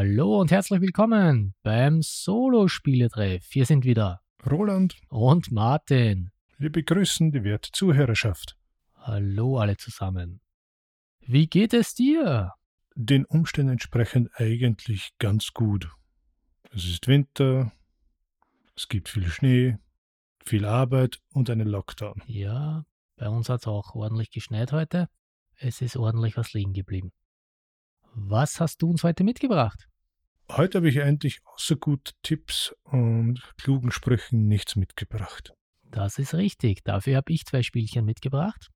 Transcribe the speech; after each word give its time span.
Hallo 0.00 0.40
und 0.40 0.52
herzlich 0.52 0.80
willkommen 0.80 1.56
beim 1.64 2.02
Solo-Spieletreff. 2.02 3.44
Hier 3.50 3.66
sind 3.66 3.84
wieder 3.84 4.20
Roland 4.48 4.96
und 5.08 5.50
Martin. 5.50 6.30
Wir 6.56 6.70
begrüßen 6.70 7.32
die 7.32 7.42
werte 7.42 7.72
Zuhörerschaft. 7.72 8.56
Hallo 8.94 9.58
alle 9.58 9.76
zusammen. 9.76 10.40
Wie 11.26 11.48
geht 11.48 11.74
es 11.74 11.96
dir? 11.96 12.52
Den 12.94 13.24
Umständen 13.24 13.72
entsprechend 13.72 14.30
eigentlich 14.34 15.10
ganz 15.18 15.52
gut. 15.52 15.90
Es 16.70 16.84
ist 16.84 17.08
Winter, 17.08 17.72
es 18.76 18.86
gibt 18.86 19.08
viel 19.08 19.26
Schnee, 19.26 19.78
viel 20.44 20.64
Arbeit 20.64 21.18
und 21.32 21.50
einen 21.50 21.66
Lockdown. 21.66 22.22
Ja, 22.26 22.84
bei 23.16 23.28
uns 23.28 23.48
hat 23.48 23.62
es 23.62 23.66
auch 23.66 23.96
ordentlich 23.96 24.30
geschneit 24.30 24.70
heute. 24.70 25.08
Es 25.56 25.80
ist 25.80 25.96
ordentlich 25.96 26.36
was 26.36 26.52
liegen 26.52 26.72
geblieben. 26.72 27.10
Was 28.14 28.60
hast 28.60 28.82
du 28.82 28.90
uns 28.90 29.02
heute 29.02 29.24
mitgebracht? 29.24 29.87
Heute 30.50 30.78
habe 30.78 30.88
ich 30.88 31.02
eigentlich 31.02 31.40
außer 31.44 31.76
gut 31.76 32.14
Tipps 32.22 32.74
und 32.84 33.42
klugen 33.58 33.92
Sprüchen 33.92 34.48
nichts 34.48 34.76
mitgebracht. 34.76 35.52
Das 35.90 36.18
ist 36.18 36.34
richtig. 36.34 36.82
Dafür 36.84 37.16
habe 37.16 37.32
ich 37.32 37.44
zwei 37.44 37.62
Spielchen 37.62 38.04
mitgebracht. 38.04 38.70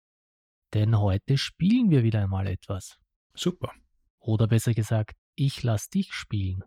Denn 0.74 0.98
heute 0.98 1.38
spielen 1.38 1.90
wir 1.90 2.02
wieder 2.02 2.22
einmal 2.22 2.46
etwas. 2.46 2.98
Super. 3.34 3.72
Oder 4.18 4.46
besser 4.46 4.74
gesagt, 4.74 5.16
ich 5.34 5.62
lass 5.62 5.88
dich 5.88 6.12
spielen. 6.12 6.62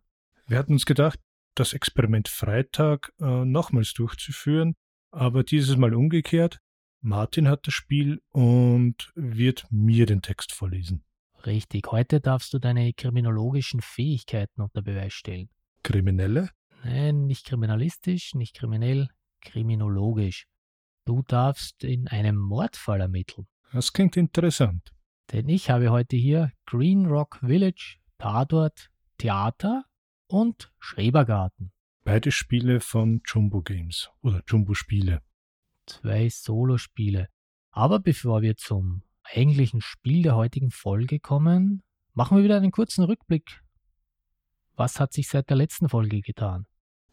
Wir 0.48 0.58
hatten 0.58 0.74
uns 0.74 0.86
gedacht, 0.86 1.20
das 1.56 1.74
Experiment 1.74 2.28
Freitag 2.28 3.14
äh, 3.20 3.46
nochmals 3.46 3.94
durchzuführen, 3.94 4.76
aber 5.12 5.44
dieses 5.44 5.78
Mal 5.78 5.94
umgekehrt. 5.94 6.60
Martin 7.02 7.48
hat 7.48 7.68
das 7.68 7.74
Spiel 7.74 8.22
und 8.32 9.12
wird 9.14 9.68
mir 9.70 10.08
den 10.08 10.24
Text 10.24 10.52
vorlesen. 10.52 11.05
Richtig, 11.46 11.92
heute 11.92 12.22
darfst 12.22 12.54
du 12.54 12.60
deine 12.60 12.92
kriminologischen 12.94 13.82
Fähigkeiten 13.82 14.62
unter 14.62 14.82
Beweis 14.82 15.14
stellen. 15.14 15.50
Kriminelle? 15.84 16.50
Nein, 16.84 17.26
nicht 17.26 17.46
kriminalistisch, 17.46 18.34
nicht 18.34 18.56
kriminell, 18.56 19.10
kriminologisch. 19.42 20.48
Du 21.06 21.22
darfst 21.22 21.84
in 21.84 22.08
einem 22.08 22.36
Mordfall 22.36 23.02
ermitteln. 23.02 23.48
Das 23.72 23.94
klingt 23.94 24.18
interessant. 24.18 24.92
Denn 25.32 25.48
ich 25.50 25.70
habe 25.70 25.90
heute 25.90 26.16
hier 26.16 26.52
Green 26.66 27.06
Rock 27.06 27.40
Village, 27.42 27.98
Tatort, 28.18 28.90
Theater 29.18 29.86
und 30.28 30.74
Schrebergarten. 30.80 31.72
Beide 32.04 32.32
Spiele 32.32 32.80
von 32.80 33.22
Jumbo 33.26 33.62
Games 33.62 34.10
oder 34.22 34.42
Jumbo 34.48 34.74
Spiele. 34.74 35.22
Zwei 35.86 36.30
Solospiele. 36.30 37.30
Aber 37.72 38.00
bevor 38.00 38.42
wir 38.42 38.58
zum 38.58 39.04
eigentlichen 39.34 39.82
Spiel 39.82 40.24
der 40.24 40.36
heutigen 40.36 40.72
Folge 40.72 41.20
kommen, 41.20 41.84
machen 42.14 42.38
wir 42.38 42.44
wieder 42.44 42.58
einen 42.58 42.72
kurzen 42.72 43.04
Rückblick. 43.04 43.62
Was 44.76 45.00
hat 45.00 45.14
sich 45.14 45.28
seit 45.28 45.50
der 45.50 45.58
letzten 45.58 45.90
Folge 45.90 46.22
getan? 46.22 46.66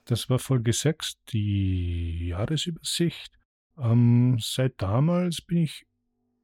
Das 0.05 0.29
war 0.29 0.39
Folge 0.39 0.73
6, 0.73 1.23
die 1.33 2.29
Jahresübersicht. 2.29 3.39
Ähm, 3.79 4.37
seit 4.41 4.81
damals 4.83 5.41
bin 5.41 5.59
ich 5.59 5.87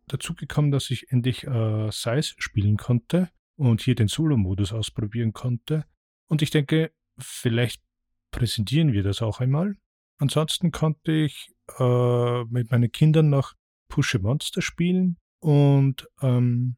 dazu 0.06 0.34
gekommen, 0.34 0.70
dass 0.70 0.90
ich 0.90 1.10
endlich 1.10 1.44
äh, 1.44 1.90
Size 1.90 2.34
spielen 2.38 2.76
konnte 2.76 3.30
und 3.56 3.82
hier 3.82 3.94
den 3.94 4.08
Solo-Modus 4.08 4.72
ausprobieren 4.72 5.32
konnte. 5.32 5.84
Und 6.28 6.40
ich 6.40 6.50
denke, 6.50 6.92
vielleicht 7.18 7.82
präsentieren 8.30 8.92
wir 8.92 9.02
das 9.02 9.22
auch 9.22 9.40
einmal. 9.40 9.74
Ansonsten 10.18 10.70
konnte 10.70 11.12
ich 11.12 11.50
äh, 11.78 12.44
mit 12.44 12.70
meinen 12.70 12.92
Kindern 12.92 13.28
noch 13.28 13.54
Push 13.88 14.14
a 14.14 14.18
Monster 14.18 14.62
spielen 14.62 15.18
und 15.40 16.08
ähm, 16.20 16.76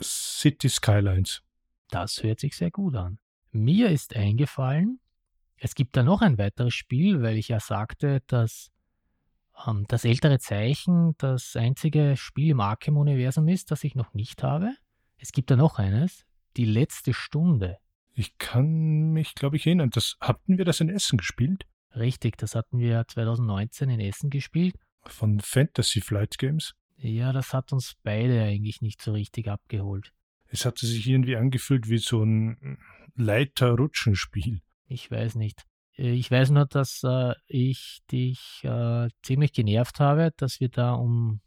City 0.00 0.68
Skylines. 0.68 1.42
Das 1.90 2.22
hört 2.22 2.40
sich 2.40 2.56
sehr 2.56 2.70
gut 2.70 2.96
an. 2.96 3.18
Mir 3.52 3.90
ist 3.90 4.14
eingefallen, 4.14 5.00
es 5.56 5.74
gibt 5.74 5.96
da 5.96 6.02
noch 6.02 6.20
ein 6.20 6.38
weiteres 6.38 6.74
Spiel, 6.74 7.22
weil 7.22 7.36
ich 7.38 7.48
ja 7.48 7.60
sagte, 7.60 8.22
dass 8.26 8.70
ähm, 9.66 9.86
das 9.88 10.04
ältere 10.04 10.38
Zeichen 10.38 11.14
das 11.18 11.56
einzige 11.56 12.16
Spiel 12.16 12.50
im 12.50 12.60
Arkham-Universum 12.60 13.48
ist, 13.48 13.70
das 13.70 13.84
ich 13.84 13.94
noch 13.94 14.12
nicht 14.12 14.42
habe. 14.42 14.74
Es 15.16 15.32
gibt 15.32 15.50
da 15.50 15.56
noch 15.56 15.78
eines, 15.78 16.26
die 16.56 16.66
letzte 16.66 17.14
Stunde. 17.14 17.78
Ich 18.12 18.36
kann 18.38 19.12
mich, 19.12 19.34
glaube 19.34 19.56
ich, 19.56 19.66
erinnern. 19.66 19.90
Das 19.90 20.16
hatten 20.20 20.58
wir 20.58 20.64
das 20.64 20.80
in 20.80 20.88
Essen 20.88 21.16
gespielt? 21.18 21.66
Richtig, 21.94 22.36
das 22.36 22.54
hatten 22.54 22.78
wir 22.78 23.06
2019 23.08 23.88
in 23.88 24.00
Essen 24.00 24.30
gespielt. 24.30 24.74
Von 25.06 25.40
Fantasy 25.40 26.00
Flight 26.00 26.36
Games? 26.38 26.74
Ja, 26.98 27.32
das 27.32 27.52
hat 27.52 27.72
uns 27.72 27.94
beide 28.02 28.42
eigentlich 28.42 28.80
nicht 28.80 29.02
so 29.02 29.12
richtig 29.12 29.48
abgeholt. 29.48 30.12
Es 30.48 30.64
hatte 30.64 30.86
sich 30.86 31.06
irgendwie 31.06 31.36
angefühlt 31.36 31.88
wie 31.88 31.98
so 31.98 32.22
ein 32.22 32.78
Leiter-Rutschenspiel. 33.16 34.60
Ich 34.86 35.10
weiß 35.10 35.34
nicht. 35.34 35.64
Ich 35.98 36.30
weiß 36.30 36.50
nur, 36.50 36.66
dass 36.66 37.02
äh, 37.04 37.32
ich 37.46 38.00
dich 38.12 38.60
äh, 38.64 39.08
ziemlich 39.22 39.52
genervt 39.52 39.98
habe, 39.98 40.32
dass 40.36 40.60
wir 40.60 40.68
da 40.68 40.92
um 40.92 41.40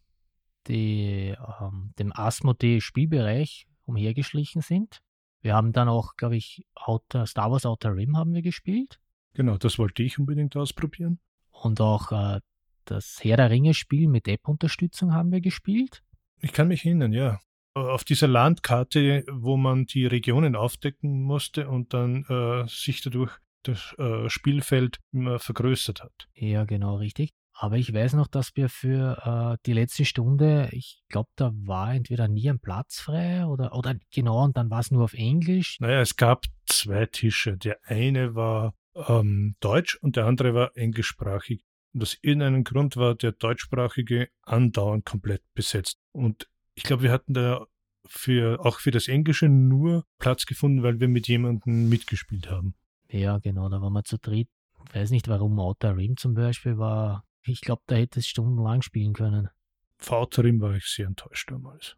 die, 0.67 1.35
ähm, 1.61 1.93
dem 1.99 2.11
Asmodee-Spielbereich 2.13 3.67
umhergeschlichen 3.85 4.61
sind. 4.61 5.01
Wir 5.41 5.55
haben 5.55 5.71
dann 5.71 5.87
auch, 5.87 6.15
glaube 6.15 6.35
ich, 6.35 6.65
Outer, 6.75 7.25
Star 7.25 7.51
Wars 7.51 7.65
Outer 7.65 7.95
Rim 7.95 8.17
haben 8.17 8.33
wir 8.33 8.41
gespielt. 8.41 8.99
Genau, 9.33 9.57
das 9.57 9.77
wollte 9.77 10.03
ich 10.03 10.19
unbedingt 10.19 10.55
ausprobieren. 10.55 11.19
Und 11.51 11.79
auch 11.79 12.11
äh, 12.11 12.41
das 12.89 13.19
Herr 13.21 13.37
der 13.37 13.49
Ringe-Spiel 13.49 14.07
mit 14.07 14.27
App-Unterstützung 14.27 15.13
haben 15.13 15.31
wir 15.31 15.41
gespielt. 15.41 16.03
Ich 16.41 16.53
kann 16.53 16.67
mich 16.67 16.85
erinnern, 16.85 17.13
ja. 17.13 17.39
Auf 17.73 18.03
dieser 18.03 18.27
Landkarte, 18.27 19.23
wo 19.31 19.55
man 19.55 19.85
die 19.85 20.05
Regionen 20.05 20.55
aufdecken 20.55 21.21
musste 21.21 21.69
und 21.69 21.93
dann 21.93 22.25
äh, 22.25 22.67
sich 22.67 23.01
dadurch 23.01 23.31
das 23.63 23.93
äh, 23.97 24.29
Spielfeld 24.29 24.99
immer 25.11 25.39
vergrößert 25.39 26.03
hat. 26.03 26.27
Ja, 26.33 26.65
genau, 26.65 26.95
richtig. 26.95 27.31
Aber 27.53 27.77
ich 27.77 27.93
weiß 27.93 28.13
noch, 28.13 28.27
dass 28.27 28.55
wir 28.55 28.69
für 28.69 29.57
äh, 29.57 29.57
die 29.65 29.73
letzte 29.73 30.05
Stunde, 30.05 30.69
ich 30.71 31.03
glaube, 31.09 31.29
da 31.35 31.51
war 31.53 31.93
entweder 31.93 32.29
nie 32.29 32.49
ein 32.49 32.59
Platz 32.59 33.01
frei 33.01 33.45
oder, 33.45 33.75
oder 33.75 33.95
genau, 34.13 34.45
und 34.45 34.55
dann 34.55 34.69
war 34.69 34.79
es 34.79 34.91
nur 34.91 35.03
auf 35.03 35.13
Englisch. 35.13 35.77
Naja, 35.81 35.99
es 35.99 36.15
gab 36.15 36.45
zwei 36.65 37.05
Tische. 37.05 37.57
Der 37.57 37.79
eine 37.83 38.33
war 38.33 38.73
ähm, 38.95 39.55
Deutsch 39.59 39.95
und 39.95 40.15
der 40.15 40.25
andere 40.25 40.53
war 40.53 40.75
englischsprachig. 40.77 41.65
Und 41.93 42.03
aus 42.03 42.17
irgendeinem 42.21 42.63
Grund 42.63 42.97
war 42.97 43.15
der 43.15 43.31
deutschsprachige 43.31 44.29
andauernd 44.43 45.05
komplett 45.05 45.41
besetzt. 45.53 45.99
Und 46.11 46.47
ich 46.75 46.83
glaube, 46.83 47.03
wir 47.03 47.11
hatten 47.11 47.33
da 47.33 47.65
für, 48.05 48.63
auch 48.65 48.79
für 48.79 48.91
das 48.91 49.07
Englische 49.07 49.49
nur 49.49 50.05
Platz 50.19 50.45
gefunden, 50.45 50.83
weil 50.83 50.99
wir 50.99 51.07
mit 51.07 51.27
jemandem 51.27 51.89
mitgespielt 51.89 52.49
haben. 52.49 52.75
Ja, 53.09 53.39
genau, 53.39 53.69
da 53.69 53.81
waren 53.81 53.93
wir 53.93 54.03
zu 54.03 54.17
dritt. 54.17 54.49
Ich 54.87 54.95
weiß 54.95 55.11
nicht, 55.11 55.27
warum 55.27 55.59
Outer 55.59 55.97
Rim 55.97 56.15
zum 56.15 56.35
Beispiel 56.35 56.77
war 56.77 57.23
ich 57.43 57.61
glaube, 57.61 57.81
da 57.87 57.95
hätte 57.95 58.19
es 58.19 58.27
stundenlang 58.27 58.81
spielen 58.81 59.13
können. 59.13 59.49
Vaterin 59.97 60.61
war 60.61 60.75
ich 60.75 60.85
sehr 60.85 61.07
enttäuscht 61.07 61.51
damals. 61.51 61.97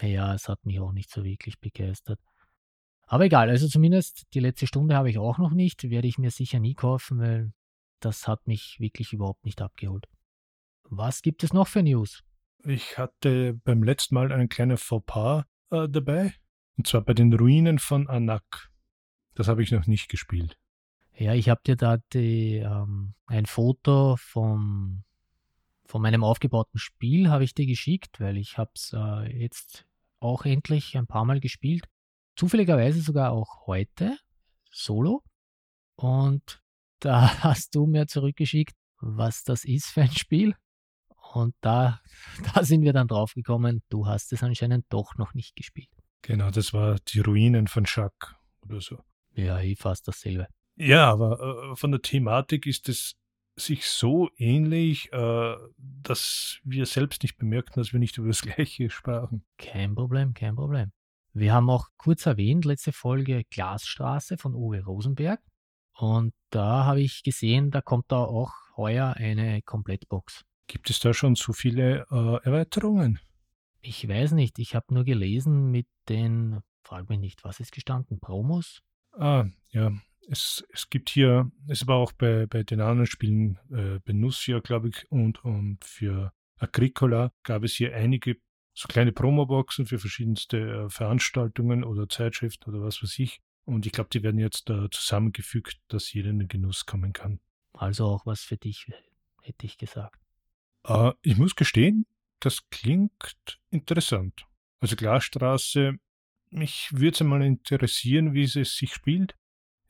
Naja, 0.00 0.34
es 0.34 0.48
hat 0.48 0.64
mich 0.64 0.80
auch 0.80 0.92
nicht 0.92 1.10
so 1.10 1.24
wirklich 1.24 1.58
begeistert. 1.60 2.18
Aber 3.06 3.24
egal, 3.24 3.50
also 3.50 3.68
zumindest 3.68 4.24
die 4.32 4.40
letzte 4.40 4.66
Stunde 4.66 4.96
habe 4.96 5.10
ich 5.10 5.18
auch 5.18 5.38
noch 5.38 5.52
nicht, 5.52 5.90
werde 5.90 6.08
ich 6.08 6.18
mir 6.18 6.30
sicher 6.30 6.60
nie 6.60 6.74
kaufen, 6.74 7.18
weil 7.18 7.52
das 8.04 8.28
hat 8.28 8.46
mich 8.46 8.78
wirklich 8.80 9.12
überhaupt 9.12 9.44
nicht 9.44 9.62
abgeholt. 9.62 10.06
Was 10.84 11.22
gibt 11.22 11.42
es 11.44 11.52
noch 11.52 11.68
für 11.68 11.82
News? 11.82 12.22
Ich 12.64 12.98
hatte 12.98 13.54
beim 13.64 13.82
letzten 13.82 14.14
Mal 14.14 14.30
einen 14.32 14.48
kleinen 14.48 14.76
Fauxpas 14.76 15.44
äh, 15.70 15.88
dabei, 15.88 16.34
und 16.76 16.86
zwar 16.86 17.00
bei 17.00 17.14
den 17.14 17.32
Ruinen 17.32 17.78
von 17.78 18.08
Anak. 18.08 18.70
Das 19.34 19.48
habe 19.48 19.62
ich 19.62 19.72
noch 19.72 19.86
nicht 19.86 20.08
gespielt. 20.08 20.58
Ja, 21.14 21.34
ich 21.34 21.48
habe 21.48 21.60
dir 21.64 21.76
da 21.76 21.98
die, 22.12 22.56
ähm, 22.56 23.14
ein 23.26 23.46
Foto 23.46 24.16
vom, 24.16 25.04
von 25.84 26.02
meinem 26.02 26.24
aufgebauten 26.24 26.78
Spiel 26.78 27.28
habe 27.28 27.44
ich 27.44 27.54
dir 27.54 27.66
geschickt, 27.66 28.20
weil 28.20 28.36
ich 28.36 28.58
habe 28.58 28.70
es 28.74 28.94
äh, 28.96 29.40
jetzt 29.40 29.86
auch 30.20 30.44
endlich 30.44 30.96
ein 30.96 31.06
paar 31.06 31.24
Mal 31.24 31.40
gespielt. 31.40 31.88
Zufälligerweise 32.36 33.00
sogar 33.00 33.32
auch 33.32 33.66
heute, 33.66 34.16
solo. 34.70 35.22
Und 35.96 36.61
da 37.04 37.20
hast 37.42 37.74
du 37.74 37.86
mir 37.86 38.06
zurückgeschickt, 38.06 38.74
was 39.00 39.44
das 39.44 39.64
ist 39.64 39.86
für 39.86 40.02
ein 40.02 40.12
Spiel. 40.12 40.54
Und 41.34 41.54
da, 41.60 42.00
da 42.54 42.64
sind 42.64 42.82
wir 42.82 42.92
dann 42.92 43.08
drauf 43.08 43.34
gekommen, 43.34 43.82
du 43.88 44.06
hast 44.06 44.32
es 44.32 44.42
anscheinend 44.42 44.86
doch 44.88 45.16
noch 45.16 45.34
nicht 45.34 45.56
gespielt. 45.56 45.90
Genau, 46.22 46.50
das 46.50 46.72
war 46.72 46.98
die 47.08 47.20
Ruinen 47.20 47.66
von 47.66 47.84
Schack 47.84 48.36
oder 48.64 48.80
so. 48.80 48.98
Ja, 49.34 49.60
ich 49.60 49.78
fast 49.78 50.06
dasselbe. 50.06 50.46
Ja, 50.76 51.10
aber 51.10 51.72
äh, 51.72 51.76
von 51.76 51.90
der 51.90 52.00
Thematik 52.00 52.66
ist 52.66 52.88
es 52.88 53.14
sich 53.56 53.86
so 53.86 54.30
ähnlich, 54.36 55.12
äh, 55.12 55.56
dass 55.76 56.60
wir 56.64 56.86
selbst 56.86 57.22
nicht 57.22 57.36
bemerkten, 57.36 57.80
dass 57.80 57.92
wir 57.92 58.00
nicht 58.00 58.18
über 58.18 58.28
das 58.28 58.42
Gleiche 58.42 58.88
sprachen. 58.88 59.44
Kein 59.58 59.94
Problem, 59.94 60.32
kein 60.34 60.54
Problem. 60.54 60.92
Wir 61.34 61.54
haben 61.54 61.70
auch 61.70 61.88
kurz 61.96 62.26
erwähnt, 62.26 62.64
letzte 62.64 62.92
Folge 62.92 63.44
Glasstraße 63.50 64.36
von 64.36 64.54
Uwe 64.54 64.84
Rosenberg. 64.84 65.40
Und 65.94 66.32
da 66.50 66.84
habe 66.84 67.00
ich 67.00 67.22
gesehen, 67.22 67.70
da 67.70 67.80
kommt 67.80 68.10
da 68.10 68.18
auch 68.18 68.52
heuer 68.76 69.14
eine 69.16 69.62
Komplettbox. 69.62 70.44
Gibt 70.66 70.90
es 70.90 71.00
da 71.00 71.12
schon 71.12 71.34
so 71.34 71.52
viele 71.52 72.06
äh, 72.10 72.44
Erweiterungen? 72.44 73.18
Ich 73.80 74.08
weiß 74.08 74.32
nicht, 74.32 74.58
ich 74.58 74.74
habe 74.74 74.94
nur 74.94 75.04
gelesen 75.04 75.70
mit 75.70 75.86
den, 76.08 76.60
frag 76.82 77.08
mich 77.08 77.18
nicht, 77.18 77.44
was 77.44 77.60
ist 77.60 77.72
gestanden, 77.72 78.20
Promos? 78.20 78.80
Ah, 79.12 79.46
ja. 79.70 79.92
Es, 80.28 80.64
es 80.72 80.88
gibt 80.88 81.10
hier, 81.10 81.50
es 81.66 81.86
war 81.88 81.96
auch 81.96 82.12
bei, 82.12 82.46
bei 82.46 82.62
den 82.62 82.80
anderen 82.80 83.06
Spielen, 83.06 83.58
äh, 83.70 83.98
Benussia, 84.04 84.60
glaube 84.60 84.90
ich, 84.90 85.10
und, 85.10 85.44
und 85.44 85.84
für 85.84 86.32
Agricola 86.58 87.32
gab 87.42 87.64
es 87.64 87.74
hier 87.74 87.94
einige 87.96 88.36
so 88.72 88.88
kleine 88.88 89.12
Promoboxen 89.12 89.84
für 89.84 89.98
verschiedenste 89.98 90.58
äh, 90.58 90.90
Veranstaltungen 90.90 91.84
oder 91.84 92.08
Zeitschriften 92.08 92.70
oder 92.70 92.84
was 92.84 93.02
weiß 93.02 93.18
ich. 93.18 93.40
Und 93.64 93.86
ich 93.86 93.92
glaube, 93.92 94.10
die 94.12 94.22
werden 94.22 94.38
jetzt 94.38 94.70
äh, 94.70 94.88
zusammengefügt, 94.90 95.80
dass 95.88 96.12
jeder 96.12 96.30
in 96.30 96.40
den 96.40 96.48
Genuss 96.48 96.86
kommen 96.86 97.12
kann. 97.12 97.40
Also 97.72 98.06
auch 98.06 98.26
was 98.26 98.40
für 98.40 98.56
dich, 98.56 98.86
hätte 99.42 99.66
ich 99.66 99.78
gesagt. 99.78 100.18
Äh, 100.84 101.12
ich 101.22 101.36
muss 101.36 101.54
gestehen, 101.54 102.06
das 102.40 102.68
klingt 102.70 103.60
interessant. 103.70 104.46
Also 104.80 104.96
Glasstraße, 104.96 105.94
mich 106.50 106.88
würde 106.92 107.14
es 107.14 107.20
einmal 107.20 107.42
interessieren, 107.42 108.34
wie 108.34 108.42
es 108.42 108.52
sich 108.52 108.92
spielt. 108.92 109.36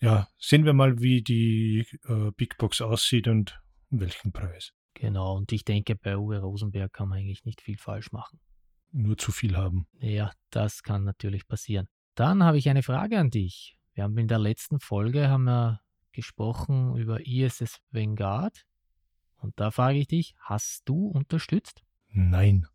Ja, 0.00 0.28
sehen 0.38 0.64
wir 0.64 0.72
mal, 0.72 1.00
wie 1.00 1.22
die 1.22 1.86
äh, 2.04 2.30
Big 2.36 2.58
Box 2.58 2.80
aussieht 2.80 3.28
und 3.28 3.58
um 3.90 4.00
welchen 4.00 4.32
Preis. 4.32 4.72
Genau, 4.94 5.36
und 5.36 5.52
ich 5.52 5.64
denke, 5.64 5.96
bei 5.96 6.16
Uwe 6.16 6.40
Rosenberg 6.40 6.92
kann 6.92 7.08
man 7.08 7.18
eigentlich 7.18 7.44
nicht 7.44 7.62
viel 7.62 7.78
falsch 7.78 8.12
machen. 8.12 8.40
Nur 8.90 9.16
zu 9.16 9.32
viel 9.32 9.56
haben. 9.56 9.86
Ja, 10.00 10.32
das 10.50 10.82
kann 10.82 11.04
natürlich 11.04 11.46
passieren. 11.46 11.88
Dann 12.14 12.43
habe 12.43 12.59
ich 12.59 12.69
eine 12.69 12.82
Frage 12.82 13.19
an 13.19 13.31
dich. 13.31 13.79
Wir 13.94 14.05
haben 14.05 14.19
in 14.19 14.29
der 14.29 14.38
letzten 14.38 14.81
Folge 14.81 15.29
haben 15.29 15.44
wir 15.44 15.81
gesprochen 16.12 16.97
über 16.97 17.26
ISS 17.26 17.81
Vanguard. 17.91 18.67
Und 19.38 19.59
da 19.59 19.70
frage 19.70 19.99
ich 19.99 20.09
dich, 20.09 20.35
hast 20.38 20.88
du 20.88 21.09
unterstützt? 21.09 21.82
Nein. 22.09 22.67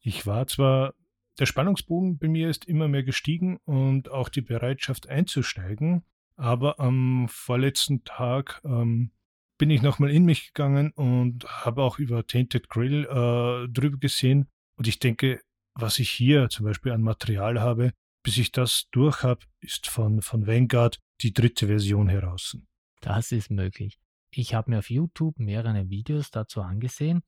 Ich 0.00 0.26
war 0.26 0.46
zwar, 0.46 0.94
der 1.38 1.46
Spannungsbogen 1.46 2.18
bei 2.18 2.28
mir 2.28 2.48
ist 2.48 2.66
immer 2.66 2.88
mehr 2.88 3.02
gestiegen 3.02 3.58
und 3.64 4.10
auch 4.10 4.28
die 4.28 4.42
Bereitschaft 4.42 5.08
einzusteigen, 5.08 6.04
aber 6.36 6.78
am 6.78 7.26
vorletzten 7.28 8.04
Tag 8.04 8.60
ähm, 8.64 9.10
bin 9.58 9.70
ich 9.70 9.82
nochmal 9.82 10.10
in 10.10 10.24
mich 10.24 10.52
gegangen 10.52 10.92
und 10.92 11.44
habe 11.46 11.82
auch 11.82 11.98
über 11.98 12.26
Tainted 12.26 12.68
Grill 12.68 13.04
äh, 13.04 13.68
drüber 13.72 13.98
gesehen. 13.98 14.48
Und 14.76 14.86
ich 14.86 14.98
denke, 14.98 15.40
was 15.74 15.98
ich 15.98 16.10
hier 16.10 16.48
zum 16.48 16.66
Beispiel 16.66 16.92
an 16.92 17.02
Material 17.02 17.60
habe, 17.60 17.92
bis 18.24 18.38
ich 18.38 18.50
das 18.50 18.88
durch 18.90 19.22
habe, 19.22 19.44
ist 19.60 19.86
von, 19.86 20.22
von 20.22 20.48
Vanguard 20.48 20.98
die 21.20 21.32
dritte 21.32 21.68
Version 21.68 22.08
heraus. 22.08 22.56
Das 23.00 23.30
ist 23.30 23.50
möglich. 23.50 24.00
Ich 24.30 24.54
habe 24.54 24.70
mir 24.70 24.78
auf 24.78 24.90
YouTube 24.90 25.38
mehrere 25.38 25.88
Videos 25.88 26.32
dazu 26.32 26.62
angesehen, 26.62 27.22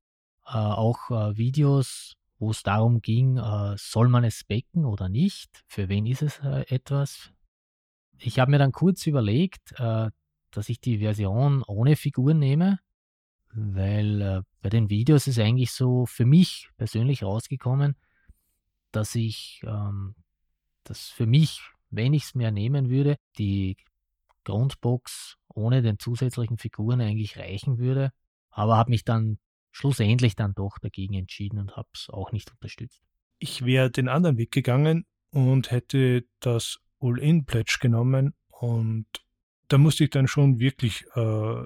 äh, 0.46 0.56
auch 0.56 1.10
äh, 1.10 1.36
Videos, 1.36 2.14
wo 2.38 2.50
es 2.50 2.62
darum 2.62 3.02
ging, 3.02 3.36
äh, 3.36 3.74
soll 3.76 4.08
man 4.08 4.24
es 4.24 4.42
becken 4.42 4.84
oder 4.84 5.08
nicht, 5.08 5.62
für 5.68 5.88
wen 5.88 6.06
ist 6.06 6.22
es 6.22 6.40
äh, 6.40 6.64
etwas. 6.68 7.30
Ich 8.18 8.38
habe 8.38 8.50
mir 8.50 8.58
dann 8.58 8.72
kurz 8.72 9.06
überlegt, 9.06 9.78
äh, 9.78 10.10
dass 10.50 10.68
ich 10.70 10.80
die 10.80 10.98
Version 10.98 11.62
ohne 11.62 11.96
Figuren 11.96 12.38
nehme, 12.38 12.80
weil 13.52 14.22
äh, 14.22 14.42
bei 14.62 14.70
den 14.70 14.88
Videos 14.88 15.26
ist 15.26 15.38
eigentlich 15.38 15.72
so 15.72 16.06
für 16.06 16.24
mich 16.24 16.70
persönlich 16.78 17.22
rausgekommen, 17.22 17.96
dass 18.92 19.14
ich 19.14 19.60
ähm, 19.64 20.14
das 20.88 21.08
für 21.08 21.26
mich, 21.26 21.60
wenn 21.90 22.14
ich 22.14 22.24
es 22.24 22.34
mir 22.34 22.50
nehmen 22.50 22.90
würde, 22.90 23.16
die 23.38 23.76
Grundbox 24.44 25.36
ohne 25.48 25.82
den 25.82 25.98
zusätzlichen 25.98 26.58
Figuren 26.58 27.00
eigentlich 27.00 27.38
reichen 27.38 27.78
würde, 27.78 28.10
aber 28.50 28.76
habe 28.76 28.90
mich 28.90 29.04
dann 29.04 29.38
schlussendlich 29.72 30.36
dann 30.36 30.54
doch 30.54 30.78
dagegen 30.78 31.14
entschieden 31.14 31.58
und 31.58 31.76
habe 31.76 31.88
es 31.94 32.08
auch 32.08 32.32
nicht 32.32 32.50
unterstützt. 32.50 33.02
Ich 33.38 33.64
wäre 33.64 33.90
den 33.90 34.08
anderen 34.08 34.38
Weg 34.38 34.52
gegangen 34.52 35.04
und 35.30 35.70
hätte 35.70 36.24
das 36.40 36.78
All-In-Pledge 37.00 37.78
genommen 37.80 38.34
und 38.48 39.06
da 39.68 39.78
musste 39.78 40.04
ich 40.04 40.10
dann 40.10 40.28
schon 40.28 40.60
wirklich 40.60 41.04
äh, 41.14 41.62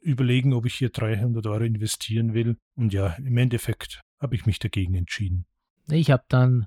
überlegen, 0.00 0.52
ob 0.52 0.66
ich 0.66 0.74
hier 0.74 0.90
300 0.90 1.46
Euro 1.46 1.64
investieren 1.64 2.34
will. 2.34 2.58
Und 2.76 2.92
ja, 2.92 3.14
im 3.14 3.36
Endeffekt 3.38 4.02
habe 4.20 4.34
ich 4.34 4.46
mich 4.46 4.58
dagegen 4.58 4.94
entschieden. 4.94 5.46
Ich 5.88 6.10
habe 6.10 6.24
dann 6.28 6.66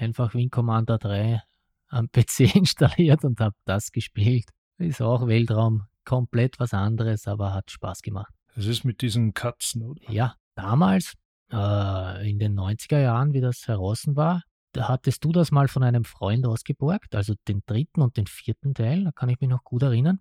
einfach 0.00 0.34
Wing 0.34 0.50
Commander 0.50 0.98
3 0.98 1.42
am 1.88 2.08
PC 2.12 2.54
installiert 2.54 3.24
und 3.24 3.40
habe 3.40 3.56
das 3.64 3.92
gespielt. 3.92 4.48
Ist 4.78 5.02
auch 5.02 5.26
Weltraum, 5.26 5.86
komplett 6.04 6.58
was 6.58 6.72
anderes, 6.72 7.26
aber 7.26 7.52
hat 7.52 7.70
Spaß 7.70 8.02
gemacht. 8.02 8.32
Das 8.54 8.66
ist 8.66 8.84
mit 8.84 9.02
diesen 9.02 9.34
Katzen, 9.34 9.82
oder? 9.82 10.00
Ja, 10.10 10.34
damals, 10.54 11.14
äh, 11.52 12.30
in 12.30 12.38
den 12.38 12.58
90er 12.58 13.00
Jahren, 13.00 13.32
wie 13.32 13.40
das 13.40 13.68
heraus 13.68 14.04
war, 14.08 14.42
da 14.72 14.88
hattest 14.88 15.24
du 15.24 15.32
das 15.32 15.50
mal 15.50 15.68
von 15.68 15.82
einem 15.82 16.04
Freund 16.04 16.46
ausgeborgt, 16.46 17.14
also 17.14 17.34
den 17.46 17.62
dritten 17.66 18.02
und 18.02 18.16
den 18.16 18.26
vierten 18.26 18.74
Teil, 18.74 19.04
da 19.04 19.12
kann 19.12 19.28
ich 19.28 19.40
mich 19.40 19.50
noch 19.50 19.64
gut 19.64 19.82
erinnern. 19.82 20.20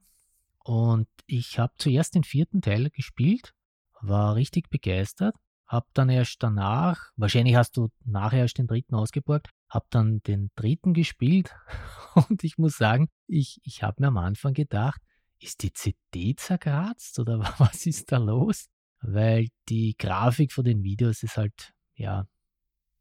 Und 0.64 1.08
ich 1.26 1.60
habe 1.60 1.74
zuerst 1.78 2.16
den 2.16 2.24
vierten 2.24 2.62
Teil 2.62 2.90
gespielt, 2.90 3.54
war 4.02 4.36
richtig 4.36 4.70
begeistert, 4.70 5.36
habe 5.68 5.88
dann 5.94 6.10
erst 6.10 6.42
danach, 6.42 7.12
wahrscheinlich 7.18 7.56
hast 7.56 7.76
du 7.78 7.90
nachher 8.06 8.40
erst 8.40 8.58
den 8.58 8.68
dritten 8.68 8.96
ausgeborgt, 8.96 9.50
habe 9.70 9.86
dann 9.90 10.22
den 10.24 10.50
dritten 10.56 10.94
gespielt 10.94 11.54
und 12.30 12.44
ich 12.44 12.58
muss 12.58 12.78
sagen, 12.78 13.10
ich, 13.28 13.60
ich 13.64 13.84
habe 13.84 14.02
mir 14.02 14.08
am 14.08 14.18
Anfang 14.18 14.54
gedacht, 14.54 15.02
ist 15.40 15.64
die 15.64 15.74
CD 15.74 16.36
zerkratzt 16.36 17.20
oder 17.20 17.40
was 17.60 17.86
ist 17.86 18.12
da 18.12 18.18
los? 18.18 18.68
Weil 19.02 19.48
die 19.70 19.96
Grafik 19.98 20.52
von 20.52 20.66
den 20.66 20.84
Videos 20.84 21.22
ist 21.22 21.38
halt, 21.38 21.74
ja, 21.96 22.26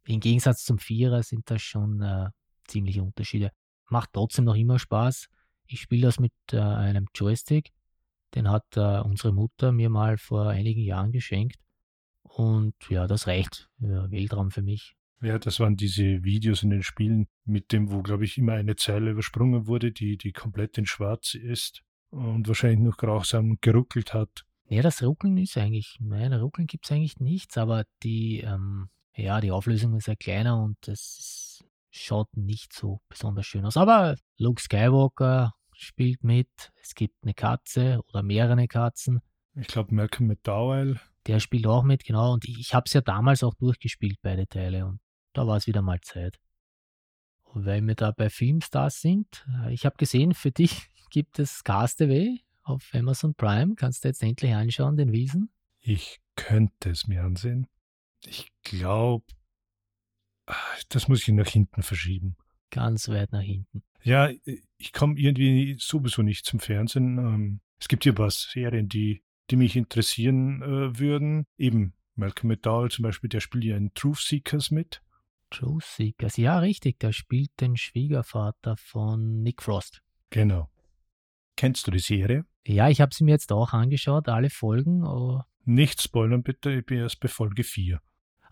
im 0.04 0.20
Gegensatz 0.20 0.64
zum 0.64 0.78
Vierer 0.78 1.22
sind 1.22 1.50
das 1.50 1.62
schon 1.62 2.02
äh, 2.02 2.30
ziemliche 2.66 3.02
Unterschiede. 3.02 3.50
Macht 3.88 4.10
trotzdem 4.12 4.44
noch 4.44 4.54
immer 4.54 4.78
Spaß. 4.78 5.28
Ich 5.66 5.80
spiele 5.80 6.02
das 6.02 6.20
mit 6.20 6.32
äh, 6.52 6.58
einem 6.58 7.06
Joystick. 7.14 7.72
Den 8.34 8.50
hat 8.50 8.76
äh, 8.76 9.00
unsere 9.00 9.32
Mutter 9.32 9.72
mir 9.72 9.88
mal 9.88 10.18
vor 10.18 10.48
einigen 10.48 10.82
Jahren 10.82 11.12
geschenkt. 11.12 11.56
Und 12.36 12.74
ja, 12.90 13.06
das 13.06 13.26
reicht. 13.26 13.70
Ja, 13.78 14.10
Weltraum 14.10 14.50
für 14.50 14.60
mich. 14.60 14.94
Ja, 15.22 15.38
das 15.38 15.58
waren 15.58 15.76
diese 15.76 16.22
Videos 16.22 16.62
in 16.62 16.68
den 16.68 16.82
Spielen, 16.82 17.28
mit 17.46 17.72
dem, 17.72 17.90
wo, 17.90 18.02
glaube 18.02 18.26
ich, 18.26 18.36
immer 18.36 18.52
eine 18.52 18.76
Zeile 18.76 19.12
übersprungen 19.12 19.66
wurde, 19.66 19.90
die, 19.90 20.18
die 20.18 20.32
komplett 20.32 20.76
in 20.76 20.84
Schwarz 20.84 21.32
ist 21.32 21.82
und 22.10 22.46
wahrscheinlich 22.46 22.80
noch 22.80 22.98
grausam 22.98 23.56
geruckelt 23.62 24.12
hat. 24.12 24.44
Ja, 24.68 24.82
das 24.82 25.02
Ruckeln 25.02 25.38
ist 25.38 25.56
eigentlich, 25.56 25.96
nein, 25.98 26.34
Ruckeln 26.34 26.66
gibt 26.66 26.84
es 26.84 26.92
eigentlich 26.92 27.20
nichts, 27.20 27.56
aber 27.56 27.84
die, 28.02 28.40
ähm, 28.40 28.90
ja, 29.14 29.40
die 29.40 29.50
Auflösung 29.50 29.96
ist 29.96 30.08
ja 30.08 30.14
kleiner 30.14 30.62
und 30.62 30.88
es 30.88 31.64
schaut 31.90 32.36
nicht 32.36 32.74
so 32.74 33.00
besonders 33.08 33.46
schön 33.46 33.64
aus. 33.64 33.78
Aber 33.78 34.16
Luke 34.36 34.60
Skywalker 34.60 35.54
spielt 35.72 36.22
mit, 36.22 36.50
es 36.82 36.94
gibt 36.94 37.14
eine 37.22 37.32
Katze 37.32 38.02
oder 38.08 38.22
mehrere 38.22 38.68
Katzen. 38.68 39.22
Ich 39.54 39.68
glaube, 39.68 39.94
Malcolm 39.94 40.26
McDowell. 40.26 41.00
Der 41.26 41.40
spielt 41.40 41.66
auch 41.66 41.82
mit, 41.82 42.04
genau. 42.04 42.32
Und 42.32 42.44
ich, 42.46 42.58
ich 42.58 42.74
habe 42.74 42.84
es 42.86 42.92
ja 42.92 43.00
damals 43.00 43.42
auch 43.42 43.54
durchgespielt, 43.54 44.18
beide 44.22 44.46
Teile. 44.46 44.86
Und 44.86 45.00
da 45.32 45.46
war 45.46 45.56
es 45.56 45.66
wieder 45.66 45.82
mal 45.82 46.00
Zeit. 46.00 46.38
Und 47.44 47.64
weil 47.64 47.82
wir 47.82 47.94
da 47.94 48.10
bei 48.10 48.30
Filmstars 48.30 49.00
sind, 49.00 49.46
äh, 49.64 49.72
ich 49.72 49.86
habe 49.86 49.96
gesehen, 49.96 50.34
für 50.34 50.50
dich 50.50 50.88
gibt 51.10 51.38
es 51.38 51.64
Castaway 51.64 52.40
auf 52.62 52.90
Amazon 52.92 53.34
Prime. 53.34 53.74
Kannst 53.74 54.04
du 54.04 54.08
jetzt 54.08 54.22
endlich 54.22 54.52
anschauen, 54.52 54.96
den 54.96 55.12
Wilson? 55.12 55.48
Ich 55.80 56.20
könnte 56.34 56.90
es 56.90 57.06
mir 57.06 57.22
ansehen. 57.22 57.66
Ich 58.24 58.52
glaube, 58.62 59.24
ah, 60.46 60.54
das 60.88 61.08
muss 61.08 61.22
ich 61.22 61.28
nach 61.28 61.48
hinten 61.48 61.82
verschieben. 61.82 62.36
Ganz 62.70 63.08
weit 63.08 63.32
nach 63.32 63.42
hinten. 63.42 63.82
Ja, 64.02 64.30
ich 64.76 64.92
komme 64.92 65.18
irgendwie 65.18 65.76
sowieso 65.78 66.22
nicht 66.22 66.44
zum 66.44 66.60
Fernsehen. 66.60 67.18
Ähm, 67.18 67.60
es 67.78 67.88
gibt 67.88 68.02
hier 68.02 68.12
ein 68.12 68.16
paar 68.16 68.30
Serien, 68.30 68.88
die, 68.88 69.22
die 69.50 69.56
mich 69.56 69.76
interessieren 69.76 70.62
äh, 70.62 70.98
würden. 70.98 71.46
Eben 71.58 71.94
Malcolm 72.14 72.48
McDowell 72.48 72.90
zum 72.90 73.02
Beispiel, 73.02 73.28
der 73.28 73.40
spielt 73.40 73.64
ja 73.64 73.76
in 73.76 73.92
Truth 73.94 74.18
Seekers 74.18 74.70
mit. 74.70 75.02
Truth 75.50 75.84
Seekers, 75.84 76.36
ja 76.36 76.58
richtig, 76.58 76.98
der 76.98 77.12
spielt 77.12 77.50
den 77.60 77.76
Schwiegervater 77.76 78.76
von 78.76 79.42
Nick 79.42 79.62
Frost. 79.62 80.02
Genau. 80.30 80.70
Kennst 81.56 81.86
du 81.86 81.90
die 81.90 82.00
Serie? 82.00 82.44
Ja, 82.66 82.88
ich 82.88 83.00
habe 83.00 83.14
sie 83.14 83.24
mir 83.24 83.32
jetzt 83.32 83.52
auch 83.52 83.72
angeschaut, 83.72 84.28
alle 84.28 84.50
Folgen. 84.50 85.04
Oh. 85.04 85.42
Nicht 85.64 86.02
spoilern 86.02 86.42
bitte, 86.42 86.72
ich 86.72 86.86
bin 86.86 86.98
erst 86.98 87.20
bei 87.20 87.28
Folge 87.28 87.64
4. 87.64 88.00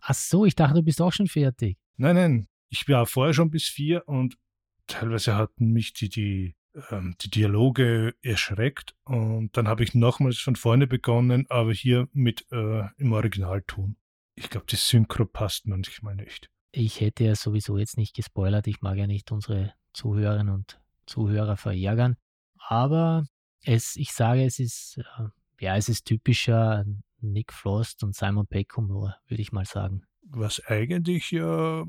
Ach 0.00 0.14
so, 0.14 0.44
ich 0.44 0.54
dachte, 0.54 0.74
du 0.74 0.82
bist 0.82 1.00
auch 1.00 1.12
schon 1.12 1.26
fertig. 1.26 1.78
Nein, 1.96 2.16
nein, 2.16 2.48
ich 2.68 2.88
war 2.88 3.06
vorher 3.06 3.34
schon 3.34 3.50
bis 3.50 3.64
4 3.68 4.06
und 4.08 4.36
teilweise 4.86 5.34
hatten 5.36 5.72
mich 5.72 5.92
die, 5.94 6.08
die, 6.08 6.54
ähm, 6.90 7.16
die 7.21 7.31
Dialoge 7.31 8.14
erschreckt 8.23 8.95
und 9.04 9.57
dann 9.57 9.69
habe 9.69 9.85
ich 9.85 9.95
nochmals 9.95 10.38
von 10.38 10.57
vorne 10.57 10.87
begonnen, 10.87 11.47
aber 11.49 11.73
hier 11.73 12.09
mit 12.12 12.47
äh, 12.52 12.85
im 12.97 13.12
Originalton. 13.12 13.97
Ich 14.35 14.50
glaube, 14.50 14.66
die 14.66 14.76
Synchro 14.76 15.25
passt 15.26 15.66
manchmal 15.66 16.16
nicht. 16.16 16.50
Ich 16.73 17.00
hätte 17.00 17.25
ja 17.25 17.37
sowieso 17.37 17.78
jetzt 17.78 17.97
nicht 17.97 18.16
gespoilert, 18.16 18.66
ich 18.66 18.83
mag 18.83 18.97
ja 18.97 19.07
nicht 19.07 19.31
unsere 19.31 19.75
Zuhörerinnen 19.93 20.52
und 20.52 20.81
Zuhörer 21.07 21.57
verärgern. 21.57 22.16
Aber 22.59 23.26
es, 23.62 23.97
ich 23.97 24.12
sage, 24.12 24.45
es 24.45 24.59
ist, 24.59 24.99
äh, 24.99 25.28
ja, 25.61 25.76
es 25.76 25.88
ist 25.88 26.07
typischer 26.07 26.85
Nick 27.21 27.52
Frost 27.52 28.02
und 28.02 28.14
Simon 28.14 28.47
Peck 28.47 28.76
Humor, 28.76 29.16
würde 29.28 29.43
ich 29.43 29.52
mal 29.52 29.64
sagen. 29.64 30.02
Was 30.23 30.61
eigentlich 30.66 31.31
ja 31.31 31.85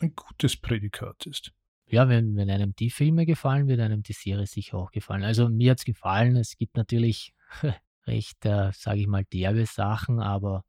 ein 0.00 0.14
gutes 0.14 0.56
Prädikat 0.56 1.26
ist. 1.26 1.52
Ja, 1.90 2.08
wenn, 2.08 2.36
wenn 2.36 2.50
einem 2.50 2.74
die 2.74 2.90
Filme 2.90 3.26
gefallen, 3.26 3.66
wird 3.66 3.80
einem 3.80 4.02
die 4.02 4.12
Serie 4.12 4.46
sicher 4.46 4.78
auch 4.78 4.90
gefallen. 4.90 5.24
Also 5.24 5.48
mir 5.48 5.72
hat 5.72 5.78
es 5.78 5.84
gefallen. 5.84 6.36
Es 6.36 6.56
gibt 6.56 6.76
natürlich 6.76 7.34
recht, 8.06 8.44
äh, 8.44 8.70
sage 8.72 9.00
ich 9.00 9.06
mal, 9.06 9.24
derbe 9.24 9.66
Sachen, 9.66 10.20
aber 10.20 10.64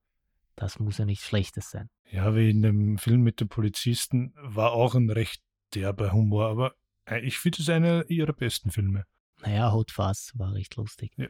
das 0.56 0.80
muss 0.80 0.98
ja 0.98 1.06
nichts 1.06 1.26
Schlechtes 1.26 1.70
sein. 1.70 1.90
Ja, 2.12 2.36
wie 2.36 2.50
in 2.50 2.62
dem 2.62 2.98
Film 2.98 3.22
mit 3.22 3.40
dem 3.40 3.50
Polizisten 3.50 4.34
war 4.36 4.74
auch 4.74 4.96
ein 4.96 5.10
recht 5.10 5.42
derber 5.74 6.12
Humor, 6.12 6.48
aber 6.50 6.76
äh, 7.06 7.20
ich 7.22 7.38
finde 7.38 7.62
es 7.62 7.70
einer 7.70 8.10
ihrer 8.10 8.34
besten 8.34 8.72
Filme. 8.72 9.06
Naja, 9.42 9.72
Hot 9.72 9.92
Fuzz 9.92 10.34
war 10.36 10.54
recht 10.54 10.76
lustig. 10.76 11.14
Ja. 11.18 11.28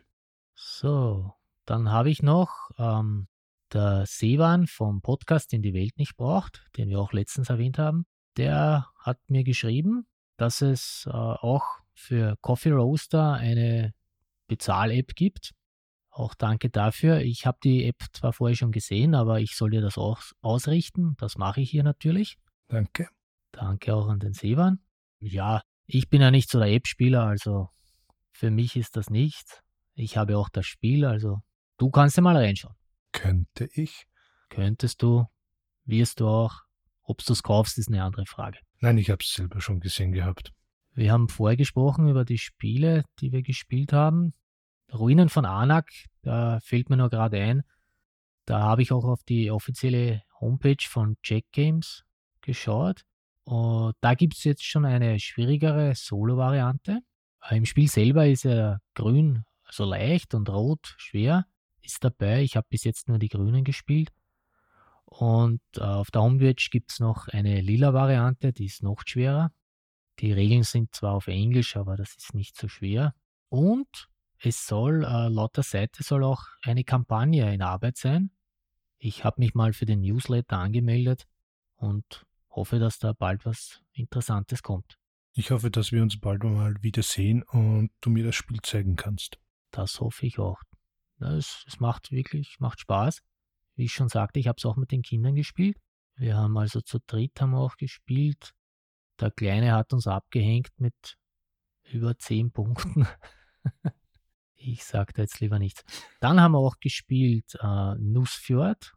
So, 0.53 1.33
dann 1.65 1.91
habe 1.91 2.09
ich 2.09 2.23
noch 2.23 2.71
ähm, 2.77 3.27
der 3.71 4.05
Sevan 4.05 4.67
vom 4.67 5.01
Podcast 5.01 5.53
in 5.53 5.61
die 5.61 5.73
Welt 5.73 5.97
nicht 5.97 6.15
braucht, 6.17 6.65
den 6.77 6.89
wir 6.89 6.99
auch 6.99 7.13
letztens 7.13 7.49
erwähnt 7.49 7.77
haben. 7.77 8.05
Der 8.37 8.87
hat 8.99 9.19
mir 9.27 9.43
geschrieben, 9.43 10.07
dass 10.37 10.61
es 10.61 11.05
äh, 11.07 11.11
auch 11.11 11.63
für 11.93 12.35
Coffee 12.41 12.71
Roaster 12.71 13.33
eine 13.33 13.93
Bezahl-App 14.47 15.15
gibt. 15.15 15.51
Auch 16.09 16.35
danke 16.35 16.69
dafür. 16.69 17.19
Ich 17.19 17.45
habe 17.45 17.57
die 17.63 17.85
App 17.85 18.03
zwar 18.13 18.33
vorher 18.33 18.55
schon 18.55 18.71
gesehen, 18.71 19.15
aber 19.15 19.39
ich 19.39 19.55
soll 19.55 19.69
dir 19.69 19.81
das 19.81 19.97
auch 19.97 20.21
ausrichten. 20.41 21.15
Das 21.17 21.37
mache 21.37 21.61
ich 21.61 21.69
hier 21.69 21.83
natürlich. 21.83 22.37
Danke. 22.67 23.07
Danke 23.51 23.95
auch 23.95 24.07
an 24.07 24.19
den 24.19 24.33
Sevan. 24.33 24.79
Ja, 25.19 25.61
ich 25.85 26.09
bin 26.09 26.21
ja 26.21 26.31
nicht 26.31 26.49
so 26.49 26.59
der 26.59 26.69
App-Spieler, 26.69 27.23
also 27.23 27.69
für 28.31 28.49
mich 28.49 28.75
ist 28.75 28.97
das 28.97 29.09
nichts. 29.09 29.61
Ich 29.93 30.17
habe 30.17 30.37
auch 30.37 30.49
das 30.49 30.65
Spiel, 30.65 31.05
also 31.05 31.41
du 31.77 31.91
kannst 31.91 32.17
ja 32.17 32.23
mal 32.23 32.35
reinschauen. 32.35 32.75
Könnte 33.11 33.69
ich? 33.73 34.07
Könntest 34.49 35.01
du, 35.01 35.25
wirst 35.85 36.19
du 36.19 36.27
auch. 36.27 36.63
Ob 37.11 37.21
du 37.25 37.33
es 37.33 37.43
kaufst, 37.43 37.77
ist 37.77 37.89
eine 37.89 38.05
andere 38.05 38.25
Frage. 38.25 38.59
Nein, 38.79 38.97
ich 38.97 39.09
habe 39.09 39.21
es 39.21 39.33
selber 39.33 39.59
schon 39.59 39.81
gesehen 39.81 40.13
gehabt. 40.13 40.53
Wir 40.93 41.11
haben 41.11 41.27
vorher 41.27 41.57
gesprochen 41.57 42.07
über 42.07 42.23
die 42.23 42.37
Spiele, 42.37 43.03
die 43.19 43.33
wir 43.33 43.41
gespielt 43.41 43.91
haben. 43.91 44.31
Ruinen 44.93 45.27
von 45.27 45.43
Anak, 45.43 45.91
da 46.21 46.61
fällt 46.61 46.89
mir 46.89 46.95
nur 46.95 47.09
gerade 47.09 47.37
ein. 47.37 47.63
Da 48.45 48.61
habe 48.61 48.81
ich 48.81 48.93
auch 48.93 49.03
auf 49.03 49.23
die 49.23 49.51
offizielle 49.51 50.23
Homepage 50.39 50.87
von 50.87 51.17
Jack 51.21 51.43
Games 51.51 52.05
geschaut. 52.39 53.01
Und 53.43 53.93
da 53.99 54.13
gibt 54.13 54.37
es 54.37 54.45
jetzt 54.45 54.63
schon 54.63 54.85
eine 54.85 55.19
schwierigere 55.19 55.93
Solo-Variante. 55.95 56.99
Im 57.49 57.65
Spiel 57.65 57.89
selber 57.89 58.25
ist 58.25 58.45
er 58.45 58.79
grün, 58.93 59.43
also 59.65 59.83
leicht 59.83 60.33
und 60.33 60.47
rot 60.47 60.95
schwer, 60.97 61.45
ist 61.81 62.05
dabei. 62.05 62.41
Ich 62.41 62.55
habe 62.55 62.67
bis 62.69 62.85
jetzt 62.85 63.09
nur 63.09 63.19
die 63.19 63.27
grünen 63.27 63.65
gespielt. 63.65 64.13
Und 65.11 65.61
äh, 65.75 65.81
auf 65.81 66.09
der 66.09 66.21
Homepage 66.21 66.55
gibt 66.71 66.91
es 66.91 66.99
noch 66.99 67.27
eine 67.27 67.59
lila 67.59 67.93
Variante, 67.93 68.53
die 68.53 68.65
ist 68.65 68.81
noch 68.81 69.01
schwerer. 69.05 69.51
Die 70.19 70.31
Regeln 70.31 70.63
sind 70.63 70.95
zwar 70.95 71.13
auf 71.13 71.27
Englisch, 71.27 71.75
aber 71.75 71.97
das 71.97 72.15
ist 72.15 72.33
nicht 72.33 72.57
so 72.57 72.67
schwer. 72.67 73.13
Und 73.49 74.09
es 74.39 74.65
soll, 74.65 75.03
äh, 75.03 75.27
laut 75.27 75.57
der 75.57 75.63
Seite 75.63 76.03
soll 76.03 76.23
auch 76.23 76.45
eine 76.61 76.83
Kampagne 76.83 77.53
in 77.53 77.61
Arbeit 77.61 77.97
sein. 77.97 78.31
Ich 78.97 79.25
habe 79.25 79.41
mich 79.41 79.53
mal 79.53 79.73
für 79.73 79.85
den 79.85 80.01
Newsletter 80.01 80.57
angemeldet 80.57 81.27
und 81.75 82.25
hoffe, 82.49 82.79
dass 82.79 82.97
da 82.97 83.13
bald 83.13 83.45
was 83.45 83.81
Interessantes 83.91 84.63
kommt. 84.63 84.97
Ich 85.33 85.51
hoffe, 85.51 85.71
dass 85.71 85.91
wir 85.91 86.01
uns 86.01 86.19
bald 86.19 86.43
mal 86.43 86.75
wiedersehen 86.81 87.43
und 87.43 87.91
du 87.99 88.09
mir 88.09 88.23
das 88.23 88.35
Spiel 88.35 88.61
zeigen 88.61 88.95
kannst. 88.95 89.39
Das 89.71 89.99
hoffe 89.99 90.25
ich 90.25 90.39
auch. 90.39 90.61
Es, 91.19 91.63
es 91.67 91.79
macht 91.79 92.11
wirklich, 92.11 92.59
macht 92.59 92.79
Spaß. 92.79 93.21
Wie 93.81 93.85
ich 93.85 93.93
schon 93.93 94.09
sagte, 94.09 94.39
ich 94.39 94.47
habe 94.47 94.57
es 94.59 94.65
auch 94.65 94.75
mit 94.75 94.91
den 94.91 95.01
Kindern 95.01 95.33
gespielt. 95.33 95.75
Wir 96.15 96.37
haben 96.37 96.55
also 96.55 96.81
zu 96.81 96.99
dritt 97.07 97.41
haben 97.41 97.49
wir 97.49 97.61
auch 97.61 97.77
gespielt. 97.77 98.51
Der 99.19 99.31
Kleine 99.31 99.71
hat 99.71 99.91
uns 99.91 100.05
abgehängt 100.05 100.69
mit 100.77 101.17
über 101.91 102.15
zehn 102.15 102.51
Punkten. 102.51 103.07
Ich 104.63 104.83
sage 104.83 105.13
da 105.13 105.23
jetzt 105.23 105.39
lieber 105.39 105.57
nichts. 105.57 105.83
Dann 106.19 106.39
haben 106.39 106.51
wir 106.51 106.59
auch 106.59 106.75
gespielt 106.79 107.57
äh, 107.59 107.95
Nussfjord. 107.95 108.93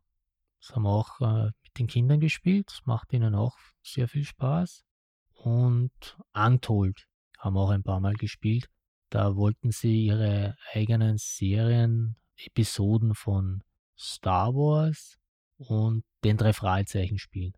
Das 0.60 0.76
haben 0.76 0.82
wir 0.82 0.90
auch 0.90 1.18
äh, 1.22 1.44
mit 1.62 1.78
den 1.78 1.86
Kindern 1.86 2.20
gespielt. 2.20 2.66
Das 2.68 2.82
macht 2.84 3.14
ihnen 3.14 3.34
auch 3.34 3.56
sehr 3.82 4.06
viel 4.06 4.24
Spaß. 4.24 4.84
Und 5.32 6.18
Untold 6.34 7.08
haben 7.38 7.54
wir 7.54 7.60
auch 7.60 7.70
ein 7.70 7.82
paar 7.82 8.00
Mal 8.00 8.12
gespielt. 8.12 8.68
Da 9.08 9.36
wollten 9.36 9.70
sie 9.70 10.04
ihre 10.04 10.58
eigenen 10.74 11.16
Serien, 11.16 12.16
Episoden 12.36 13.14
von 13.14 13.62
Star 13.98 14.54
Wars 14.54 15.18
und 15.56 16.04
den 16.24 16.36
drei 16.36 16.52
Fragezeichen 16.52 17.18
spielen. 17.18 17.52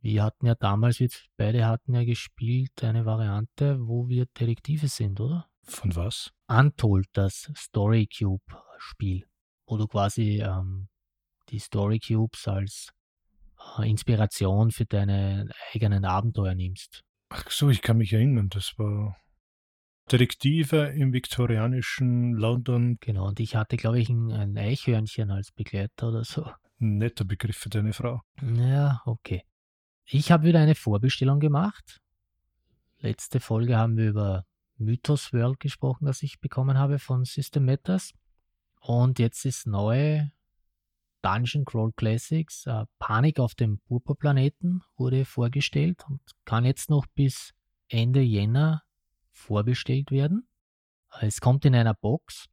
Wir 0.00 0.22
hatten 0.22 0.46
ja 0.46 0.54
damals, 0.54 1.00
wir 1.00 1.08
beide 1.36 1.66
hatten 1.66 1.94
ja 1.94 2.04
gespielt, 2.04 2.82
eine 2.82 3.06
Variante, 3.06 3.78
wo 3.80 4.08
wir 4.08 4.26
Detektive 4.26 4.88
sind, 4.88 5.20
oder? 5.20 5.48
Von 5.62 5.96
was? 5.96 6.30
Untold, 6.46 7.06
das 7.14 7.50
Story 7.56 8.06
Cube 8.06 8.42
Spiel, 8.78 9.26
wo 9.66 9.78
du 9.78 9.86
quasi 9.86 10.42
ähm, 10.42 10.88
die 11.48 11.58
Story 11.58 11.98
Cubes 11.98 12.46
als 12.48 12.92
äh, 13.78 13.88
Inspiration 13.88 14.70
für 14.72 14.84
deine 14.84 15.48
eigenen 15.72 16.04
Abenteuer 16.04 16.54
nimmst. 16.54 17.02
Ach 17.30 17.50
so, 17.50 17.70
ich 17.70 17.80
kann 17.80 17.96
mich 17.96 18.12
erinnern, 18.12 18.50
das 18.50 18.78
war 18.78 19.16
Detektive 20.10 20.88
im 20.88 21.12
viktorianischen 21.12 22.34
London. 22.34 22.98
Genau, 23.00 23.28
und 23.28 23.40
ich 23.40 23.56
hatte, 23.56 23.76
glaube 23.76 24.00
ich, 24.00 24.08
ein, 24.10 24.30
ein 24.30 24.58
Eichhörnchen 24.58 25.30
als 25.30 25.50
Begleiter 25.50 26.08
oder 26.08 26.24
so. 26.24 26.46
Netter 26.78 27.24
Begriff 27.24 27.56
für 27.56 27.70
deine 27.70 27.92
Frau. 27.92 28.20
Ja, 28.42 29.00
okay. 29.06 29.44
Ich 30.04 30.30
habe 30.30 30.44
wieder 30.44 30.60
eine 30.60 30.74
Vorbestellung 30.74 31.40
gemacht. 31.40 32.00
Letzte 32.98 33.40
Folge 33.40 33.76
haben 33.76 33.96
wir 33.96 34.08
über 34.08 34.44
Mythos 34.76 35.32
World 35.32 35.60
gesprochen, 35.60 36.06
das 36.06 36.22
ich 36.22 36.40
bekommen 36.40 36.78
habe 36.78 36.98
von 36.98 37.24
System 37.24 37.64
Matters. 37.64 38.12
Und 38.80 39.18
jetzt 39.18 39.46
ist 39.46 39.66
neu 39.66 40.26
Dungeon 41.22 41.64
Crawl 41.64 41.92
Classics, 41.92 42.66
äh, 42.66 42.84
Panik 42.98 43.40
auf 43.40 43.54
dem 43.54 43.78
Purpurplaneten 43.78 44.82
wurde 44.96 45.24
vorgestellt 45.24 46.04
und 46.06 46.20
kann 46.44 46.66
jetzt 46.66 46.90
noch 46.90 47.06
bis 47.14 47.54
Ende 47.88 48.20
Jänner 48.20 48.82
vorbestellt 49.34 50.10
werden. 50.10 50.48
Es 51.20 51.40
kommt 51.40 51.64
in 51.64 51.74
einer 51.74 51.94
Box, 51.94 52.46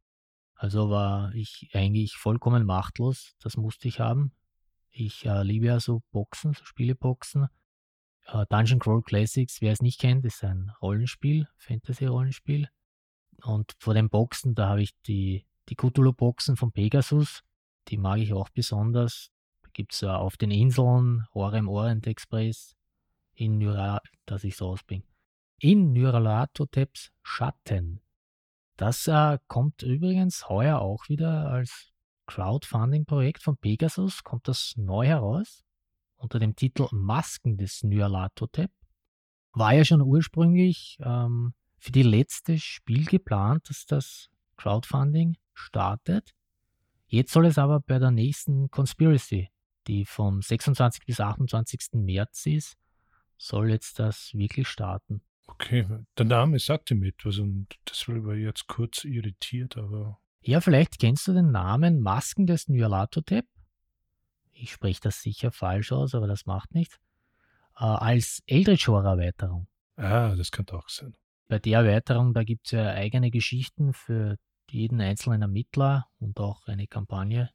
also 0.54 0.90
war 0.90 1.34
ich 1.34 1.70
eigentlich 1.72 2.16
vollkommen 2.16 2.64
machtlos, 2.64 3.34
das 3.40 3.56
musste 3.56 3.88
ich 3.88 3.98
haben. 4.00 4.32
Ich 4.90 5.24
äh, 5.24 5.42
liebe 5.42 5.66
ja 5.66 5.80
so 5.80 6.02
Boxen, 6.12 6.52
so 6.52 6.64
Spieleboxen 6.64 7.48
Uh, 8.32 8.44
Dungeon 8.48 8.78
Crawl 8.78 9.02
Classics, 9.02 9.60
wer 9.60 9.72
es 9.72 9.82
nicht 9.82 10.00
kennt, 10.00 10.24
ist 10.24 10.44
ein 10.44 10.70
Rollenspiel, 10.80 11.48
Fantasy-Rollenspiel. 11.56 12.68
Und 13.42 13.74
vor 13.78 13.94
den 13.94 14.08
Boxen, 14.08 14.54
da 14.54 14.68
habe 14.68 14.82
ich 14.82 14.92
die, 15.02 15.44
die 15.68 15.74
Cthulhu-Boxen 15.74 16.56
von 16.56 16.72
Pegasus, 16.72 17.42
die 17.88 17.98
mag 17.98 18.18
ich 18.18 18.32
auch 18.32 18.48
besonders. 18.50 19.30
Gibt 19.72 19.94
es 19.94 20.02
uh, 20.02 20.08
auf 20.08 20.36
den 20.36 20.50
Inseln 20.50 21.26
Orem 21.32 21.68
Orient 21.68 22.06
Express, 22.06 22.76
in 23.34 23.58
Nyra, 23.58 24.00
dass 24.26 24.44
ich 24.44 24.56
so 24.56 24.68
ausbringe. 24.68 25.04
In 25.64 25.92
Nyralatoteps 25.92 27.12
Schatten. 27.22 28.00
Das 28.76 29.06
uh, 29.06 29.36
kommt 29.46 29.84
übrigens 29.84 30.48
heuer 30.48 30.80
auch 30.80 31.08
wieder 31.08 31.50
als 31.50 31.92
Crowdfunding-Projekt 32.26 33.44
von 33.44 33.56
Pegasus, 33.56 34.24
kommt 34.24 34.48
das 34.48 34.74
neu 34.76 35.06
heraus 35.06 35.62
unter 36.16 36.40
dem 36.40 36.56
Titel 36.56 36.88
Masken 36.90 37.58
des 37.58 37.84
Nyarlathotep. 37.84 38.72
War 39.52 39.72
ja 39.72 39.84
schon 39.84 40.00
ursprünglich 40.00 40.98
ähm, 41.00 41.54
für 41.78 41.92
die 41.92 42.02
letzte 42.02 42.58
Spiel 42.58 43.04
geplant, 43.04 43.70
dass 43.70 43.86
das 43.86 44.30
Crowdfunding 44.56 45.36
startet. 45.54 46.34
Jetzt 47.06 47.32
soll 47.32 47.46
es 47.46 47.56
aber 47.56 47.78
bei 47.78 48.00
der 48.00 48.10
nächsten 48.10 48.68
Conspiracy, 48.72 49.48
die 49.86 50.06
vom 50.06 50.42
26. 50.42 51.06
bis 51.06 51.20
28. 51.20 51.90
März 51.92 52.46
ist, 52.46 52.76
soll 53.36 53.70
jetzt 53.70 54.00
das 54.00 54.34
wirklich 54.34 54.66
starten. 54.66 55.22
Okay, 55.46 55.86
der 56.18 56.24
Name 56.24 56.58
sagte 56.58 56.94
mir 56.94 57.08
etwas 57.08 57.38
und 57.38 57.68
das 57.84 58.08
war 58.08 58.34
jetzt 58.34 58.66
kurz 58.66 59.04
irritiert, 59.04 59.76
aber. 59.76 60.18
Ja, 60.40 60.60
vielleicht 60.60 60.98
kennst 60.98 61.28
du 61.28 61.32
den 61.32 61.52
Namen 61.52 62.00
Masken 62.00 62.46
des 62.46 62.68
Nyarlathotep 62.68 63.46
ich 64.62 64.72
spreche 64.72 65.00
das 65.00 65.20
sicher 65.20 65.50
falsch 65.50 65.92
aus, 65.92 66.14
aber 66.14 66.26
das 66.26 66.46
macht 66.46 66.74
nichts, 66.74 66.98
äh, 67.76 67.84
als 67.84 68.42
Eldritch 68.46 68.86
Horror 68.88 69.18
Erweiterung. 69.18 69.66
Ah, 69.96 70.34
das 70.36 70.50
könnte 70.50 70.76
auch 70.76 70.88
sein. 70.88 71.16
Bei 71.48 71.58
der 71.58 71.80
Erweiterung, 71.80 72.32
da 72.32 72.44
gibt 72.44 72.66
es 72.66 72.72
ja 72.72 72.86
eigene 72.92 73.30
Geschichten 73.30 73.92
für 73.92 74.38
jeden 74.70 75.00
einzelnen 75.00 75.42
Ermittler 75.42 76.06
und 76.18 76.38
auch 76.38 76.66
eine 76.66 76.86
Kampagne. 76.86 77.50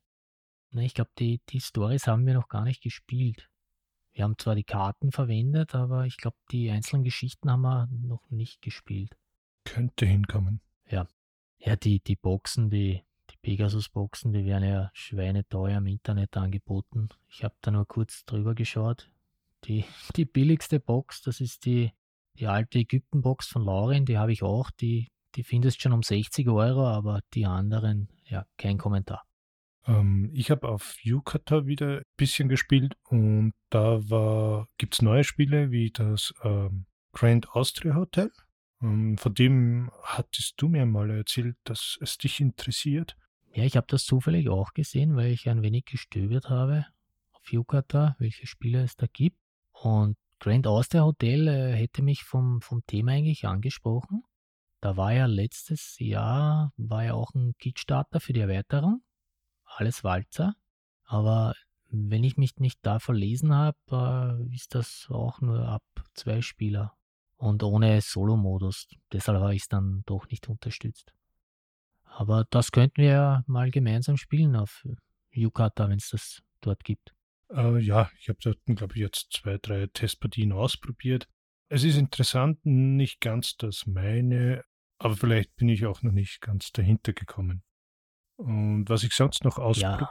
Na, 0.72 0.82
ich 0.82 0.94
glaube, 0.94 1.10
die, 1.17 1.41
die 1.50 1.62
Stories 1.62 2.06
haben 2.08 2.25
wir 2.27 2.34
noch 2.34 2.50
gar 2.50 2.63
nicht 2.63 2.84
gespielt. 2.84 3.50
Wir 4.17 4.24
haben 4.24 4.39
zwar 4.39 4.55
die 4.55 4.63
Karten 4.63 5.12
verwendet, 5.12 5.75
aber 5.75 6.07
ich 6.07 6.17
glaube, 6.17 6.38
die 6.51 6.71
einzelnen 6.71 7.03
Geschichten 7.03 7.51
haben 7.51 7.62
wir 7.62 7.88
noch 8.01 8.27
nicht 8.31 8.63
gespielt. 8.63 9.15
Könnte 9.63 10.07
hinkommen. 10.07 10.59
Ja. 10.89 11.05
Ja, 11.59 11.75
die, 11.75 12.00
die 12.00 12.15
Boxen, 12.15 12.71
die, 12.71 13.03
die 13.29 13.38
Pegasus-Boxen, 13.43 14.33
die 14.33 14.43
werden 14.43 14.67
ja 14.67 14.89
schweineteuer 14.93 15.77
im 15.77 15.86
Internet 15.86 16.36
angeboten. 16.36 17.09
Ich 17.27 17.43
habe 17.43 17.53
da 17.62 17.69
nur 17.69 17.86
kurz 17.86 18.25
drüber 18.25 18.55
geschaut. 18.55 19.12
Die, 19.65 19.86
die 20.15 20.25
billigste 20.25 20.79
Box, 20.79 21.21
das 21.21 21.39
ist 21.39 21.65
die 21.65 21.91
Die 22.39 22.47
alte 22.47 22.79
Ägyptenbox 22.79 23.47
von 23.47 23.62
Lauren, 23.62 24.05
die 24.05 24.17
habe 24.17 24.31
ich 24.31 24.41
auch, 24.41 24.71
die, 24.71 25.09
die 25.36 25.43
findest 25.43 25.79
schon 25.79 25.93
um 25.93 26.01
60 26.01 26.47
Euro, 26.50 26.88
aber 26.88 27.21
die 27.36 27.45
anderen, 27.45 28.09
ja, 28.25 28.47
kein 28.57 28.79
Kommentar. 28.79 29.26
Ähm, 29.88 30.29
ich 30.34 30.51
habe 30.51 30.67
auf 30.67 30.98
Yukata 31.01 31.65
wieder 31.65 31.98
ein 31.98 32.03
bisschen 32.17 32.50
gespielt 32.50 32.96
und 33.10 33.53
da 33.70 34.65
gibt 34.77 34.94
es 34.96 35.01
neue 35.01 35.24
Spiele 35.24 35.72
wie 35.72 35.91
das 35.91 36.34
ähm, 36.44 36.86
Grand 37.13 37.50
Austria 37.51 37.96
Hotel. 37.96 38.32
Ähm, 38.82 39.17
von 39.17 39.34
dem 39.34 39.89
hattest 40.03 40.56
du 40.58 40.67
mir 40.67 40.86
mal 40.86 41.10
erzählt, 41.10 41.58
dass 41.63 41.98
es 42.01 42.17
dich 42.17 42.39
interessiert. 42.39 43.15
Ja, 43.53 43.63
ich 43.63 43.75
habe 43.75 43.88
das 43.89 44.06
zufällig 44.06 44.50
auch 44.50 44.74
gesehen, 44.74 45.15
weil 45.15 45.32
ich 45.32 45.50
ein 45.50 45.63
wenig 45.63 45.86
gestöbert 45.86 46.50
habe 46.50 46.86
auf 47.32 47.51
Yukata, 47.51 48.15
welche 48.20 48.46
Spiele 48.46 48.84
es 48.84 48.96
da 48.96 49.08
gibt. 49.12 49.38
Und 49.72 50.15
Grand 50.39 50.67
Austria 50.67 51.03
Hotel 51.03 51.48
äh, 51.48 51.74
hätte 51.74 52.03
mich 52.03 52.24
vom, 52.24 52.62
vom 52.62 52.86
Thema 52.86 53.13
eigentlich 53.13 53.48
angesprochen. 53.48 54.24
Da 54.82 54.96
war 54.96 55.12
ja 55.12 55.25
letztes 55.25 55.98
Jahr, 55.98 56.72
war 56.77 57.03
ja 57.03 57.13
auch 57.15 57.34
ein 57.34 57.53
Kickstarter 57.58 58.20
für 58.20 58.34
die 58.34 58.41
Erweiterung. 58.41 59.01
Alles 59.77 60.03
Walzer. 60.03 60.55
Aber 61.03 61.53
wenn 61.89 62.24
ich 62.24 62.36
mich 62.36 62.57
nicht 62.57 62.79
da 62.81 63.00
verlesen 63.00 63.53
habe, 63.53 63.77
äh, 64.50 64.55
ist 64.55 64.74
das 64.74 65.07
auch 65.10 65.39
nur 65.39 65.67
ab 65.67 65.84
zwei 66.15 66.41
Spieler 66.41 66.98
und 67.36 67.62
ohne 67.62 68.01
Solo-Modus. 68.01 68.88
Deshalb 69.12 69.39
habe 69.39 69.55
ich 69.55 69.62
es 69.63 69.69
dann 69.69 70.01
doch 70.07 70.27
nicht 70.29 70.50
unterstützt. 70.50 71.13
Aber 72.03 72.46
das 72.50 72.72
könnten 72.72 73.03
wir 73.03 73.10
ja 73.10 73.43
mal 73.46 73.69
gemeinsam 73.69 74.17
spielen 74.17 74.55
auf 74.55 74.84
Yukata, 75.29 75.88
wenn 75.88 75.98
es 75.98 76.10
das 76.10 76.41
dort 76.62 76.84
gibt. 76.84 77.13
Äh, 77.51 77.77
ja, 77.77 78.10
ich 78.19 78.29
habe 78.29 78.39
dort, 78.41 78.57
glaube 78.65 78.96
ich, 78.96 79.01
jetzt 79.01 79.31
zwei, 79.31 79.60
drei 79.62 79.86
Testpartien 79.93 80.51
ausprobiert. 80.51 81.29
Es 81.69 81.84
ist 81.84 81.98
interessant, 81.98 82.65
nicht 82.65 83.22
ganz 83.22 83.57
das 83.57 83.86
meine, 83.86 84.63
aber 84.98 85.15
vielleicht 85.15 85.55
bin 85.55 85.69
ich 85.69 85.86
auch 85.86 86.01
noch 86.01 86.13
nicht 86.13 86.41
ganz 86.41 86.72
dahinter 86.72 87.13
gekommen. 87.13 87.62
Und 88.38 88.89
was 88.89 89.03
ich 89.03 89.13
sonst 89.13 89.44
noch 89.44 89.58
ausprobiert 89.58 90.10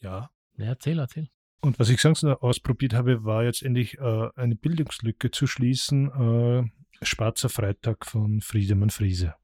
Ja. 0.00 0.10
ja. 0.10 0.30
Ja, 0.56 0.66
erzähl, 0.66 0.98
erzähl. 0.98 1.28
Und 1.60 1.78
was 1.78 1.88
ich 1.88 2.00
sonst 2.00 2.22
noch 2.22 2.42
ausprobiert 2.42 2.92
habe, 2.92 3.24
war 3.24 3.42
jetzt 3.44 3.62
endlich 3.62 3.98
äh, 3.98 4.28
eine 4.36 4.54
Bildungslücke 4.54 5.30
zu 5.30 5.46
schließen. 5.46 6.10
Äh, 6.10 7.04
Schwarzer 7.04 7.48
Freitag 7.48 8.06
von 8.06 8.40
Friedemann 8.40 8.90
Friese. 8.90 9.34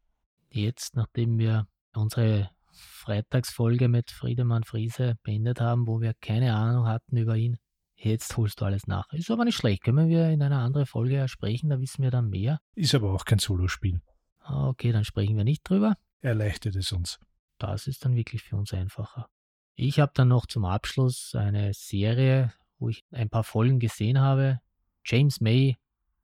Jetzt, 0.51 0.97
nachdem 0.97 1.39
wir 1.39 1.67
unsere 1.95 2.51
Freitagsfolge 2.73 3.89
mit 3.89 4.11
Friedemann 4.11 4.65
Friese 4.65 5.17
beendet 5.23 5.61
haben, 5.61 5.87
wo 5.87 6.01
wir 6.01 6.15
keine 6.15 6.55
Ahnung 6.55 6.87
hatten 6.87 7.17
über 7.17 7.37
ihn, 7.37 7.57
jetzt 7.97 8.37
holst 8.37 8.61
du 8.61 8.67
alles 8.67 8.87
nach. 8.87 9.13
Ist 9.13 9.31
aber 9.31 9.45
nicht 9.45 9.57
schlecht. 9.57 9.83
Können 9.83 10.09
wir 10.09 10.29
in 10.31 10.43
einer 10.43 10.59
anderen 10.61 10.87
Folge 10.87 11.27
sprechen, 11.29 11.71
da 11.71 11.81
wissen 11.81 12.03
wir 12.03 12.11
dann 12.11 12.29
mehr. 12.29 12.61
Ist 12.75 12.95
aber 12.95 13.13
auch 13.13 13.25
kein 13.25 13.39
Solospiel. 13.39 14.01
Okay, 14.45 14.93
dann 14.93 15.05
sprechen 15.05 15.37
wir 15.37 15.45
nicht 15.45 15.69
drüber. 15.69 15.97
Erleichtert 16.21 16.77
es 16.77 16.93
uns. 16.93 17.19
Das 17.61 17.87
ist 17.87 18.05
dann 18.05 18.17
wirklich 18.17 18.43
für 18.43 18.57
uns 18.57 18.73
einfacher. 18.73 19.29
Ich 19.77 20.01
habe 20.01 20.13
dann 20.15 20.29
noch 20.29 20.47
zum 20.47 20.65
Abschluss 20.65 21.35
eine 21.35 21.75
Serie, 21.75 22.53
wo 22.79 22.89
ich 22.89 23.05
ein 23.13 23.29
paar 23.29 23.45
Folgen 23.45 23.79
gesehen 23.79 24.19
habe. 24.19 24.61
James 25.05 25.41
May, 25.41 25.79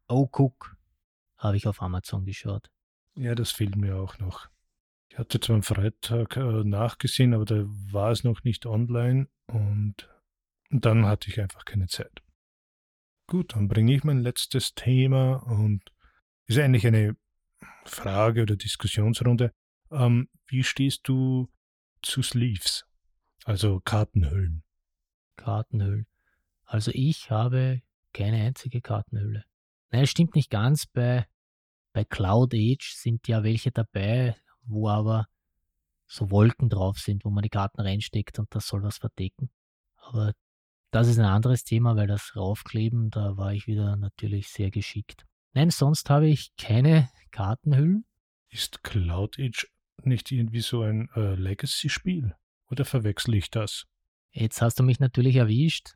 Oh 0.08 0.28
Cook, 0.32 0.76
habe 1.36 1.58
ich 1.58 1.66
auf 1.66 1.82
Amazon 1.82 2.24
geschaut. 2.24 2.70
Ja, 3.16 3.34
das 3.34 3.52
fehlt 3.52 3.76
mir 3.76 3.96
auch 3.96 4.18
noch. 4.18 4.48
Ich 5.10 5.18
hatte 5.18 5.38
zwar 5.40 5.56
am 5.56 5.62
Freitag 5.62 6.36
äh, 6.36 6.64
nachgesehen, 6.64 7.34
aber 7.34 7.44
da 7.44 7.64
war 7.66 8.10
es 8.10 8.24
noch 8.24 8.42
nicht 8.44 8.64
online 8.64 9.28
und, 9.46 10.08
und 10.70 10.84
dann 10.84 11.04
hatte 11.04 11.28
ich 11.28 11.40
einfach 11.40 11.64
keine 11.66 11.86
Zeit. 11.86 12.22
Gut, 13.26 13.54
dann 13.54 13.68
bringe 13.68 13.94
ich 13.94 14.04
mein 14.04 14.20
letztes 14.20 14.74
Thema 14.74 15.34
und 15.34 15.82
ist 16.46 16.58
eigentlich 16.58 16.86
eine 16.86 17.16
Frage 17.84 18.42
oder 18.42 18.56
Diskussionsrunde. 18.56 19.52
Ähm, 19.90 20.28
wie 20.46 20.64
stehst 20.64 21.08
du 21.08 21.48
zu 22.02 22.22
Sleeves, 22.22 22.86
also 23.44 23.80
Kartenhüllen? 23.80 24.62
Kartenhüllen. 25.36 26.06
Also 26.64 26.90
ich 26.94 27.30
habe 27.30 27.82
keine 28.12 28.42
einzige 28.42 28.80
Kartenhülle. 28.80 29.44
Nein, 29.90 30.04
es 30.04 30.10
stimmt 30.10 30.34
nicht 30.34 30.50
ganz. 30.50 30.86
Bei, 30.86 31.26
bei 31.92 32.04
Cloud 32.04 32.54
Age 32.54 32.94
sind 32.94 33.28
ja 33.28 33.44
welche 33.44 33.70
dabei, 33.70 34.36
wo 34.64 34.88
aber 34.88 35.26
so 36.06 36.30
Wolken 36.30 36.68
drauf 36.68 36.98
sind, 36.98 37.24
wo 37.24 37.30
man 37.30 37.42
die 37.42 37.48
Karten 37.48 37.80
reinsteckt 37.80 38.38
und 38.38 38.54
das 38.54 38.66
soll 38.66 38.82
was 38.82 38.98
verdecken. 38.98 39.50
Aber 39.96 40.32
das 40.90 41.08
ist 41.08 41.18
ein 41.18 41.24
anderes 41.24 41.64
Thema, 41.64 41.96
weil 41.96 42.06
das 42.06 42.34
Raufkleben, 42.36 43.10
da 43.10 43.36
war 43.36 43.52
ich 43.52 43.66
wieder 43.66 43.96
natürlich 43.96 44.48
sehr 44.48 44.70
geschickt. 44.70 45.26
Nein, 45.52 45.70
sonst 45.70 46.10
habe 46.10 46.28
ich 46.28 46.54
keine 46.56 47.10
Kartenhüllen. 47.30 48.04
Ist 48.48 48.82
Cloud 48.84 49.38
Age 49.38 49.66
nicht 50.04 50.30
irgendwie 50.30 50.60
so 50.60 50.82
ein 50.82 51.08
äh, 51.14 51.34
Legacy-Spiel? 51.34 52.34
Oder 52.70 52.84
verwechsel 52.84 53.34
ich 53.34 53.50
das? 53.50 53.86
Jetzt 54.30 54.60
hast 54.60 54.78
du 54.78 54.82
mich 54.82 55.00
natürlich 55.00 55.36
erwischt. 55.36 55.94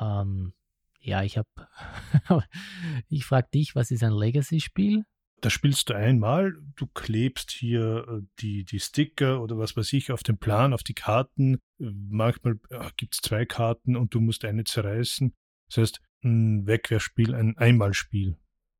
Ähm, 0.00 0.52
ja, 1.00 1.22
ich 1.22 1.36
habe. 1.36 1.48
ich 3.08 3.24
frage 3.24 3.48
dich, 3.52 3.74
was 3.74 3.90
ist 3.90 4.04
ein 4.04 4.12
Legacy-Spiel? 4.12 5.04
Da 5.40 5.50
spielst 5.50 5.90
du 5.90 5.94
einmal, 5.94 6.56
du 6.76 6.86
klebst 6.86 7.50
hier 7.50 8.06
äh, 8.08 8.26
die, 8.38 8.64
die 8.64 8.78
Sticker 8.78 9.42
oder 9.42 9.58
was 9.58 9.76
weiß 9.76 9.92
ich 9.92 10.12
auf 10.12 10.22
den 10.22 10.38
Plan, 10.38 10.72
auf 10.72 10.84
die 10.84 10.94
Karten. 10.94 11.58
Manchmal 11.78 12.60
äh, 12.70 12.90
gibt 12.96 13.14
es 13.14 13.20
zwei 13.20 13.44
Karten 13.44 13.96
und 13.96 14.14
du 14.14 14.20
musst 14.20 14.44
eine 14.44 14.62
zerreißen. 14.62 15.34
Das 15.66 15.78
heißt, 15.78 16.00
ein 16.22 16.64
Wegwerfspiel, 16.68 17.34
ein 17.34 17.58
Einmalspiel. 17.58 18.36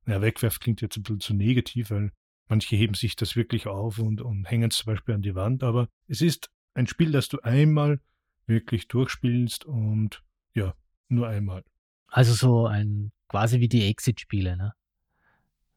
Ja, 0.06 0.22
Wegwerf 0.22 0.60
klingt 0.60 0.80
jetzt 0.82 0.96
ein 0.96 1.02
bisschen 1.02 1.20
zu 1.20 1.34
negativ, 1.34 1.90
weil 1.90 2.12
manche 2.52 2.76
heben 2.76 2.92
sich 2.92 3.16
das 3.16 3.34
wirklich 3.34 3.66
auf 3.66 3.98
und, 3.98 4.20
und 4.20 4.44
hängen 4.44 4.70
es 4.70 4.76
zum 4.76 4.92
Beispiel 4.92 5.14
an 5.14 5.22
die 5.22 5.34
Wand. 5.34 5.62
Aber 5.62 5.88
es 6.06 6.20
ist 6.20 6.50
ein 6.74 6.86
Spiel, 6.86 7.10
das 7.10 7.28
du 7.28 7.40
einmal 7.40 7.98
wirklich 8.44 8.88
durchspielst 8.88 9.64
und 9.64 10.22
ja, 10.52 10.74
nur 11.08 11.28
einmal. 11.28 11.64
Also 12.08 12.34
so 12.34 12.66
ein 12.66 13.10
quasi 13.28 13.60
wie 13.60 13.68
die 13.68 13.86
Exit-Spiele, 13.86 14.58
ne? 14.58 14.74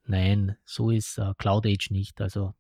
Nein, 0.04 0.58
so 0.66 0.90
ist 0.92 1.18
äh, 1.18 1.32
Cloud 1.38 1.66
Age 1.66 1.92
nicht. 1.92 2.20
Also 2.20 2.54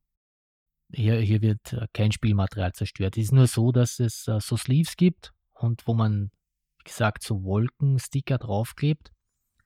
hier, 0.93 1.19
hier 1.19 1.41
wird 1.41 1.73
äh, 1.73 1.85
kein 1.91 2.13
Spielmaterial 2.13 2.71
zerstört. 2.71 3.17
Es 3.17 3.25
ist 3.25 3.33
nur 3.33 3.47
so, 3.47 3.73
dass 3.73 3.99
es 3.99 4.29
äh, 4.29 4.39
so 4.39 4.55
Sleeves 4.55 4.95
gibt 4.95 5.33
und 5.51 5.85
wo 5.87 5.93
man, 5.93 6.31
wie 6.79 6.85
gesagt, 6.85 7.21
so 7.21 7.43
Wolkensticker 7.43 8.37
draufklebt, 8.37 9.11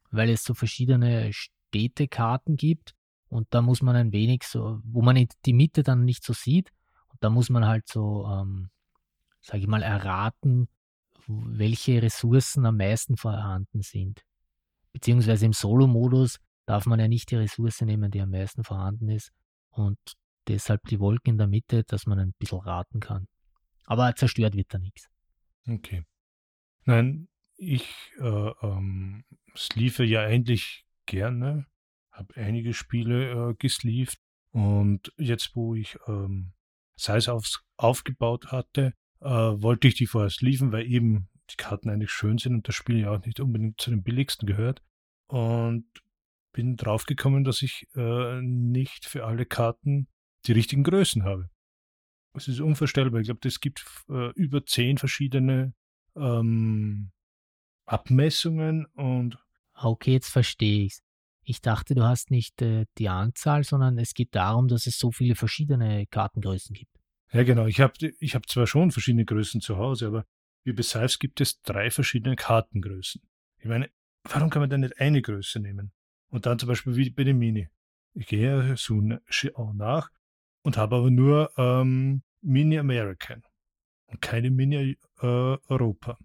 weil 0.09 0.31
es 0.31 0.43
so 0.43 0.55
verschiedene 0.55 1.31
Städtekarten 1.33 2.55
gibt 2.55 2.95
und 3.29 3.47
da 3.51 3.61
muss 3.61 3.81
man 3.81 3.95
ein 3.95 4.11
wenig 4.11 4.43
so, 4.43 4.79
wo 4.83 5.01
man 5.01 5.27
die 5.45 5.53
Mitte 5.53 5.83
dann 5.83 6.03
nicht 6.03 6.23
so 6.23 6.33
sieht 6.33 6.71
und 7.07 7.23
da 7.23 7.29
muss 7.29 7.49
man 7.49 7.65
halt 7.65 7.87
so, 7.87 8.27
ähm, 8.27 8.69
sage 9.41 9.59
ich 9.59 9.67
mal, 9.67 9.83
erraten, 9.83 10.67
welche 11.27 12.01
Ressourcen 12.01 12.65
am 12.65 12.77
meisten 12.77 13.17
vorhanden 13.17 13.81
sind. 13.81 14.21
Beziehungsweise 14.91 15.45
im 15.45 15.53
Solo-Modus 15.53 16.39
darf 16.65 16.85
man 16.85 16.99
ja 16.99 17.07
nicht 17.07 17.31
die 17.31 17.35
Ressource 17.35 17.81
nehmen, 17.81 18.11
die 18.11 18.21
am 18.21 18.31
meisten 18.31 18.63
vorhanden 18.63 19.09
ist. 19.09 19.31
Und 19.69 19.99
deshalb 20.47 20.83
die 20.87 20.99
Wolken 20.99 21.33
in 21.33 21.37
der 21.37 21.47
Mitte, 21.47 21.83
dass 21.83 22.05
man 22.05 22.19
ein 22.19 22.33
bisschen 22.39 22.59
raten 22.59 22.99
kann. 22.99 23.27
Aber 23.85 24.13
zerstört 24.15 24.55
wird 24.55 24.73
da 24.73 24.79
nichts. 24.79 25.07
Okay. 25.67 26.03
Nein, 26.85 27.27
ich 27.57 28.11
äh, 28.19 28.51
ähm, 28.61 29.23
ja 29.55 30.21
eigentlich 30.21 30.85
gerne, 31.05 31.65
habe 32.19 32.35
einige 32.35 32.73
Spiele 32.73 33.49
äh, 33.49 33.53
gesleeved 33.55 34.19
und 34.51 35.13
jetzt, 35.17 35.55
wo 35.55 35.75
ich 35.75 35.97
ähm, 36.07 36.53
Size 36.95 37.31
aufs, 37.33 37.63
aufgebaut 37.77 38.51
hatte, 38.51 38.93
äh, 39.21 39.27
wollte 39.27 39.87
ich 39.87 39.95
die 39.95 40.07
vorher 40.07 40.29
sleeven, 40.29 40.71
weil 40.71 40.85
eben 40.91 41.29
die 41.49 41.55
Karten 41.55 41.89
eigentlich 41.89 42.11
schön 42.11 42.37
sind 42.37 42.53
und 42.53 42.67
das 42.67 42.75
Spiel 42.75 42.99
ja 42.99 43.11
auch 43.11 43.25
nicht 43.25 43.39
unbedingt 43.39 43.79
zu 43.81 43.89
den 43.89 44.03
billigsten 44.03 44.47
gehört. 44.47 44.81
Und 45.27 45.85
bin 46.51 46.75
draufgekommen, 46.75 47.43
dass 47.43 47.61
ich 47.61 47.87
äh, 47.95 48.41
nicht 48.41 49.05
für 49.05 49.25
alle 49.25 49.45
Karten 49.45 50.07
die 50.45 50.53
richtigen 50.53 50.83
Größen 50.83 51.23
habe. 51.23 51.49
Es 52.33 52.47
ist 52.47 52.59
unvorstellbar. 52.59 53.21
Ich 53.21 53.27
glaube, 53.27 53.47
es 53.47 53.59
gibt 53.59 53.85
äh, 54.09 54.31
über 54.33 54.65
zehn 54.65 54.97
verschiedene 54.97 55.73
ähm, 56.15 57.11
Abmessungen 57.85 58.85
und. 58.93 59.37
Okay, 59.73 60.13
jetzt 60.13 60.29
verstehe 60.29 60.85
ich's. 60.85 61.03
Ich 61.49 61.61
dachte, 61.61 61.95
du 61.95 62.03
hast 62.03 62.29
nicht 62.29 62.61
äh, 62.61 62.85
die 62.99 63.09
Anzahl, 63.09 63.63
sondern 63.63 63.97
es 63.97 64.13
geht 64.13 64.35
darum, 64.35 64.67
dass 64.67 64.85
es 64.85 64.99
so 64.99 65.11
viele 65.11 65.33
verschiedene 65.33 66.05
Kartengrößen 66.05 66.75
gibt. 66.75 66.95
Ja, 67.31 67.41
genau. 67.41 67.65
Ich 67.65 67.81
habe 67.81 67.93
ich 68.19 68.35
hab 68.35 68.47
zwar 68.47 68.67
schon 68.67 68.91
verschiedene 68.91 69.25
Größen 69.25 69.59
zu 69.59 69.77
Hause, 69.77 70.05
aber 70.05 70.25
wie 70.63 70.73
bei 70.73 70.83
Sives 70.83 71.17
gibt 71.17 71.41
es 71.41 71.59
drei 71.63 71.89
verschiedene 71.89 72.35
Kartengrößen. 72.35 73.23
Ich 73.57 73.65
meine, 73.65 73.89
warum 74.25 74.51
kann 74.51 74.61
man 74.61 74.69
denn 74.69 74.81
nicht 74.81 75.01
eine 75.01 75.23
Größe 75.23 75.59
nehmen? 75.59 75.91
Und 76.29 76.45
dann 76.45 76.59
zum 76.59 76.69
Beispiel 76.69 76.95
wie 76.95 77.09
bei 77.09 77.23
dem 77.23 77.39
Mini. 77.39 77.67
Ich 78.13 78.27
gehe 78.27 78.77
so 78.77 79.01
nach 79.01 80.11
und 80.61 80.77
habe 80.77 80.97
aber 80.97 81.09
nur 81.09 81.51
ähm, 81.57 82.21
Mini 82.41 82.77
American 82.77 83.41
und 84.05 84.21
keine 84.21 84.51
Mini 84.51 84.99
äh, 85.19 85.25
Europa. 85.25 86.19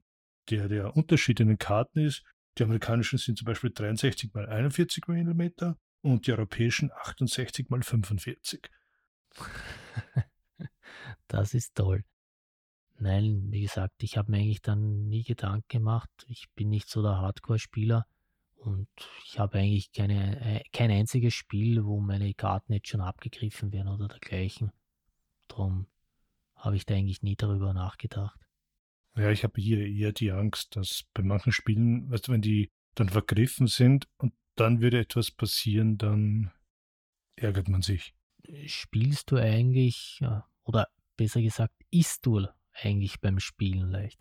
Der, 0.50 0.68
der 0.68 0.94
Unterschied 0.94 1.40
in 1.40 1.48
den 1.48 1.56
Karten 1.56 2.00
ist, 2.00 2.22
Die 2.58 2.62
amerikanischen 2.62 3.18
sind 3.18 3.38
zum 3.38 3.46
Beispiel 3.46 3.70
63 3.70 4.30
x 4.34 4.48
41 4.48 5.08
mm 5.08 5.74
und 6.02 6.26
die 6.26 6.32
europäischen 6.32 6.90
68 6.92 7.66
x 7.70 7.88
45. 7.88 8.70
Das 11.26 11.54
ist 11.54 11.74
toll. 11.74 12.04
Nein, 12.98 13.50
wie 13.50 13.62
gesagt, 13.62 14.02
ich 14.02 14.16
habe 14.16 14.30
mir 14.30 14.38
eigentlich 14.38 14.62
dann 14.62 15.08
nie 15.08 15.24
Gedanken 15.24 15.66
gemacht. 15.68 16.10
Ich 16.28 16.48
bin 16.54 16.68
nicht 16.68 16.88
so 16.88 17.02
der 17.02 17.18
Hardcore-Spieler 17.18 18.06
und 18.54 18.88
ich 19.24 19.38
habe 19.38 19.58
eigentlich 19.58 19.92
keine, 19.92 20.40
äh, 20.40 20.62
kein 20.72 20.90
einziges 20.90 21.34
Spiel, 21.34 21.84
wo 21.84 22.00
meine 22.00 22.32
Karten 22.34 22.72
jetzt 22.72 22.88
schon 22.88 23.00
abgegriffen 23.00 23.72
werden 23.72 23.88
oder 23.88 24.08
dergleichen. 24.08 24.72
Darum 25.48 25.86
habe 26.54 26.76
ich 26.76 26.86
da 26.86 26.94
eigentlich 26.94 27.22
nie 27.22 27.36
darüber 27.36 27.74
nachgedacht. 27.74 28.40
Ja, 29.16 29.30
ich 29.30 29.44
habe 29.44 29.60
hier 29.60 29.86
eher 29.86 30.12
die 30.12 30.32
Angst, 30.32 30.76
dass 30.76 31.04
bei 31.14 31.22
manchen 31.22 31.52
Spielen, 31.52 32.10
weißt 32.10 32.28
du, 32.28 32.32
wenn 32.32 32.42
die 32.42 32.70
dann 32.94 33.08
vergriffen 33.08 33.66
sind 33.66 34.08
und 34.18 34.34
dann 34.56 34.80
würde 34.80 35.00
etwas 35.00 35.30
passieren, 35.30 35.98
dann 35.98 36.50
ärgert 37.36 37.68
man 37.68 37.82
sich. 37.82 38.14
Spielst 38.66 39.30
du 39.30 39.36
eigentlich, 39.36 40.20
oder 40.64 40.88
besser 41.16 41.42
gesagt, 41.42 41.74
isst 41.90 42.26
du 42.26 42.46
eigentlich 42.72 43.20
beim 43.20 43.40
Spielen 43.40 43.90
leicht? 43.90 44.20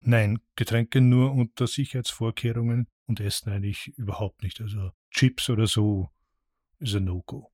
Nein, 0.00 0.40
Getränke 0.56 1.00
nur 1.00 1.32
unter 1.32 1.66
Sicherheitsvorkehrungen 1.66 2.88
und 3.06 3.20
Essen 3.20 3.50
eigentlich 3.50 3.88
überhaupt 3.96 4.42
nicht. 4.42 4.60
Also 4.60 4.90
Chips 5.10 5.48
oder 5.48 5.66
so 5.66 6.10
ist 6.78 6.94
ein 6.94 7.04
No-Go. 7.04 7.50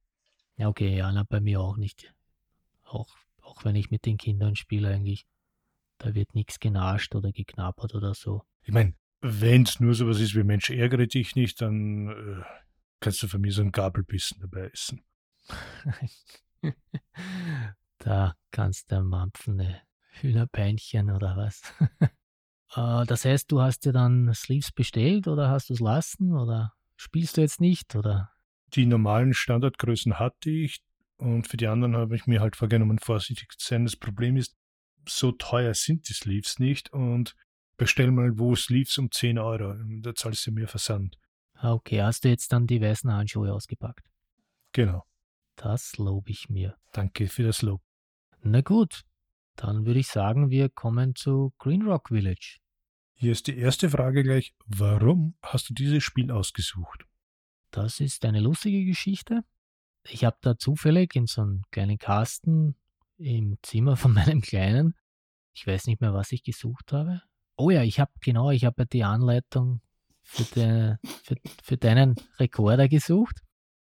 Ja, 0.57 0.69
okay, 0.69 0.97
ja, 0.97 1.13
na, 1.13 1.23
bei 1.23 1.41
mir 1.41 1.61
auch 1.61 1.77
nicht. 1.77 2.13
Auch, 2.85 3.09
auch 3.41 3.65
wenn 3.65 3.77
ich 3.77 3.91
mit 3.91 4.05
den 4.05 4.19
Kindern 4.19 4.57
spiele 4.57 4.89
eigentlich. 4.89 5.27
Da 6.01 6.15
wird 6.15 6.35
nichts 6.35 6.59
genascht 6.59 7.15
oder 7.15 7.31
geknabbert 7.31 7.95
oder 7.95 8.15
so. 8.15 8.43
Ich 8.63 8.73
meine, 8.73 8.95
wenn 9.21 9.65
es 9.65 9.81
nur 9.81 9.95
sowas 9.95 10.19
ist 10.19 10.35
wie 10.35 10.43
Mensch, 10.43 10.71
ärgere 10.71 11.07
dich 11.07 11.37
nicht, 11.37 11.61
dann 11.61 12.09
äh, 12.09 12.43
kannst 13.01 13.23
du 13.23 13.29
von 13.29 13.43
mir 13.43 13.53
so 13.53 13.61
einen 13.61 13.71
Gabelbissen 13.71 14.41
dabei 14.41 14.71
essen. 14.73 15.05
da 17.99 18.35
kannst 18.51 18.91
du 18.91 19.03
mampfen, 19.03 19.63
Hühnerbeinchen 20.13 21.11
oder 21.11 21.37
was. 21.37 21.63
äh, 22.75 23.05
das 23.05 23.27
heißt, 23.27 23.53
du 23.53 23.61
hast 23.61 23.85
dir 23.85 23.93
dann 23.93 24.33
Sleeves 24.33 24.73
bestellt 24.73 25.29
oder 25.29 25.51
hast 25.51 25.69
du 25.69 25.75
es 25.75 25.81
lassen 25.81 26.33
oder 26.33 26.73
spielst 26.97 27.37
du 27.37 27.43
jetzt 27.43 27.61
nicht 27.61 27.95
oder? 27.95 28.31
Die 28.69 28.87
normalen 28.87 29.35
Standardgrößen 29.35 30.19
hatte 30.19 30.49
ich 30.49 30.81
und 31.19 31.47
für 31.47 31.59
die 31.59 31.67
anderen 31.67 31.95
habe 31.95 32.17
ich 32.17 32.27
mir 32.27 32.41
halt 32.41 32.57
vorgenommen, 32.57 32.99
vorsichtig 32.99 33.59
zu 33.59 33.69
sein. 33.69 33.85
Das 33.85 33.97
Problem 33.97 34.39
ist, 34.39 34.57
so 35.17 35.33
teuer 35.33 35.75
sind 35.75 36.09
die 36.09 36.13
Sleeves 36.13 36.59
nicht 36.59 36.93
und 36.93 37.37
bestell 37.77 38.11
mal 38.11 38.39
wo 38.39 38.55
Sleeves 38.55 38.99
um 38.99 39.11
10 39.11 39.39
Euro. 39.39 39.75
Da 40.03 40.15
zahlst 40.15 40.47
du 40.47 40.53
mehr 40.53 40.69
Versand. 40.69 41.19
Ah, 41.55 41.73
okay, 41.73 42.03
hast 42.03 42.25
du 42.25 42.29
jetzt 42.29 42.53
dann 42.53 42.67
die 42.67 42.81
weißen 42.81 43.13
Handschuhe 43.13 43.53
ausgepackt? 43.53 44.07
Genau. 44.73 45.05
Das 45.57 45.99
lobe 45.99 46.31
ich 46.31 46.49
mir. 46.49 46.77
Danke 46.93 47.29
für 47.29 47.43
das 47.43 47.63
Lob. 47.63 47.83
Na 48.43 48.63
gut, 48.63 49.03
dann 49.57 49.85
würde 49.85 50.01
ich 50.01 50.09
sagen, 50.09 50.49
wir 50.49 50.71
kommen 50.71 51.15
zu 51.15 51.53
Green 51.59 51.83
Rock 51.83 52.09
Village. 52.09 52.59
Hier 53.15 53.33
ist 53.33 53.47
die 53.47 53.59
erste 53.59 53.91
Frage 53.91 54.23
gleich. 54.23 54.55
Warum 54.65 55.37
hast 55.43 55.69
du 55.69 55.75
dieses 55.75 56.03
Spiel 56.03 56.31
ausgesucht? 56.31 57.05
Das 57.71 58.01
ist 58.01 58.25
eine 58.25 58.41
lustige 58.41 58.85
Geschichte. 58.87 59.45
Ich 60.05 60.25
habe 60.25 60.39
da 60.41 60.57
zufällig 60.57 61.15
in 61.15 61.27
so 61.27 61.43
einem 61.43 61.63
kleinen 61.71 61.99
Kasten 61.99 62.77
im 63.19 63.59
Zimmer 63.63 63.97
von 63.97 64.13
meinem 64.15 64.41
Kleinen. 64.41 64.95
Ich 65.61 65.67
weiß 65.67 65.89
nicht 65.89 66.01
mehr, 66.01 66.15
was 66.15 66.33
ich 66.33 66.43
gesucht 66.43 66.91
habe. 66.95 67.21
Oh 67.55 67.69
ja, 67.69 67.83
ich 67.83 68.01
habe 68.01 68.11
genau, 68.23 68.51
ich 68.51 68.65
habe 68.65 68.87
die 68.87 69.05
Anleitung 69.05 69.83
für, 70.23 70.45
de, 70.45 70.97
für, 71.23 71.37
für 71.63 71.77
deinen 71.77 72.17
Rekorder 72.39 72.89
gesucht. 72.89 73.43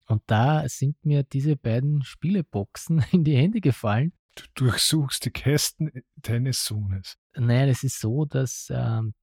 Und 0.06 0.22
da 0.28 0.70
sind 0.70 1.04
mir 1.04 1.24
diese 1.24 1.56
beiden 1.56 2.04
Spieleboxen 2.04 3.04
in 3.12 3.24
die 3.24 3.36
Hände 3.36 3.60
gefallen. 3.60 4.14
Du 4.36 4.44
durchsuchst 4.54 5.26
die 5.26 5.32
Kästen 5.32 5.92
deines 6.18 6.64
Sohnes. 6.64 7.18
Nein, 7.34 7.70
es 7.70 7.82
ist 7.82 8.00
so, 8.00 8.26
dass 8.26 8.68
ähm, 8.72 9.16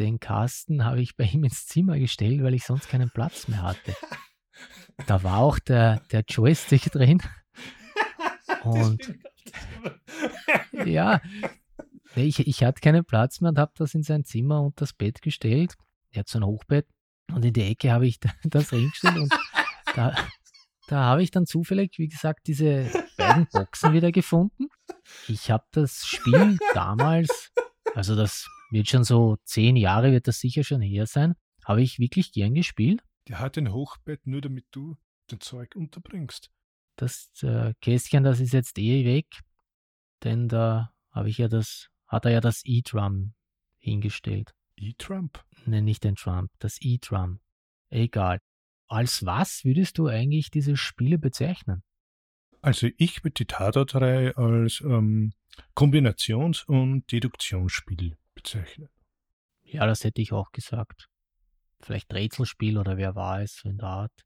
den 0.00 0.18
Kasten 0.18 0.84
habe 0.84 1.00
ich 1.00 1.14
bei 1.14 1.22
ihm 1.22 1.44
ins 1.44 1.66
Zimmer 1.66 2.00
gestellt, 2.00 2.42
weil 2.42 2.54
ich 2.54 2.64
sonst 2.64 2.88
keinen 2.88 3.10
Platz 3.10 3.46
mehr 3.46 3.62
hatte. 3.62 3.94
Da 5.06 5.22
war 5.22 5.38
auch 5.38 5.60
der, 5.60 6.00
der 6.10 6.24
Joystick 6.26 6.90
drin. 6.90 7.22
Und 8.64 9.14
ja, 10.84 11.20
ich, 12.24 12.46
ich 12.46 12.64
hatte 12.64 12.80
keinen 12.80 13.04
Platz 13.04 13.40
mehr 13.40 13.50
und 13.50 13.58
habe 13.58 13.72
das 13.76 13.94
in 13.94 14.02
sein 14.02 14.24
Zimmer 14.24 14.62
und 14.62 14.80
das 14.80 14.92
Bett 14.92 15.22
gestellt. 15.22 15.74
Er 16.10 16.20
hat 16.20 16.28
so 16.28 16.38
ein 16.38 16.44
Hochbett 16.44 16.86
und 17.32 17.44
in 17.44 17.52
die 17.52 17.62
Ecke 17.62 17.92
habe 17.92 18.06
ich 18.06 18.18
das 18.44 18.72
reingestellt 18.72 19.16
und 19.16 19.34
da, 19.94 20.14
da 20.88 21.04
habe 21.04 21.22
ich 21.22 21.30
dann 21.30 21.46
zufällig, 21.46 21.98
wie 21.98 22.08
gesagt, 22.08 22.46
diese 22.46 22.90
beiden 23.16 23.46
Boxen 23.52 23.92
wieder 23.92 24.12
gefunden. 24.12 24.68
Ich 25.28 25.50
habe 25.50 25.64
das 25.72 26.06
Spiel 26.06 26.58
damals, 26.74 27.52
also 27.94 28.16
das 28.16 28.46
wird 28.70 28.88
schon 28.88 29.04
so 29.04 29.36
zehn 29.44 29.76
Jahre, 29.76 30.12
wird 30.12 30.28
das 30.28 30.40
sicher 30.40 30.64
schon 30.64 30.80
her 30.80 31.06
sein, 31.06 31.34
habe 31.64 31.82
ich 31.82 31.98
wirklich 31.98 32.32
gern 32.32 32.54
gespielt. 32.54 33.02
Der 33.28 33.40
hat 33.40 33.58
ein 33.58 33.72
Hochbett 33.72 34.26
nur, 34.26 34.40
damit 34.40 34.66
du 34.70 34.96
den 35.30 35.40
Zeug 35.40 35.74
unterbringst. 35.74 36.50
Das 36.96 37.30
äh, 37.42 37.74
Kästchen, 37.80 38.24
das 38.24 38.40
ist 38.40 38.52
jetzt 38.52 38.78
eh 38.78 39.04
weg, 39.04 39.26
denn 40.22 40.48
da 40.48 40.92
habe 41.10 41.28
ich 41.28 41.38
ja 41.38 41.48
das, 41.48 41.88
hat 42.06 42.24
er 42.24 42.32
ja 42.32 42.40
das 42.40 42.62
E-Drum 42.64 43.34
hingestellt. 43.78 44.54
E-Trump? 44.76 45.44
Ne, 45.64 45.82
nicht 45.82 46.04
den 46.04 46.16
Trump, 46.16 46.50
das 46.58 46.78
E-Drum. 46.80 47.40
Egal. 47.88 48.40
Als 48.88 49.24
was 49.24 49.64
würdest 49.64 49.98
du 49.98 50.06
eigentlich 50.06 50.50
diese 50.50 50.76
Spiele 50.76 51.18
bezeichnen? 51.18 51.82
Also 52.62 52.88
ich 52.96 53.24
würde 53.24 53.34
die 53.34 53.46
Tatort-Reihe 53.46 54.36
als 54.36 54.80
ähm, 54.80 55.32
Kombinations- 55.74 56.64
und 56.66 57.10
Deduktionsspiel 57.10 58.16
bezeichnen. 58.34 58.88
Ja, 59.62 59.86
das 59.86 60.04
hätte 60.04 60.20
ich 60.20 60.32
auch 60.32 60.52
gesagt. 60.52 61.08
Vielleicht 61.80 62.12
Rätselspiel 62.12 62.78
oder 62.78 62.96
wer 62.96 63.14
war 63.14 63.42
es 63.42 63.62
in 63.64 63.78
der 63.78 63.88
Art. 63.88 64.24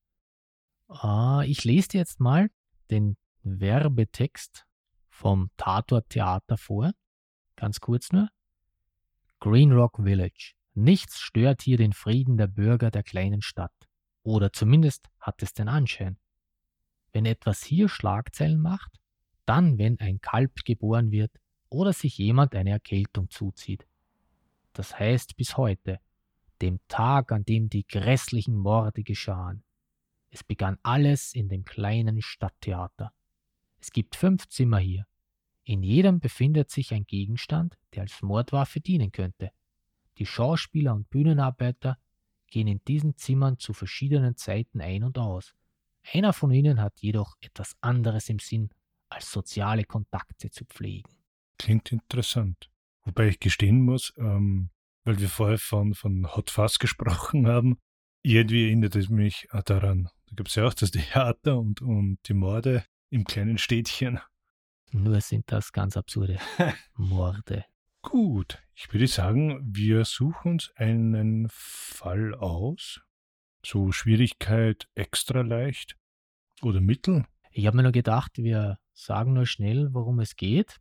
Ah, 0.89 1.43
ich 1.47 1.65
lese 1.65 1.89
dir 1.89 1.99
jetzt 1.99 2.21
mal 2.21 2.51
den 2.91 3.17
Werbetext 3.43 4.67
vom 5.09 5.51
Tatort 5.57 6.11
Theater 6.11 6.57
vor. 6.57 6.93
Ganz 7.61 7.79
kurz 7.79 8.11
nur. 8.11 8.31
Green 9.39 9.71
Rock 9.73 9.99
Village. 10.03 10.55
Nichts 10.73 11.21
stört 11.21 11.61
hier 11.61 11.77
den 11.77 11.93
Frieden 11.93 12.39
der 12.39 12.47
Bürger 12.47 12.91
der 12.91 13.03
kleinen 13.03 13.43
Stadt. 13.43 13.75
Oder 14.23 14.51
zumindest 14.51 15.11
hat 15.21 15.43
es 15.43 15.53
den 15.53 15.69
Anschein. 15.69 16.17
Wenn 17.13 17.27
etwas 17.27 17.63
hier 17.63 17.91
Schlagzeilen 17.91 18.63
macht, 18.63 18.99
dann 19.45 19.77
wenn 19.77 20.01
ein 20.01 20.23
Kalb 20.23 20.65
geboren 20.65 21.11
wird 21.11 21.33
oder 21.69 21.93
sich 21.93 22.17
jemand 22.17 22.55
eine 22.55 22.71
Erkältung 22.71 23.29
zuzieht. 23.29 23.87
Das 24.73 24.99
heißt 24.99 25.37
bis 25.37 25.59
heute, 25.59 26.01
dem 26.63 26.81
Tag, 26.89 27.31
an 27.31 27.45
dem 27.45 27.69
die 27.69 27.87
grässlichen 27.87 28.57
Morde 28.57 29.03
geschahen. 29.03 29.65
Es 30.31 30.43
begann 30.43 30.79
alles 30.83 31.35
in 31.35 31.51
dem 31.51 31.67
kleinen 31.67 32.23
Stadttheater. 32.23 33.13
Es 33.81 33.91
gibt 33.91 34.17
fünf 34.17 34.49
Zimmer 34.49 34.79
hier. 34.79 35.07
In 35.71 35.85
jedem 35.85 36.19
befindet 36.19 36.69
sich 36.69 36.93
ein 36.93 37.07
Gegenstand, 37.07 37.79
der 37.95 38.03
als 38.03 38.23
Mordwaffe 38.23 38.81
dienen 38.81 39.13
könnte. 39.13 39.53
Die 40.19 40.27
Schauspieler 40.27 40.93
und 40.97 41.09
Bühnenarbeiter 41.11 41.97
gehen 42.49 42.67
in 42.67 42.81
diesen 42.89 43.17
Zimmern 43.17 43.57
zu 43.61 43.73
verschiedenen 43.73 44.37
Zeiten 44.37 44.81
ein 44.81 45.05
und 45.05 45.17
aus. 45.17 45.55
Einer 46.13 46.33
von 46.33 46.51
ihnen 46.51 46.81
hat 46.81 46.99
jedoch 46.99 47.37
etwas 47.41 47.77
anderes 47.83 48.29
im 48.29 48.41
Sinn, 48.41 48.71
als 49.11 49.31
soziale 49.31 49.85
Kontakte 49.85 50.51
zu 50.51 50.65
pflegen. 50.65 51.09
Klingt 51.57 51.93
interessant. 51.93 52.69
Wobei 53.05 53.29
ich 53.29 53.39
gestehen 53.39 53.85
muss, 53.85 54.13
ähm, 54.19 54.71
weil 55.05 55.21
wir 55.21 55.29
vorher 55.29 55.59
von, 55.59 55.95
von 55.95 56.35
Hot 56.35 56.51
Fuzz 56.51 56.79
gesprochen 56.81 57.47
haben, 57.47 57.79
irgendwie 58.23 58.65
erinnert 58.65 58.97
es 58.97 59.09
mich 59.09 59.47
daran. 59.67 60.09
Da 60.27 60.35
gibt 60.35 60.49
es 60.49 60.57
ja 60.57 60.67
auch 60.67 60.75
das 60.75 60.91
Theater 60.91 61.61
und, 61.61 61.81
und 61.81 62.19
die 62.27 62.35
Morde 62.35 62.85
im 63.11 63.23
kleinen 63.23 63.59
Städtchen. 63.59 64.19
Nur 64.93 65.21
sind 65.21 65.51
das 65.53 65.73
ganz 65.73 65.97
absurde 65.97 66.39
Morde. 66.95 67.65
Gut, 68.03 68.59
ich 68.75 68.93
würde 68.93 69.07
sagen, 69.07 69.61
wir 69.63 70.05
suchen 70.05 70.53
uns 70.53 70.73
einen 70.75 71.49
Fall 71.51 72.35
aus. 72.35 73.01
So 73.65 73.93
Schwierigkeit 73.93 74.89
extra 74.95 75.43
leicht 75.43 75.97
oder 76.63 76.81
mittel. 76.81 77.27
Ich 77.53 77.67
habe 77.67 77.77
mir 77.77 77.83
nur 77.83 77.93
gedacht, 77.93 78.33
wir 78.39 78.79
sagen 78.95 79.35
nur 79.35 79.47
schnell, 79.47 79.93
worum 79.93 80.19
es 80.21 80.37
geht. 80.37 80.81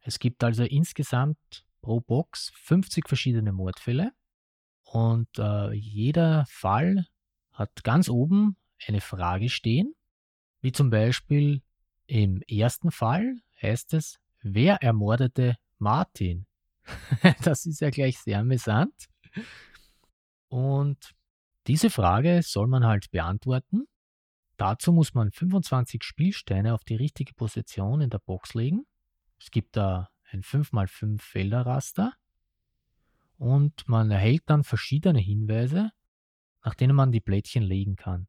Es 0.00 0.18
gibt 0.18 0.44
also 0.44 0.64
insgesamt 0.64 1.64
pro 1.80 2.00
Box 2.00 2.52
50 2.56 3.08
verschiedene 3.08 3.52
Mordfälle 3.52 4.12
und 4.84 5.28
äh, 5.38 5.72
jeder 5.72 6.44
Fall 6.48 7.06
hat 7.52 7.84
ganz 7.84 8.08
oben 8.08 8.56
eine 8.86 9.00
Frage 9.00 9.48
stehen, 9.48 9.94
wie 10.60 10.72
zum 10.72 10.90
Beispiel 10.90 11.62
im 12.08 12.40
ersten 12.48 12.90
Fall 12.90 13.36
heißt 13.62 13.94
es, 13.94 14.18
wer 14.42 14.82
ermordete 14.82 15.56
Martin? 15.78 16.46
das 17.44 17.66
ist 17.66 17.80
ja 17.80 17.90
gleich 17.90 18.18
sehr 18.18 18.40
amüsant. 18.40 18.94
Und 20.48 21.14
diese 21.66 21.90
Frage 21.90 22.40
soll 22.42 22.66
man 22.66 22.86
halt 22.86 23.10
beantworten. 23.10 23.86
Dazu 24.56 24.92
muss 24.92 25.12
man 25.12 25.30
25 25.30 26.02
Spielsteine 26.02 26.72
auf 26.72 26.82
die 26.82 26.96
richtige 26.96 27.34
Position 27.34 28.00
in 28.00 28.10
der 28.10 28.20
Box 28.20 28.54
legen. 28.54 28.86
Es 29.38 29.50
gibt 29.50 29.76
da 29.76 30.08
ein 30.32 30.42
5x5 30.42 31.20
Felderraster 31.20 32.14
und 33.36 33.86
man 33.86 34.10
erhält 34.10 34.44
dann 34.46 34.64
verschiedene 34.64 35.20
Hinweise, 35.20 35.92
nach 36.64 36.74
denen 36.74 36.96
man 36.96 37.12
die 37.12 37.20
Plättchen 37.20 37.62
legen 37.62 37.96
kann. 37.96 38.28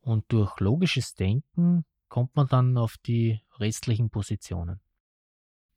Und 0.00 0.30
durch 0.30 0.60
logisches 0.60 1.14
Denken 1.14 1.84
kommt 2.10 2.36
man 2.36 2.46
dann 2.48 2.76
auf 2.76 2.98
die 2.98 3.40
restlichen 3.58 4.10
Positionen. 4.10 4.80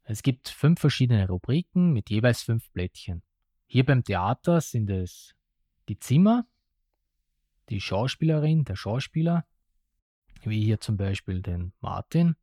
Es 0.01 0.21
gibt 0.21 0.49
fünf 0.49 0.81
verschiedene 0.81 1.27
Rubriken 1.27 1.93
mit 1.93 2.09
jeweils 2.09 2.41
fünf 2.41 2.69
Plättchen. 2.73 3.23
Hier 3.67 3.85
beim 3.85 4.03
Theater 4.03 4.59
sind 4.59 4.89
es 4.89 5.33
die 5.87 5.97
Zimmer, 5.97 6.45
die 7.69 7.79
Schauspielerin, 7.79 8.65
der 8.65 8.75
Schauspieler, 8.75 9.45
wie 10.41 10.61
hier 10.61 10.81
zum 10.81 10.97
Beispiel 10.97 11.41
den 11.41 11.71
Martin, 11.79 12.35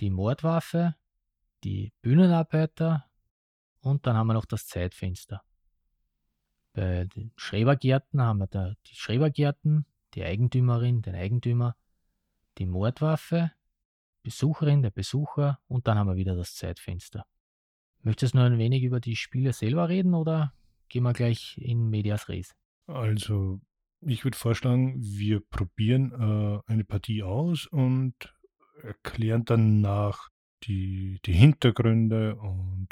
die 0.00 0.10
Mordwaffe, 0.10 0.96
die 1.62 1.92
Bühnenarbeiter 2.02 3.08
und 3.80 4.06
dann 4.06 4.16
haben 4.16 4.26
wir 4.26 4.34
noch 4.34 4.46
das 4.46 4.66
Zeitfenster. 4.66 5.44
Bei 6.72 7.04
den 7.04 7.32
Schrebergärten 7.36 8.20
haben 8.20 8.38
wir 8.38 8.46
da 8.46 8.74
die 8.86 8.94
Schrebergärten, 8.96 9.86
die 10.14 10.24
Eigentümerin, 10.24 11.02
den 11.02 11.14
Eigentümer, 11.14 11.76
die 12.58 12.66
Mordwaffe, 12.66 13.52
Besucherin, 14.22 14.82
der 14.82 14.90
Besucher 14.90 15.58
und 15.68 15.86
dann 15.86 15.98
haben 15.98 16.08
wir 16.08 16.16
wieder 16.16 16.36
das 16.36 16.54
Zeitfenster. 16.54 17.26
Möchtest 18.02 18.34
du 18.34 18.38
noch 18.38 18.44
ein 18.44 18.58
wenig 18.58 18.82
über 18.82 19.00
die 19.00 19.16
Spiele 19.16 19.52
selber 19.52 19.88
reden 19.88 20.14
oder 20.14 20.52
gehen 20.88 21.04
wir 21.04 21.12
gleich 21.12 21.58
in 21.58 21.88
Medias 21.88 22.28
Res? 22.28 22.54
Also, 22.86 23.60
ich 24.00 24.24
würde 24.24 24.36
vorschlagen, 24.36 24.96
wir 25.00 25.40
probieren 25.40 26.12
äh, 26.12 26.70
eine 26.70 26.84
Partie 26.84 27.22
aus 27.22 27.66
und 27.66 28.14
erklären 28.82 29.44
dann 29.44 29.80
nach 29.80 30.28
die, 30.64 31.20
die 31.24 31.32
Hintergründe 31.32 32.36
und 32.36 32.88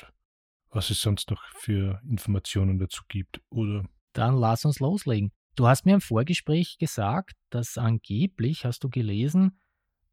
was 0.70 0.90
es 0.90 1.00
sonst 1.00 1.30
noch 1.30 1.42
für 1.54 2.00
Informationen 2.08 2.78
dazu 2.78 3.02
gibt, 3.08 3.40
oder? 3.50 3.84
Dann 4.12 4.36
lass 4.36 4.64
uns 4.64 4.78
loslegen. 4.78 5.32
Du 5.56 5.66
hast 5.66 5.84
mir 5.84 5.94
im 5.94 6.00
Vorgespräch 6.00 6.78
gesagt, 6.78 7.34
dass 7.50 7.76
angeblich, 7.76 8.64
hast 8.64 8.84
du 8.84 8.88
gelesen, 8.88 9.58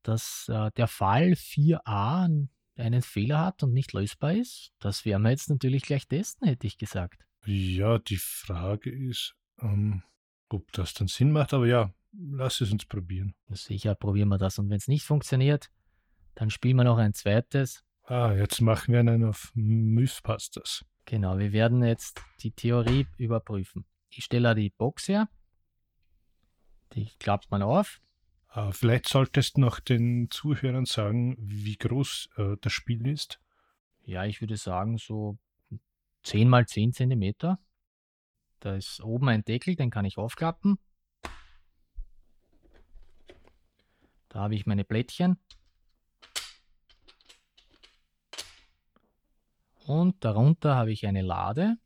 dass 0.03 0.47
äh, 0.49 0.71
der 0.77 0.87
Fall 0.87 1.33
4a 1.33 2.47
einen 2.75 3.01
Fehler 3.01 3.39
hat 3.39 3.63
und 3.63 3.73
nicht 3.73 3.93
lösbar 3.93 4.33
ist. 4.33 4.71
Das 4.79 5.05
werden 5.05 5.23
wir 5.23 5.31
jetzt 5.31 5.49
natürlich 5.49 5.83
gleich 5.83 6.07
testen, 6.07 6.47
hätte 6.47 6.67
ich 6.67 6.77
gesagt. 6.77 7.25
Ja, 7.45 7.97
die 7.99 8.17
Frage 8.17 8.89
ist, 8.91 9.35
ähm, 9.61 10.03
ob 10.49 10.71
das 10.73 10.93
dann 10.93 11.07
Sinn 11.07 11.31
macht, 11.31 11.53
aber 11.53 11.67
ja, 11.67 11.93
lass 12.11 12.61
es 12.61 12.71
uns 12.71 12.85
probieren. 12.85 13.35
Sicher 13.49 13.95
probieren 13.95 14.29
wir 14.29 14.37
das. 14.37 14.59
Und 14.59 14.69
wenn 14.69 14.77
es 14.77 14.87
nicht 14.87 15.03
funktioniert, 15.03 15.69
dann 16.35 16.49
spielen 16.49 16.77
wir 16.77 16.83
noch 16.83 16.97
ein 16.97 17.13
zweites. 17.13 17.83
Ah, 18.03 18.33
jetzt 18.33 18.61
machen 18.61 18.93
wir 18.93 18.99
einen 18.99 19.23
auf 19.23 19.51
Mythbusters. 19.55 20.85
Genau, 21.05 21.37
wir 21.37 21.51
werden 21.51 21.83
jetzt 21.83 22.21
die 22.41 22.51
Theorie 22.51 23.07
überprüfen. 23.17 23.85
Ich 24.09 24.25
stelle 24.25 24.55
die 24.55 24.69
Box 24.69 25.07
her. 25.07 25.29
Die 26.93 27.09
klappt 27.19 27.51
man 27.51 27.61
auf. 27.61 28.01
Uh, 28.55 28.71
vielleicht 28.71 29.07
solltest 29.07 29.57
du 29.57 29.61
noch 29.61 29.79
den 29.79 30.31
Zuhörern 30.31 30.85
sagen, 30.85 31.35
wie 31.39 31.75
groß 31.75 32.29
uh, 32.37 32.55
das 32.55 32.73
Spiel 32.73 33.05
ist. 33.05 33.39
Ja, 34.03 34.25
ich 34.25 34.41
würde 34.41 34.57
sagen 34.57 34.97
so 34.97 35.37
10 36.23 36.49
mal 36.49 36.65
10 36.65 36.93
Zentimeter. 36.93 37.59
Da 38.59 38.75
ist 38.75 39.01
oben 39.03 39.29
ein 39.29 39.43
Deckel, 39.43 39.75
den 39.75 39.91
kann 39.91 40.05
ich 40.05 40.17
aufklappen. 40.17 40.79
Da 44.29 44.39
habe 44.39 44.55
ich 44.55 44.65
meine 44.65 44.83
Blättchen. 44.83 45.39
Und 49.85 50.23
darunter 50.25 50.75
habe 50.75 50.91
ich 50.91 51.05
eine 51.07 51.21
Lade, 51.21 51.77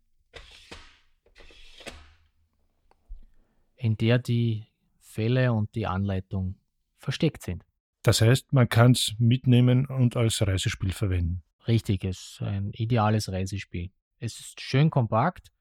in 3.91 3.97
der 3.97 4.19
die 4.19 4.65
Fälle 4.99 5.51
und 5.51 5.75
die 5.75 5.85
Anleitung 5.85 6.55
versteckt 6.97 7.43
sind. 7.43 7.65
Das 8.03 8.21
heißt, 8.21 8.53
man 8.53 8.69
kann 8.69 8.93
es 8.93 9.15
mitnehmen 9.19 9.85
und 9.85 10.15
als 10.15 10.41
Reisespiel 10.41 10.93
verwenden. 10.93 11.43
Richtig, 11.67 12.05
es 12.05 12.39
ist 12.39 12.41
ein 12.41 12.71
ideales 12.71 13.29
Reisespiel. 13.29 13.91
Es 14.17 14.39
ist 14.39 14.61
schön 14.61 14.89
kompakt, 14.89 15.51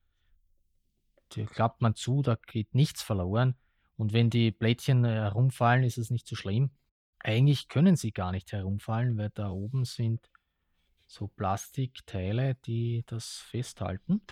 da 1.31 1.45
klappt 1.45 1.83
man 1.83 1.97
zu, 1.97 2.23
da 2.23 2.37
geht 2.47 2.73
nichts 2.73 3.03
verloren. 3.03 3.57
Und 3.97 4.13
wenn 4.13 4.31
die 4.31 4.53
Blättchen 4.53 5.05
herumfallen, 5.05 5.83
ist 5.83 5.99
es 5.99 6.11
nicht 6.11 6.29
so 6.29 6.37
schlimm. 6.37 6.71
Eigentlich 7.19 7.67
können 7.67 7.97
sie 7.97 8.13
gar 8.13 8.31
nicht 8.31 8.53
herumfallen, 8.53 9.19
weil 9.19 9.31
da 9.31 9.51
oben 9.51 9.85
sind 9.85 10.31
so 11.09 11.27
Plastikteile, 11.27 12.55
die 12.65 13.03
das 13.07 13.39
festhalten. 13.39 14.23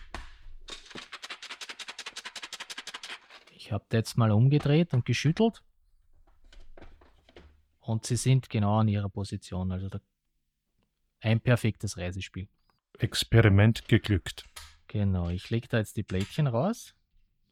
Ich 3.69 3.73
habe 3.73 3.85
jetzt 3.93 4.17
mal 4.17 4.31
umgedreht 4.31 4.95
und 4.95 5.05
geschüttelt. 5.05 5.63
Und 7.81 8.07
sie 8.07 8.17
sind 8.17 8.49
genau 8.49 8.79
an 8.79 8.89
ihrer 8.89 9.11
Position. 9.11 9.71
Also 9.73 9.91
ein 11.21 11.39
perfektes 11.39 11.99
Reisespiel. 11.99 12.49
Experiment 12.99 13.87
geglückt. 13.87 14.47
Genau, 14.87 15.29
ich 15.29 15.51
lege 15.51 15.69
da 15.69 15.77
jetzt 15.77 15.99
die 15.99 16.03
Blättchen 16.03 16.47
raus. 16.47 16.95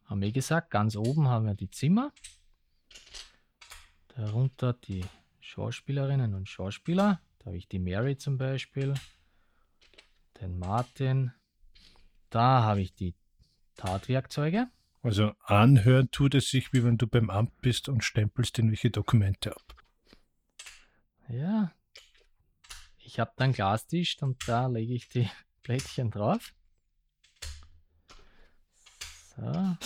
Haben 0.06 0.22
wir 0.22 0.32
gesagt, 0.32 0.70
ganz 0.70 0.96
oben 0.96 1.28
haben 1.28 1.44
wir 1.44 1.54
die 1.54 1.68
Zimmer. 1.68 2.10
Darunter 4.08 4.72
die 4.72 5.04
Schauspielerinnen 5.40 6.32
und 6.32 6.48
Schauspieler. 6.48 7.20
Da 7.40 7.46
habe 7.48 7.58
ich 7.58 7.68
die 7.68 7.78
Mary 7.78 8.16
zum 8.16 8.38
Beispiel 8.38 8.94
den 10.40 10.58
Martin. 10.58 11.34
Da 12.30 12.62
habe 12.62 12.80
ich 12.80 12.94
die 12.94 13.14
Tatwerkzeuge. 13.74 14.70
Also 15.06 15.34
anhören 15.44 16.10
tut 16.10 16.34
es 16.34 16.50
sich, 16.50 16.72
wie 16.72 16.82
wenn 16.82 16.98
du 16.98 17.06
beim 17.06 17.30
Amt 17.30 17.60
bist 17.60 17.88
und 17.88 18.02
stempelst 18.02 18.58
irgendwelche 18.58 18.90
Dokumente 18.90 19.54
ab. 19.54 19.76
Ja. 21.28 21.72
Ich 22.98 23.20
habe 23.20 23.30
dann 23.36 23.52
Glastisch 23.52 24.20
und 24.20 24.36
da 24.48 24.66
lege 24.66 24.94
ich 24.94 25.08
die 25.08 25.30
Blättchen 25.62 26.10
drauf. 26.10 26.52
So. 29.36 29.76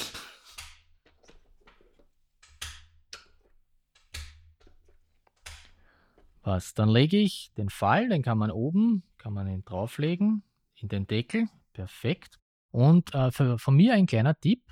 Was? 6.45 6.73
Dann 6.73 6.89
lege 6.89 7.19
ich 7.19 7.53
den 7.59 7.69
Fall, 7.69 8.09
den 8.09 8.23
kann 8.23 8.39
man 8.39 8.51
oben, 8.51 9.03
kann 9.19 9.35
man 9.35 9.47
ihn 9.49 9.67
drauflegen, 9.67 10.45
in 10.77 10.89
den 10.89 11.07
Deckel. 11.07 11.47
Perfekt. 11.75 12.39
Und 12.71 13.15
äh, 13.15 13.31
für, 13.31 13.59
von 13.59 13.77
mir 13.77 13.93
ein 13.93 14.07
kleiner 14.07 14.35
Tipp. 14.41 14.63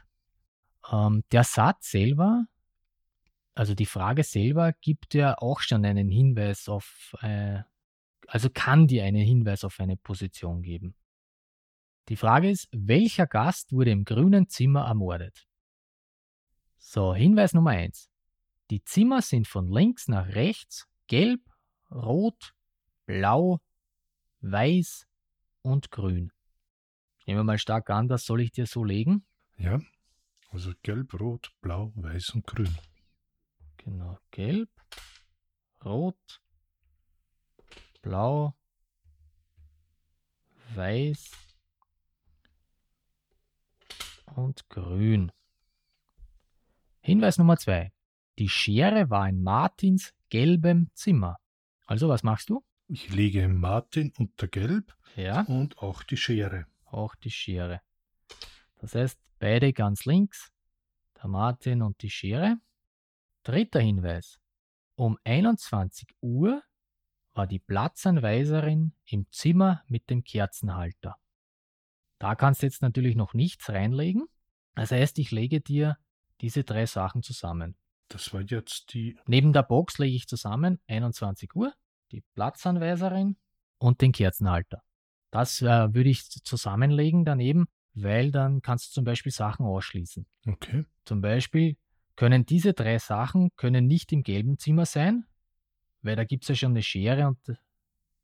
Ähm, 0.91 1.25
der 1.33 1.45
Satz 1.45 1.91
selber, 1.91 2.47
also 3.55 3.75
die 3.75 3.87
Frage 3.87 4.23
selber, 4.23 4.73
gibt 4.81 5.15
ja 5.15 5.37
auch 5.39 5.61
schon 5.61 5.85
einen 5.85 6.09
Hinweis 6.09 6.69
auf, 6.69 7.15
äh, 7.21 7.63
also 8.27 8.51
kann 8.51 8.87
dir 8.87 9.05
einen 9.05 9.25
Hinweis 9.25 9.65
auf 9.65 9.81
eine 9.81 9.97
Position 9.97 10.63
geben. 10.63 10.95
Die 12.09 12.17
Frage 12.17 12.51
ist, 12.51 12.69
welcher 12.73 13.27
Gast 13.27 13.73
wurde 13.73 13.91
im 13.91 14.05
grünen 14.05 14.49
Zimmer 14.49 14.87
ermordet? 14.87 15.47
So, 16.79 17.15
Hinweis 17.15 17.53
Nummer 17.53 17.71
eins: 17.71 18.09
Die 18.71 18.83
Zimmer 18.83 19.21
sind 19.21 19.47
von 19.47 19.69
links 19.69 20.09
nach 20.09 20.29
rechts 20.29 20.89
gelb 21.07 21.41
Rot, 21.91 22.55
Blau, 23.07 23.61
Weiß 24.41 25.07
und 25.63 25.91
Grün. 25.91 26.33
Ich 27.19 27.27
nehme 27.27 27.45
mal 27.45 27.59
stark 27.59 27.91
an, 27.91 28.09
das 28.09 28.25
soll 28.25 28.41
ich 28.41 28.53
dir 28.53 28.67
so 28.67 28.85
legen. 28.85 29.27
Ja, 29.59 29.81
also 30.49 30.73
Gelb, 30.83 31.15
Rot, 31.21 31.53
Blau, 31.61 31.93
Weiß 31.95 32.31
und 32.31 32.47
Grün. 32.47 32.75
Genau, 33.77 34.19
Gelb, 34.31 34.71
Rot, 35.85 36.43
Blau, 38.03 38.55
Weiß 40.75 41.31
und 44.37 44.69
Grün. 44.69 45.33
Hinweis 47.01 47.39
Nummer 47.39 47.57
zwei: 47.57 47.93
Die 48.39 48.49
Schere 48.49 49.11
war 49.11 49.29
in 49.29 49.43
Martins 49.43 50.13
gelbem 50.29 50.91
Zimmer. 50.95 51.39
Also, 51.87 52.09
was 52.09 52.23
machst 52.23 52.51
du? 52.51 52.63
Ich 52.87 53.11
lege 53.11 53.49
Martin 53.49 54.13
unter 54.19 54.49
Gelb 54.49 54.97
ja. 55.17 55.43
und 55.43 55.79
auch 55.79 56.03
die 56.03 56.17
Schere. 56.17 56.67
Auch 56.85 57.15
die 57.15 57.31
Schere. 57.31 57.81
Das 58.77 58.95
heißt, 58.95 59.19
beide 59.39 59.73
ganz 59.73 60.05
links, 60.05 60.51
der 61.17 61.29
Martin 61.29 61.83
und 61.83 62.03
die 62.03 62.11
Schere. 62.11 62.57
Dritter 63.43 63.81
Hinweis. 63.81 64.39
Um 64.95 65.19
21 65.25 66.09
Uhr 66.21 66.63
war 67.35 67.47
die 67.47 67.61
Platzanweiserin 67.61 68.93
im 69.07 69.31
Zimmer 69.31 69.83
mit 69.87 70.11
dem 70.11 70.25
Kerzenhalter. 70.25 71.17
Da 72.19 72.35
kannst 72.35 72.63
du 72.63 72.67
jetzt 72.67 72.83
natürlich 72.83 73.15
noch 73.15 73.33
nichts 73.33 73.71
reinlegen, 73.71 74.27
Das 74.75 74.91
heißt, 74.91 75.19
ich 75.19 75.31
lege 75.31 75.61
dir 75.61 75.99
diese 76.41 76.65
drei 76.65 76.87
Sachen 76.87 77.23
zusammen. 77.23 77.77
Das 78.09 78.33
war 78.33 78.41
jetzt 78.41 78.93
die. 78.95 79.19
Neben 79.27 79.53
der 79.53 79.63
Box 79.63 79.99
lege 79.99 80.17
ich 80.17 80.27
zusammen 80.27 80.81
21 80.89 81.55
Uhr, 81.55 81.73
die 82.11 82.23
Platzanweiserin 82.35 83.37
und 83.79 84.01
den 84.01 84.13
Kerzenhalter. 84.13 84.83
Das 85.31 85.61
äh, 85.63 85.95
würde 85.95 86.09
ich 86.09 86.29
zusammenlegen 86.29 87.25
daneben, 87.25 87.69
weil 88.03 88.31
dann 88.31 88.63
kannst 88.63 88.89
du 88.89 88.95
zum 88.95 89.05
Beispiel 89.05 89.33
Sachen 89.33 89.67
ausschließen. 89.67 90.27
Okay. 90.47 90.85
Zum 91.05 91.21
Beispiel 91.21 91.77
können 92.17 92.45
diese 92.47 92.73
drei 92.73 92.99
Sachen 92.99 93.51
können 93.57 93.87
nicht 93.87 94.13
im 94.13 94.23
gelben 94.23 94.59
Zimmer 94.59 94.87
sein, 94.87 95.25
weil 96.03 96.17
da 96.17 96.25
gibt 96.25 96.45
es 96.45 96.49
ja 96.49 96.55
schon 96.55 96.73
eine 96.73 96.83
Schere 96.83 97.29
und 97.29 97.39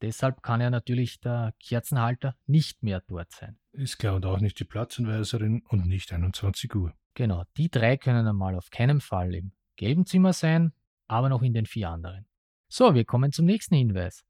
deshalb 0.00 0.42
kann 0.42 0.60
ja 0.60 0.70
natürlich 0.70 1.20
der 1.20 1.54
Kerzenhalter 1.60 2.36
nicht 2.46 2.82
mehr 2.82 3.02
dort 3.06 3.32
sein. 3.32 3.58
Ist 3.72 3.98
klar, 3.98 4.16
und 4.16 4.26
auch 4.26 4.40
nicht 4.40 4.58
die 4.58 4.64
Platzanweiserin 4.64 5.62
und 5.68 5.86
nicht 5.86 6.12
21 6.12 6.74
Uhr. 6.74 6.92
Genau, 7.14 7.44
die 7.56 7.70
drei 7.70 7.96
können 7.96 8.26
einmal 8.26 8.56
auf 8.56 8.70
keinen 8.70 9.00
Fall 9.00 9.34
im 9.34 9.52
gelben 9.76 10.06
Zimmer 10.06 10.32
sein, 10.32 10.72
aber 11.06 11.28
noch 11.28 11.42
in 11.42 11.54
den 11.54 11.66
vier 11.66 11.90
anderen. 11.90 12.26
So, 12.68 12.94
wir 12.94 13.04
kommen 13.04 13.30
zum 13.30 13.46
nächsten 13.46 13.76
Hinweis. 13.76 14.24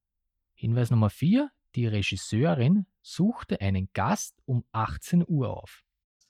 Hinweis 0.55 0.91
Nummer 0.91 1.11
vier: 1.11 1.51
Die 1.75 1.87
Regisseurin 1.87 2.87
suchte 3.05 3.61
einen 3.61 3.91
Gast 3.93 4.41
um 4.47 4.65
18 4.73 5.25
Uhr 5.29 5.51
auf. 5.57 5.85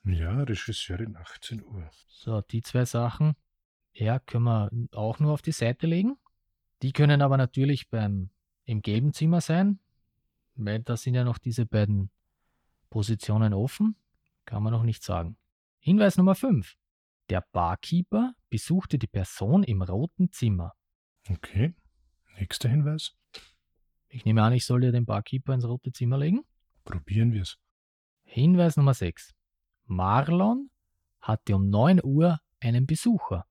Ja, 0.04 0.42
Regisseurin 0.42 1.16
18 1.16 1.64
Uhr. 1.64 1.88
So, 2.08 2.42
die 2.42 2.62
zwei 2.62 2.84
Sachen, 2.84 3.36
ja, 3.92 4.18
können 4.18 4.44
wir 4.44 4.70
auch 4.92 5.20
nur 5.20 5.32
auf 5.32 5.40
die 5.40 5.52
Seite 5.52 5.86
legen. 5.86 6.18
Die 6.82 6.92
können 6.92 7.22
aber 7.22 7.36
natürlich 7.36 7.88
beim, 7.88 8.30
im 8.64 8.82
gelben 8.82 9.12
Zimmer 9.12 9.40
sein, 9.40 9.78
weil 10.56 10.82
da 10.82 10.96
sind 10.96 11.14
ja 11.14 11.24
noch 11.24 11.38
diese 11.38 11.64
beiden 11.64 12.10
Positionen 12.90 13.54
offen. 13.54 13.96
Kann 14.44 14.62
man 14.62 14.72
noch 14.72 14.82
nicht 14.82 15.02
sagen. 15.02 15.38
Hinweis 15.78 16.18
Nummer 16.18 16.34
5. 16.34 16.76
Der 17.30 17.42
Barkeeper 17.52 18.34
besuchte 18.50 18.98
die 18.98 19.06
Person 19.06 19.62
im 19.62 19.80
roten 19.80 20.30
Zimmer. 20.32 20.74
Okay. 21.30 21.74
Nächster 22.38 22.68
Hinweis. 22.68 23.14
Ich 24.08 24.24
nehme 24.24 24.42
an, 24.42 24.52
ich 24.52 24.66
soll 24.66 24.80
dir 24.80 24.92
den 24.92 25.06
Barkeeper 25.06 25.54
ins 25.54 25.64
rote 25.64 25.92
Zimmer 25.92 26.18
legen. 26.18 26.44
Probieren 26.84 27.32
wir 27.32 27.42
es. 27.42 27.58
Hinweis 28.24 28.76
Nummer 28.76 28.94
6. 28.94 29.34
Marlon 29.86 30.70
hatte 31.20 31.56
um 31.56 31.68
9 31.70 32.00
Uhr 32.02 32.40
einen 32.60 32.86
Besucher. 32.86 33.46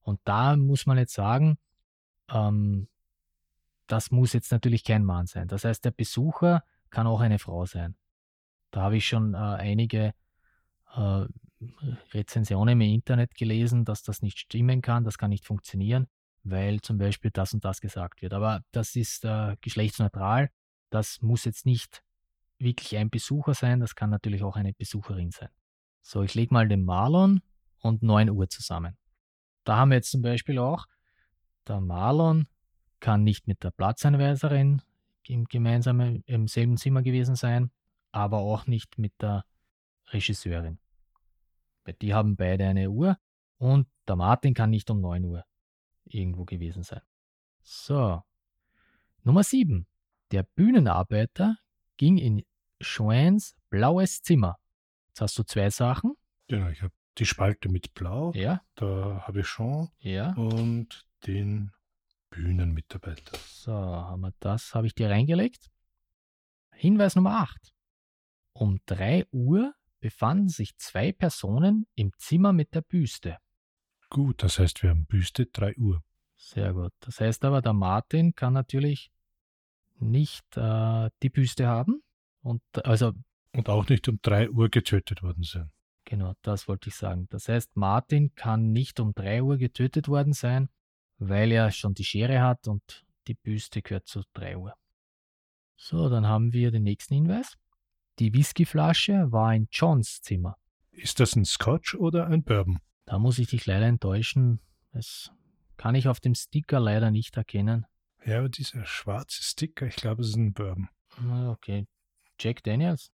Und 0.00 0.20
da 0.24 0.56
muss 0.56 0.86
man 0.86 0.98
jetzt 0.98 1.14
sagen, 1.14 1.58
ähm, 2.30 2.88
das 3.86 4.10
muss 4.10 4.32
jetzt 4.32 4.52
natürlich 4.52 4.84
kein 4.84 5.04
Mann 5.04 5.26
sein. 5.26 5.48
Das 5.48 5.64
heißt, 5.64 5.84
der 5.84 5.90
Besucher 5.90 6.64
kann 6.90 7.06
auch 7.06 7.20
eine 7.20 7.38
Frau 7.38 7.66
sein. 7.66 7.96
Da 8.70 8.82
habe 8.82 8.96
ich 8.96 9.06
schon 9.06 9.34
äh, 9.34 9.36
einige 9.36 10.14
äh, 10.94 11.26
Rezensionen 12.12 12.80
im 12.80 12.92
Internet 12.92 13.34
gelesen, 13.34 13.84
dass 13.84 14.02
das 14.02 14.22
nicht 14.22 14.38
stimmen 14.38 14.82
kann, 14.82 15.04
das 15.04 15.18
kann 15.18 15.30
nicht 15.30 15.46
funktionieren, 15.46 16.06
weil 16.42 16.80
zum 16.80 16.98
Beispiel 16.98 17.30
das 17.30 17.54
und 17.54 17.64
das 17.64 17.80
gesagt 17.80 18.22
wird. 18.22 18.34
Aber 18.34 18.62
das 18.72 18.96
ist 18.96 19.24
äh, 19.24 19.56
geschlechtsneutral. 19.60 20.50
Das 20.90 21.20
muss 21.22 21.44
jetzt 21.44 21.66
nicht 21.66 22.02
wirklich 22.58 22.96
ein 22.96 23.10
Besucher 23.10 23.54
sein, 23.54 23.80
das 23.80 23.94
kann 23.94 24.10
natürlich 24.10 24.42
auch 24.42 24.56
eine 24.56 24.72
Besucherin 24.72 25.30
sein. 25.30 25.48
So, 26.02 26.22
ich 26.22 26.34
lege 26.34 26.54
mal 26.54 26.68
den 26.68 26.84
Marlon 26.84 27.42
und 27.80 28.02
9 28.02 28.30
Uhr 28.30 28.48
zusammen. 28.48 28.96
Da 29.64 29.76
haben 29.76 29.90
wir 29.90 29.96
jetzt 29.96 30.10
zum 30.10 30.22
Beispiel 30.22 30.58
auch, 30.58 30.86
der 31.66 31.80
Marlon 31.80 32.46
kann 33.00 33.24
nicht 33.24 33.46
mit 33.46 33.62
der 33.64 33.72
Platzanweiserin 33.72 34.82
im 35.24 35.44
gemeinsamen, 35.44 36.22
im 36.26 36.46
selben 36.46 36.76
Zimmer 36.76 37.02
gewesen 37.02 37.34
sein, 37.34 37.70
aber 38.12 38.38
auch 38.38 38.66
nicht 38.66 38.98
mit 38.98 39.12
der 39.20 39.44
Regisseurin. 40.08 40.78
Weil 41.84 41.94
die 41.94 42.14
haben 42.14 42.36
beide 42.36 42.66
eine 42.66 42.90
Uhr 42.90 43.18
und 43.58 43.88
der 44.06 44.16
Martin 44.16 44.54
kann 44.54 44.70
nicht 44.70 44.90
um 44.90 45.00
9 45.00 45.24
Uhr 45.24 45.44
irgendwo 46.04 46.44
gewesen 46.44 46.82
sein. 46.82 47.00
So. 47.62 48.22
Nummer 49.24 49.42
7. 49.42 49.86
Der 50.30 50.44
Bühnenarbeiter 50.44 51.56
ging 51.96 52.18
in 52.18 52.44
Schweins 52.80 53.54
blaues 53.70 54.22
Zimmer. 54.22 54.58
Jetzt 55.08 55.20
hast 55.20 55.38
du 55.38 55.42
zwei 55.44 55.70
Sachen. 55.70 56.14
Genau, 56.48 56.68
ich 56.68 56.82
habe 56.82 56.92
die 57.18 57.26
Spalte 57.26 57.68
mit 57.68 57.94
Blau. 57.94 58.32
Ja. 58.34 58.62
Da 58.74 59.24
habe 59.26 59.40
ich 59.40 59.46
schon. 59.46 59.88
Ja. 59.98 60.34
Und 60.34 61.06
den 61.26 61.72
Bühnenmitarbeiter. 62.30 63.38
So, 63.48 63.72
haben 63.72 64.20
wir 64.20 64.34
das, 64.40 64.74
habe 64.74 64.86
ich 64.86 64.94
dir 64.94 65.08
reingelegt. 65.08 65.70
Hinweis 66.72 67.16
Nummer 67.16 67.40
8. 67.40 67.72
Um 68.52 68.80
3 68.86 69.26
Uhr 69.32 69.74
befanden 70.00 70.48
sich 70.48 70.76
zwei 70.76 71.12
Personen 71.12 71.86
im 71.94 72.12
Zimmer 72.18 72.52
mit 72.52 72.74
der 72.74 72.82
Büste. 72.82 73.38
Gut, 74.10 74.42
das 74.42 74.58
heißt, 74.58 74.82
wir 74.82 74.90
haben 74.90 75.06
Büste 75.06 75.46
3 75.46 75.76
Uhr. 75.76 76.02
Sehr 76.36 76.74
gut. 76.74 76.92
Das 77.00 77.20
heißt 77.20 77.44
aber, 77.44 77.62
der 77.62 77.72
Martin 77.72 78.34
kann 78.34 78.52
natürlich 78.52 79.10
nicht 79.98 80.44
äh, 80.56 81.10
die 81.22 81.30
Büste 81.30 81.66
haben. 81.66 82.02
Und 82.42 82.62
also. 82.84 83.12
Und 83.52 83.68
auch 83.68 83.88
nicht 83.88 84.08
um 84.08 84.18
3 84.20 84.50
Uhr 84.50 84.68
getötet 84.68 85.22
worden 85.22 85.42
sein. 85.42 85.70
Genau, 86.04 86.34
das 86.42 86.68
wollte 86.68 86.88
ich 86.88 86.94
sagen. 86.94 87.26
Das 87.30 87.48
heißt, 87.48 87.76
Martin 87.76 88.34
kann 88.34 88.72
nicht 88.72 89.00
um 89.00 89.14
3 89.14 89.42
Uhr 89.42 89.56
getötet 89.56 90.08
worden 90.08 90.34
sein, 90.34 90.68
weil 91.18 91.50
er 91.50 91.70
schon 91.72 91.94
die 91.94 92.04
Schere 92.04 92.42
hat 92.42 92.68
und 92.68 93.04
die 93.26 93.34
Büste 93.34 93.82
gehört 93.82 94.06
zu 94.06 94.22
3 94.34 94.56
Uhr. 94.56 94.74
So, 95.74 96.08
dann 96.08 96.26
haben 96.26 96.52
wir 96.52 96.70
den 96.70 96.84
nächsten 96.84 97.14
Hinweis. 97.14 97.56
Die 98.18 98.32
Whiskyflasche 98.32 99.32
war 99.32 99.54
in 99.54 99.68
Johns 99.70 100.22
Zimmer. 100.22 100.56
Ist 100.90 101.20
das 101.20 101.36
ein 101.36 101.44
Scotch 101.44 101.94
oder 101.94 102.26
ein 102.28 102.44
Bourbon? 102.44 102.78
Da 103.04 103.18
muss 103.18 103.38
ich 103.38 103.48
dich 103.48 103.66
leider 103.66 103.86
enttäuschen. 103.86 104.60
Das 104.92 105.30
kann 105.76 105.94
ich 105.94 106.08
auf 106.08 106.20
dem 106.20 106.34
Sticker 106.34 106.80
leider 106.80 107.10
nicht 107.10 107.36
erkennen. 107.36 107.86
Ja, 108.26 108.38
aber 108.40 108.48
dieser 108.48 108.84
schwarze 108.84 109.40
Sticker, 109.40 109.86
ich 109.86 109.94
glaube, 109.94 110.22
es 110.22 110.30
ist 110.30 110.36
ein 110.36 110.52
Bourbon. 110.52 110.88
Okay. 111.48 111.86
Jack 112.40 112.64
Daniels? 112.64 113.12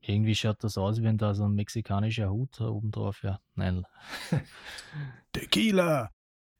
Irgendwie 0.00 0.34
schaut 0.34 0.64
das 0.64 0.76
aus, 0.76 1.00
wenn 1.02 1.18
da 1.18 1.34
so 1.34 1.44
ein 1.44 1.54
mexikanischer 1.54 2.30
Hut 2.30 2.60
oben 2.60 2.90
drauf 2.90 3.22
wäre. 3.22 3.40
Nein. 3.54 3.84
Tequila! 5.32 6.10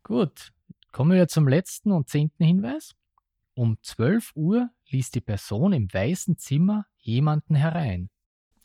Gut. 0.04 0.52
Kommen 0.92 1.12
wir 1.12 1.26
zum 1.26 1.48
letzten 1.48 1.90
und 1.90 2.08
zehnten 2.08 2.44
Hinweis. 2.44 2.94
Um 3.54 3.76
12 3.82 4.32
Uhr 4.36 4.70
ließ 4.90 5.10
die 5.10 5.20
Person 5.20 5.72
im 5.72 5.92
weißen 5.92 6.38
Zimmer 6.38 6.86
jemanden 6.98 7.56
herein. 7.56 8.08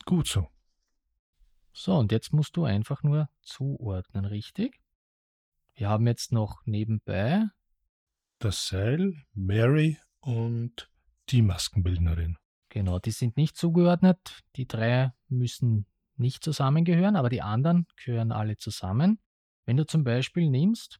Gut 0.05 0.27
so. 0.27 0.47
So, 1.73 1.97
und 1.97 2.11
jetzt 2.11 2.31
musst 2.31 2.55
du 2.57 2.65
einfach 2.65 3.01
nur 3.01 3.27
zuordnen, 3.41 4.25
richtig? 4.25 4.79
Wir 5.73 5.89
haben 5.89 6.05
jetzt 6.05 6.31
noch 6.31 6.61
nebenbei 6.65 7.45
das 8.45 8.67
Seil, 8.67 9.15
Mary 9.33 9.97
und 10.19 10.87
die 11.29 11.41
Maskenbildnerin. 11.41 12.37
Genau, 12.69 12.99
die 12.99 13.09
sind 13.09 13.37
nicht 13.37 13.57
zugeordnet. 13.57 14.43
Die 14.55 14.67
drei 14.67 15.13
müssen 15.29 15.87
nicht 16.15 16.43
zusammengehören, 16.43 17.15
aber 17.15 17.29
die 17.29 17.41
anderen 17.41 17.87
gehören 18.03 18.31
alle 18.31 18.57
zusammen. 18.57 19.19
Wenn 19.65 19.77
du 19.77 19.87
zum 19.87 20.03
Beispiel 20.03 20.47
nimmst, 20.51 20.99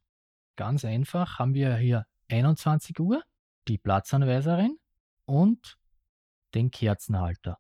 ganz 0.56 0.84
einfach, 0.86 1.38
haben 1.38 1.54
wir 1.54 1.76
hier 1.76 2.08
21 2.30 3.00
Uhr, 3.00 3.22
die 3.68 3.78
Platzanweiserin 3.78 4.80
und 5.26 5.78
den 6.56 6.72
Kerzenhalter. 6.72 7.60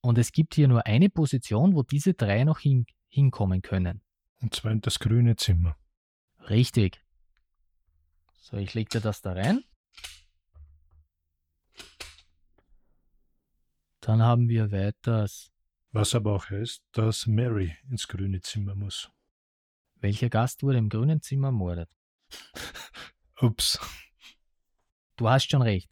Und 0.00 0.16
es 0.16 0.32
gibt 0.32 0.54
hier 0.54 0.68
nur 0.68 0.86
eine 0.86 1.10
Position, 1.10 1.74
wo 1.74 1.82
diese 1.82 2.14
drei 2.14 2.44
noch 2.44 2.60
hin, 2.60 2.86
hinkommen 3.10 3.60
können. 3.60 4.00
Und 4.40 4.54
zwar 4.54 4.72
in 4.72 4.80
das 4.80 4.98
grüne 4.98 5.36
Zimmer. 5.36 5.76
Richtig. 6.48 7.04
So, 8.50 8.56
ich 8.56 8.72
lege 8.72 8.88
dir 8.88 9.00
das 9.02 9.20
da 9.20 9.34
rein. 9.34 9.62
Dann 14.00 14.22
haben 14.22 14.48
wir 14.48 14.72
weiters. 14.72 15.52
Was 15.90 16.14
aber 16.14 16.34
auch 16.34 16.48
heißt, 16.48 16.82
dass 16.92 17.26
Mary 17.26 17.76
ins 17.90 18.08
grüne 18.08 18.40
Zimmer 18.40 18.74
muss. 18.74 19.10
Welcher 19.96 20.30
Gast 20.30 20.62
wurde 20.62 20.78
im 20.78 20.88
grünen 20.88 21.20
Zimmer 21.20 21.48
ermordet? 21.48 21.90
Ups. 23.42 23.78
Du 25.16 25.28
hast 25.28 25.50
schon 25.50 25.60
recht. 25.60 25.90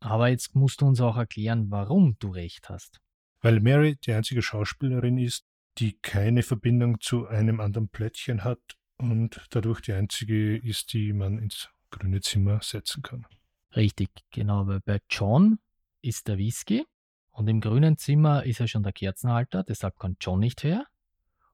Aber 0.00 0.28
jetzt 0.28 0.54
musst 0.54 0.80
du 0.80 0.86
uns 0.86 1.02
auch 1.02 1.18
erklären, 1.18 1.70
warum 1.70 2.16
du 2.18 2.30
recht 2.30 2.70
hast. 2.70 3.02
Weil 3.42 3.60
Mary 3.60 3.96
die 3.96 4.14
einzige 4.14 4.40
Schauspielerin 4.40 5.18
ist, 5.18 5.44
die 5.76 5.98
keine 5.98 6.42
Verbindung 6.42 6.98
zu 7.00 7.26
einem 7.26 7.60
anderen 7.60 7.90
Plättchen 7.90 8.42
hat 8.42 8.77
und 8.98 9.40
dadurch 9.50 9.80
die 9.80 9.92
einzige 9.92 10.56
ist, 10.56 10.92
die 10.92 11.12
man 11.12 11.38
ins 11.38 11.68
grüne 11.90 12.20
Zimmer 12.20 12.60
setzen 12.62 13.02
kann. 13.02 13.26
Richtig, 13.74 14.10
genau. 14.30 14.66
Weil 14.66 14.80
bei 14.80 15.00
John 15.08 15.58
ist 16.02 16.28
der 16.28 16.38
Whisky 16.38 16.84
und 17.30 17.48
im 17.48 17.60
grünen 17.60 17.96
Zimmer 17.96 18.44
ist 18.44 18.58
ja 18.58 18.66
schon 18.66 18.82
der 18.82 18.92
Kerzenhalter, 18.92 19.62
deshalb 19.62 19.98
kann 19.98 20.16
John 20.20 20.40
nicht 20.40 20.62
her. 20.64 20.86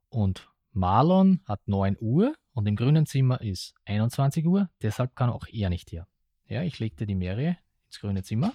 Und 0.09 0.49
Marlon 0.72 1.40
hat 1.47 1.66
9 1.66 1.97
Uhr 2.01 2.34
und 2.53 2.66
im 2.66 2.76
grünen 2.76 3.07
Zimmer 3.07 3.40
ist 3.40 3.74
21 3.84 4.47
Uhr, 4.47 4.70
deshalb 4.82 5.14
kann 5.14 5.30
auch 5.30 5.47
er 5.49 5.70
nicht 5.70 5.92
her. 5.92 6.09
Ja, 6.47 6.62
ich 6.62 6.78
legte 6.78 7.07
die 7.07 7.14
Mary 7.14 7.57
ins 7.86 8.01
grüne 8.01 8.22
Zimmer. 8.22 8.55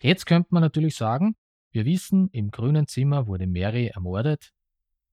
Jetzt 0.00 0.26
könnte 0.26 0.48
man 0.50 0.62
natürlich 0.62 0.94
sagen, 0.94 1.36
wir 1.70 1.84
wissen, 1.84 2.28
im 2.30 2.50
grünen 2.50 2.86
Zimmer 2.86 3.26
wurde 3.26 3.46
Mary 3.46 3.88
ermordet. 3.88 4.52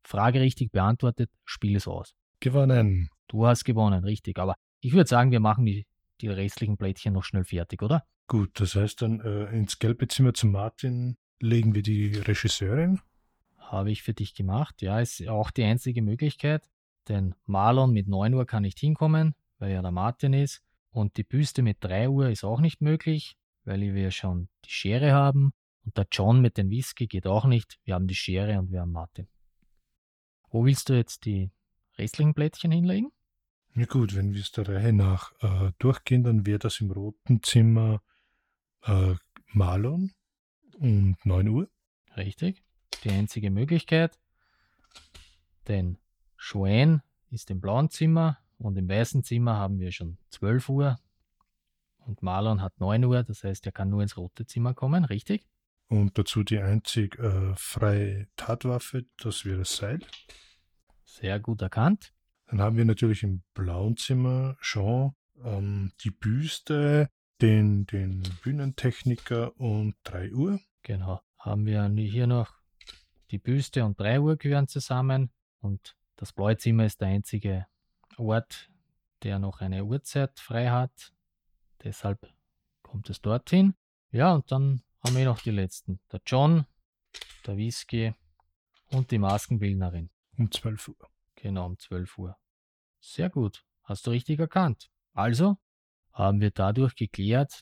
Frage 0.03 0.41
richtig 0.41 0.71
beantwortet, 0.71 1.29
Spiel 1.45 1.75
ist 1.75 1.87
aus. 1.87 2.15
Gewonnen. 2.43 3.09
Du 3.29 3.47
hast 3.47 3.63
gewonnen, 3.63 4.03
richtig. 4.03 4.37
Aber 4.37 4.55
ich 4.81 4.91
würde 4.91 5.07
sagen, 5.07 5.31
wir 5.31 5.39
machen 5.39 5.65
die, 5.65 5.87
die 6.19 6.27
restlichen 6.27 6.75
Plättchen 6.75 7.13
noch 7.13 7.23
schnell 7.23 7.45
fertig, 7.45 7.81
oder? 7.81 8.03
Gut, 8.27 8.59
das 8.59 8.75
heißt 8.75 9.01
dann 9.01 9.21
äh, 9.21 9.45
ins 9.55 9.79
gelbe 9.79 10.09
Zimmer 10.09 10.33
zu 10.33 10.47
Martin 10.47 11.15
legen 11.39 11.73
wir 11.73 11.83
die 11.83 12.17
Regisseurin. 12.17 12.99
Habe 13.59 13.91
ich 13.91 14.03
für 14.03 14.13
dich 14.13 14.35
gemacht. 14.35 14.81
Ja, 14.81 14.99
ist 14.99 15.25
auch 15.29 15.51
die 15.51 15.63
einzige 15.63 16.01
Möglichkeit. 16.01 16.69
Denn 17.07 17.33
Marlon 17.45 17.93
mit 17.93 18.09
9 18.09 18.33
Uhr 18.33 18.45
kann 18.45 18.63
nicht 18.63 18.77
hinkommen, 18.77 19.35
weil 19.57 19.71
ja 19.71 19.81
der 19.81 19.91
Martin 19.91 20.33
ist. 20.33 20.61
Und 20.91 21.15
die 21.15 21.23
Büste 21.23 21.61
mit 21.61 21.77
3 21.79 22.09
Uhr 22.09 22.29
ist 22.29 22.43
auch 22.43 22.59
nicht 22.59 22.81
möglich, 22.81 23.37
weil 23.63 23.79
wir 23.79 24.11
schon 24.11 24.49
die 24.65 24.69
Schere 24.71 25.13
haben. 25.13 25.53
Und 25.85 25.97
der 25.97 26.07
John 26.11 26.41
mit 26.41 26.57
dem 26.57 26.69
Whisky 26.69 27.07
geht 27.07 27.25
auch 27.25 27.45
nicht. 27.45 27.79
Wir 27.85 27.93
haben 27.93 28.07
die 28.07 28.15
Schere 28.15 28.59
und 28.59 28.69
wir 28.69 28.81
haben 28.81 28.91
Martin. 28.91 29.29
Wo 30.49 30.65
willst 30.65 30.89
du 30.89 30.93
jetzt 30.93 31.23
die 31.23 31.49
restlichen 31.97 32.33
Plättchen 32.33 32.71
hinlegen? 32.71 33.11
Ja 33.75 33.85
gut, 33.85 34.15
wenn 34.15 34.33
wir 34.33 34.41
es 34.41 34.51
der 34.51 34.67
Reihe 34.67 34.93
nach 34.93 35.31
äh, 35.41 35.71
durchgehen, 35.79 36.23
dann 36.23 36.45
wäre 36.45 36.59
das 36.59 36.79
im 36.79 36.91
roten 36.91 37.41
Zimmer 37.41 38.01
äh, 38.83 39.15
Marlon 39.47 40.11
um 40.77 41.15
9 41.23 41.47
Uhr. 41.47 41.69
Richtig, 42.15 42.63
die 43.03 43.09
einzige 43.09 43.49
Möglichkeit. 43.49 44.19
Denn 45.67 45.97
Joanne 46.37 47.01
ist 47.31 47.49
im 47.49 47.61
blauen 47.61 47.89
Zimmer 47.89 48.37
und 48.59 48.77
im 48.77 48.87
weißen 48.87 49.23
Zimmer 49.23 49.57
haben 49.57 49.79
wir 49.79 49.91
schon 49.91 50.17
12 50.29 50.69
Uhr. 50.69 50.99
Und 52.05 52.21
Marlon 52.21 52.61
hat 52.61 52.79
9 52.79 53.03
Uhr, 53.05 53.23
das 53.23 53.43
heißt, 53.43 53.65
er 53.65 53.71
kann 53.71 53.89
nur 53.89 54.01
ins 54.01 54.17
rote 54.17 54.45
Zimmer 54.45 54.73
kommen, 54.73 55.05
richtig? 55.05 55.47
Und 55.87 56.17
dazu 56.17 56.43
die 56.43 56.59
einzig 56.59 57.17
äh, 57.19 57.55
freie 57.55 58.27
Tatwaffe, 58.35 59.05
das 59.17 59.45
wäre 59.45 59.59
das 59.59 59.75
Seil. 59.75 59.99
Sehr 61.05 61.39
gut 61.39 61.61
erkannt. 61.61 62.13
Dann 62.47 62.61
haben 62.61 62.77
wir 62.77 62.85
natürlich 62.85 63.23
im 63.23 63.43
blauen 63.53 63.97
Zimmer 63.97 64.57
Jean 64.61 65.15
ähm, 65.43 65.91
die 66.01 66.11
Büste, 66.11 67.09
den, 67.41 67.85
den 67.85 68.23
Bühnentechniker 68.43 69.59
und 69.59 69.95
3 70.03 70.33
Uhr. 70.33 70.59
Genau. 70.83 71.21
Haben 71.39 71.65
wir 71.65 71.87
hier 71.89 72.27
noch 72.27 72.53
die 73.31 73.39
Büste 73.39 73.83
und 73.83 73.99
3 73.99 74.19
Uhr 74.19 74.37
gehören 74.37 74.67
zusammen 74.67 75.31
und 75.59 75.95
das 76.15 76.31
blaue 76.31 76.55
Zimmer 76.57 76.85
ist 76.85 77.01
der 77.01 77.09
einzige 77.09 77.65
Ort, 78.17 78.69
der 79.23 79.39
noch 79.39 79.61
eine 79.61 79.83
Uhrzeit 79.83 80.39
frei 80.39 80.69
hat. 80.69 81.13
Deshalb 81.83 82.31
kommt 82.81 83.09
es 83.09 83.21
dorthin. 83.21 83.73
Ja, 84.11 84.33
und 84.33 84.51
dann 84.51 84.83
haben 85.03 85.17
wir 85.17 85.25
noch 85.25 85.41
die 85.41 85.51
letzten. 85.51 85.99
Der 86.11 86.21
John, 86.25 86.65
der 87.45 87.57
Whisky 87.57 88.13
und 88.91 89.11
die 89.11 89.17
Maskenbildnerin. 89.17 90.09
Um 90.37 90.51
12 90.51 90.87
Uhr. 90.89 91.09
Genau, 91.35 91.65
um 91.65 91.77
12 91.77 92.17
Uhr. 92.17 92.37
Sehr 92.99 93.29
gut. 93.29 93.63
Hast 93.83 94.07
du 94.07 94.11
richtig 94.11 94.39
erkannt. 94.39 94.89
Also 95.13 95.57
haben 96.11 96.41
wir 96.41 96.51
dadurch 96.51 96.95
geklärt, 96.95 97.61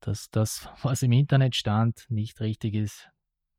dass 0.00 0.28
das, 0.30 0.68
was 0.82 1.02
im 1.02 1.12
Internet 1.12 1.56
stand, 1.56 2.06
nicht 2.08 2.40
richtig 2.40 2.74
ist. 2.74 3.10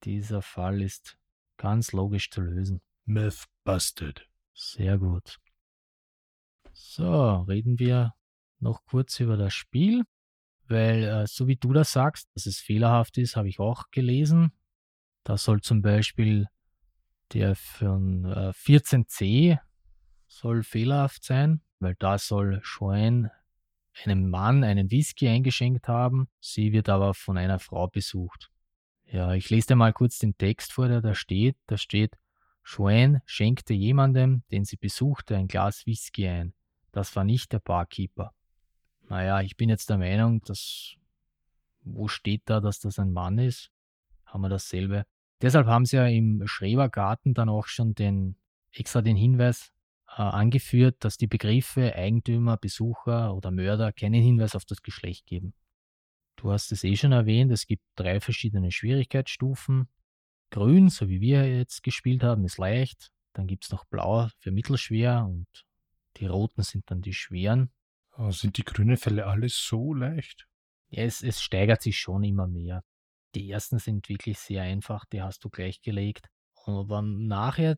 Dieser 0.04 0.42
Fall 0.42 0.82
ist 0.82 1.18
ganz 1.58 1.92
logisch 1.92 2.30
zu 2.30 2.42
lösen. 2.42 2.82
Myth 3.06 3.46
busted. 3.64 4.28
Sehr 4.54 4.98
gut. 4.98 5.40
So, 6.74 7.42
reden 7.42 7.80
wir 7.80 8.14
noch 8.60 8.86
kurz 8.86 9.20
über 9.20 9.38
das 9.38 9.54
Spiel, 9.54 10.04
weil 10.68 11.04
äh, 11.04 11.28
so 11.28 11.48
wie 11.48 11.56
du 11.56 11.74
das 11.74 11.92
sagst, 11.92 12.30
dass 12.36 12.46
es 12.46 12.60
fehlerhaft 12.60 13.18
ist, 13.18 13.36
habe 13.36 13.48
ich 13.48 13.60
auch 13.60 13.90
gelesen. 13.92 14.52
Da 15.24 15.38
soll 15.38 15.62
zum 15.62 15.82
Beispiel 15.82 16.48
der 17.34 17.56
von 17.56 18.26
äh, 18.26 18.52
14c 18.52 19.60
soll 20.28 20.64
fehlerhaft 20.64 21.24
sein, 21.24 21.62
weil 21.80 21.96
da 22.00 22.18
soll 22.18 22.62
Joanne 22.64 23.32
einem 24.04 24.30
Mann 24.30 24.64
einen 24.64 24.92
Whisky 24.92 25.28
eingeschenkt 25.28 25.88
haben. 25.88 26.28
Sie 26.40 26.74
wird 26.74 26.90
aber 26.90 27.14
von 27.14 27.38
einer 27.38 27.60
Frau 27.60 27.88
besucht. 27.88 28.52
Ja, 29.06 29.34
ich 29.34 29.50
lese 29.50 29.68
dir 29.68 29.76
mal 29.76 29.94
kurz 29.94 30.20
den 30.20 30.38
Text 30.38 30.74
vor, 30.74 30.88
der 30.88 31.02
da 31.02 31.16
steht. 31.16 31.56
Da 31.68 31.78
steht, 31.78 32.18
Joanne 32.66 33.22
schenkte 33.26 33.74
jemandem, 33.74 34.44
den 34.52 34.66
sie 34.66 34.78
besuchte, 34.78 35.36
ein 35.38 35.48
Glas 35.48 35.86
Whisky 35.86 36.28
ein. 36.28 36.54
Das 36.92 37.16
war 37.16 37.24
nicht 37.24 37.52
der 37.54 37.60
Barkeeper. 37.60 38.34
Naja, 39.08 39.42
ich 39.42 39.56
bin 39.56 39.70
jetzt 39.70 39.90
der 39.90 39.98
Meinung, 39.98 40.42
dass. 40.42 40.96
Wo 41.88 42.08
steht 42.08 42.42
da, 42.46 42.62
dass 42.62 42.80
das 42.80 42.98
ein 42.98 43.12
Mann 43.12 43.38
ist? 43.38 43.70
Haben 44.26 44.42
wir 44.42 44.50
dasselbe. 44.50 45.06
Deshalb 45.42 45.68
haben 45.68 45.86
sie 45.86 45.98
ja 45.98 46.08
im 46.08 46.44
Schrebergarten 46.46 47.34
dann 47.34 47.50
auch 47.50 47.68
schon 47.68 47.94
den, 47.94 48.38
extra 48.72 49.02
den 49.02 49.18
Hinweis 49.18 49.72
äh, 50.08 50.22
angeführt, 50.22 50.98
dass 51.00 51.18
die 51.18 51.28
Begriffe 51.28 51.94
Eigentümer, 51.96 52.58
Besucher 52.58 53.36
oder 53.36 53.52
Mörder 53.52 53.92
keinen 53.92 54.22
Hinweis 54.22 54.56
auf 54.56 54.66
das 54.66 54.82
Geschlecht 54.82 55.26
geben. 55.26 55.54
Du 56.38 56.52
hast 56.52 56.72
es 56.72 56.84
eh 56.84 56.96
schon 56.96 57.12
erwähnt, 57.12 57.52
es 57.52 57.66
gibt 57.66 57.84
drei 57.96 58.20
verschiedene 58.20 58.72
Schwierigkeitsstufen. 58.72 59.90
Grün, 60.52 60.90
so 60.90 61.10
wie 61.10 61.22
wir 61.22 61.48
jetzt 61.48 61.84
gespielt 61.84 62.24
haben, 62.24 62.46
ist 62.46 62.58
leicht. 62.58 63.12
Dann 63.34 63.48
gibt 63.48 63.66
es 63.66 63.72
noch 63.72 63.86
Blau 63.86 64.30
für 64.40 64.52
mittelschwer 64.52 65.26
und 65.26 65.48
die 66.18 66.26
roten 66.26 66.62
sind 66.62 66.90
dann 66.90 67.02
die 67.02 67.14
schweren. 67.14 67.72
Oh, 68.18 68.32
sind 68.32 68.58
die 68.58 68.64
grünen 68.64 68.96
Fälle 68.96 69.26
alle 69.26 69.50
so 69.50 69.94
leicht? 69.94 70.48
Ja, 70.90 71.04
es, 71.04 71.22
es 71.22 71.42
steigert 71.42 71.82
sich 71.82 71.98
schon 71.98 72.24
immer 72.24 72.48
mehr. 72.48 72.84
Die 73.36 73.52
ersten 73.52 73.80
sind 73.80 74.08
wirklich 74.08 74.40
sehr 74.40 74.64
einfach, 74.64 75.06
die 75.06 75.22
hast 75.22 75.44
du 75.44 75.50
gleich 75.50 75.82
gelegt. 75.82 76.30
Aber 76.66 77.02
nachher, 77.02 77.78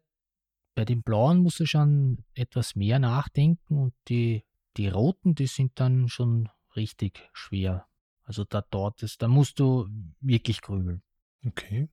bei 0.76 0.86
den 0.86 1.01
blauen 1.01 1.39
musst 1.39 1.60
du 1.60 1.66
schon 1.66 2.24
etwas 2.36 2.76
mehr 2.76 2.99
nachdenken 2.99 3.78
und 3.78 3.93
die, 4.08 4.45
die 4.78 4.88
roten, 4.88 5.34
die 5.34 5.47
sind 5.47 5.80
dann 5.80 6.08
schon 6.08 6.49
richtig 6.76 7.28
schwer. 7.34 7.88
Also 8.24 8.43
da 8.43 8.62
dort 8.70 9.01
ist, 9.01 9.22
da 9.22 9.28
musst 9.28 9.60
du 9.60 9.88
wirklich 10.20 10.62
grübeln. 10.62 11.01
Okay. 11.45 11.89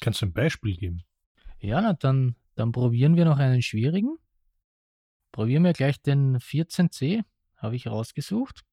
Kannst 0.00 0.20
du 0.20 0.26
ein 0.26 0.32
Beispiel 0.32 0.76
geben? 0.76 1.02
Ja, 1.58 1.80
na, 1.80 1.94
dann, 1.94 2.36
dann 2.54 2.72
probieren 2.72 3.16
wir 3.16 3.24
noch 3.24 3.38
einen 3.38 3.62
schwierigen. 3.62 4.18
Probieren 5.32 5.64
wir 5.64 5.72
gleich 5.72 6.00
den 6.02 6.38
14c, 6.38 7.24
habe 7.56 7.76
ich 7.76 7.86
rausgesucht. 7.86 8.64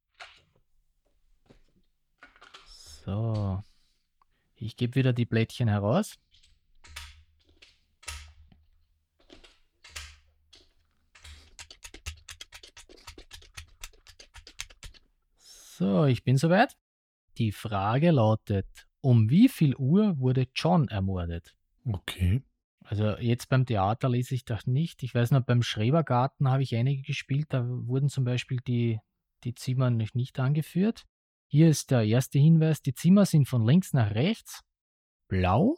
So, 3.06 3.62
ich 4.64 4.78
gebe 4.78 4.96
wieder 4.96 5.14
die 5.14 5.26
Blättchen 5.26 5.68
heraus. 5.68 6.18
So, 15.38 16.06
ich 16.06 16.24
bin 16.24 16.38
soweit. 16.38 16.78
Die 17.38 17.52
Frage 17.52 18.12
lautet, 18.12 18.68
um 19.02 19.30
wie 19.30 19.50
viel 19.50 19.76
Uhr 19.76 20.20
wurde 20.20 20.48
John 20.56 20.88
ermordet? 20.88 21.56
Okay. 21.84 22.44
Also 22.86 23.18
jetzt 23.18 23.50
beim 23.50 23.66
Theater 23.66 24.08
lese 24.08 24.36
ich 24.36 24.46
das 24.46 24.68
nicht. 24.68 25.04
Ich 25.04 25.16
weiß 25.16 25.32
noch, 25.32 25.42
beim 25.42 25.64
Schrebergarten 25.64 26.50
habe 26.50 26.64
ich 26.64 26.76
einige 26.76 27.02
gespielt, 27.02 27.48
da 27.50 27.66
wurden 27.68 28.10
zum 28.10 28.24
Beispiel 28.24 28.60
die, 28.68 29.00
die 29.44 29.56
Zimmer 29.56 29.90
noch 29.90 30.14
nicht 30.14 30.40
angeführt. 30.40 31.06
Hier 31.54 31.70
ist 31.70 31.92
der 31.92 32.02
erste 32.02 32.40
Hinweis, 32.40 32.82
die 32.82 32.96
Zimmer 32.96 33.28
sind 33.28 33.48
von 33.48 33.64
links 33.64 33.94
nach 33.94 34.16
rechts 34.16 34.62
blau. 35.28 35.78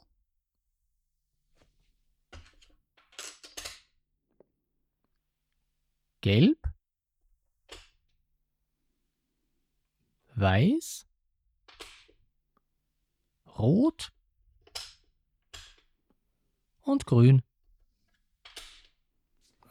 Gelb. 6.22 6.58
Weiß 10.36 11.10
Rot 13.58 14.14
und 16.84 17.06
Grün. 17.06 17.44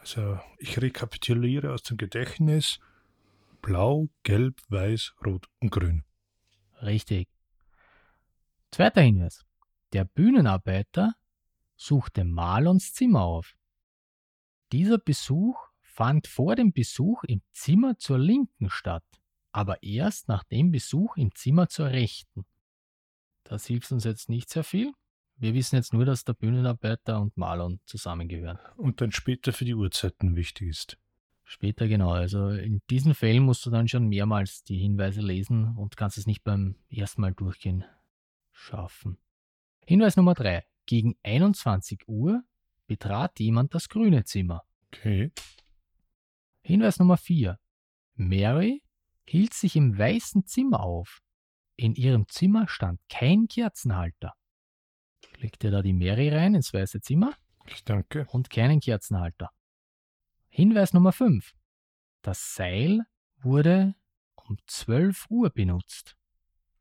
Also 0.00 0.38
ich 0.58 0.78
rekapituliere 0.82 1.72
aus 1.72 1.82
dem 1.82 1.96
Gedächtnis. 1.96 2.78
Blau, 3.64 4.10
Gelb, 4.24 4.60
Weiß, 4.68 5.14
Rot 5.24 5.48
und 5.58 5.70
Grün. 5.70 6.04
Richtig. 6.82 7.30
Zweiter 8.70 9.00
Hinweis. 9.00 9.46
Der 9.94 10.04
Bühnenarbeiter 10.04 11.14
suchte 11.74 12.24
Marlons 12.24 12.92
Zimmer 12.92 13.22
auf. 13.22 13.56
Dieser 14.70 14.98
Besuch 14.98 15.56
fand 15.80 16.26
vor 16.26 16.56
dem 16.56 16.74
Besuch 16.74 17.24
im 17.24 17.40
Zimmer 17.52 17.96
zur 17.96 18.18
Linken 18.18 18.68
statt, 18.68 19.06
aber 19.50 19.82
erst 19.82 20.28
nach 20.28 20.44
dem 20.44 20.70
Besuch 20.70 21.16
im 21.16 21.34
Zimmer 21.34 21.70
zur 21.70 21.86
Rechten. 21.86 22.44
Das 23.44 23.64
hilft 23.64 23.90
uns 23.92 24.04
jetzt 24.04 24.28
nicht 24.28 24.50
sehr 24.50 24.64
viel. 24.64 24.92
Wir 25.36 25.54
wissen 25.54 25.76
jetzt 25.76 25.94
nur, 25.94 26.04
dass 26.04 26.24
der 26.24 26.34
Bühnenarbeiter 26.34 27.18
und 27.18 27.34
Marlon 27.38 27.80
zusammengehören. 27.86 28.58
Und 28.76 29.00
dann 29.00 29.10
später 29.10 29.54
für 29.54 29.64
die 29.64 29.74
Uhrzeiten 29.74 30.36
wichtig 30.36 30.68
ist. 30.68 30.98
Später 31.44 31.88
genau. 31.88 32.10
Also 32.10 32.48
in 32.48 32.80
diesen 32.90 33.14
Fällen 33.14 33.42
musst 33.44 33.64
du 33.66 33.70
dann 33.70 33.86
schon 33.86 34.08
mehrmals 34.08 34.64
die 34.64 34.78
Hinweise 34.78 35.20
lesen 35.20 35.76
und 35.76 35.96
kannst 35.96 36.16
es 36.18 36.26
nicht 36.26 36.42
beim 36.42 36.76
ersten 36.88 37.20
Mal 37.20 37.34
durchgehen 37.34 37.84
schaffen. 38.52 39.18
Hinweis 39.86 40.16
Nummer 40.16 40.34
3. 40.34 40.64
Gegen 40.86 41.16
21 41.22 42.08
Uhr 42.08 42.42
betrat 42.86 43.38
jemand 43.40 43.74
das 43.74 43.88
grüne 43.88 44.24
Zimmer. 44.24 44.62
Okay. 44.88 45.32
Hinweis 46.62 46.98
Nummer 46.98 47.16
4. 47.16 47.58
Mary 48.14 48.82
hielt 49.26 49.54
sich 49.54 49.76
im 49.76 49.98
weißen 49.98 50.46
Zimmer 50.46 50.80
auf. 50.80 51.20
In 51.76 51.94
ihrem 51.94 52.28
Zimmer 52.28 52.68
stand 52.68 53.00
kein 53.08 53.48
Kerzenhalter. 53.48 54.34
Legt 55.38 55.64
ihr 55.64 55.70
da 55.70 55.82
die 55.82 55.92
Mary 55.92 56.28
rein 56.28 56.54
ins 56.54 56.72
weiße 56.72 57.00
Zimmer 57.00 57.34
Ich 57.66 57.84
danke. 57.84 58.26
und 58.30 58.50
keinen 58.50 58.80
Kerzenhalter. 58.80 59.50
Hinweis 60.56 60.92
Nummer 60.92 61.10
5. 61.10 61.52
Das 62.22 62.54
Seil 62.54 63.00
wurde 63.40 63.96
um 64.36 64.56
12 64.68 65.26
Uhr 65.28 65.50
benutzt, 65.50 66.16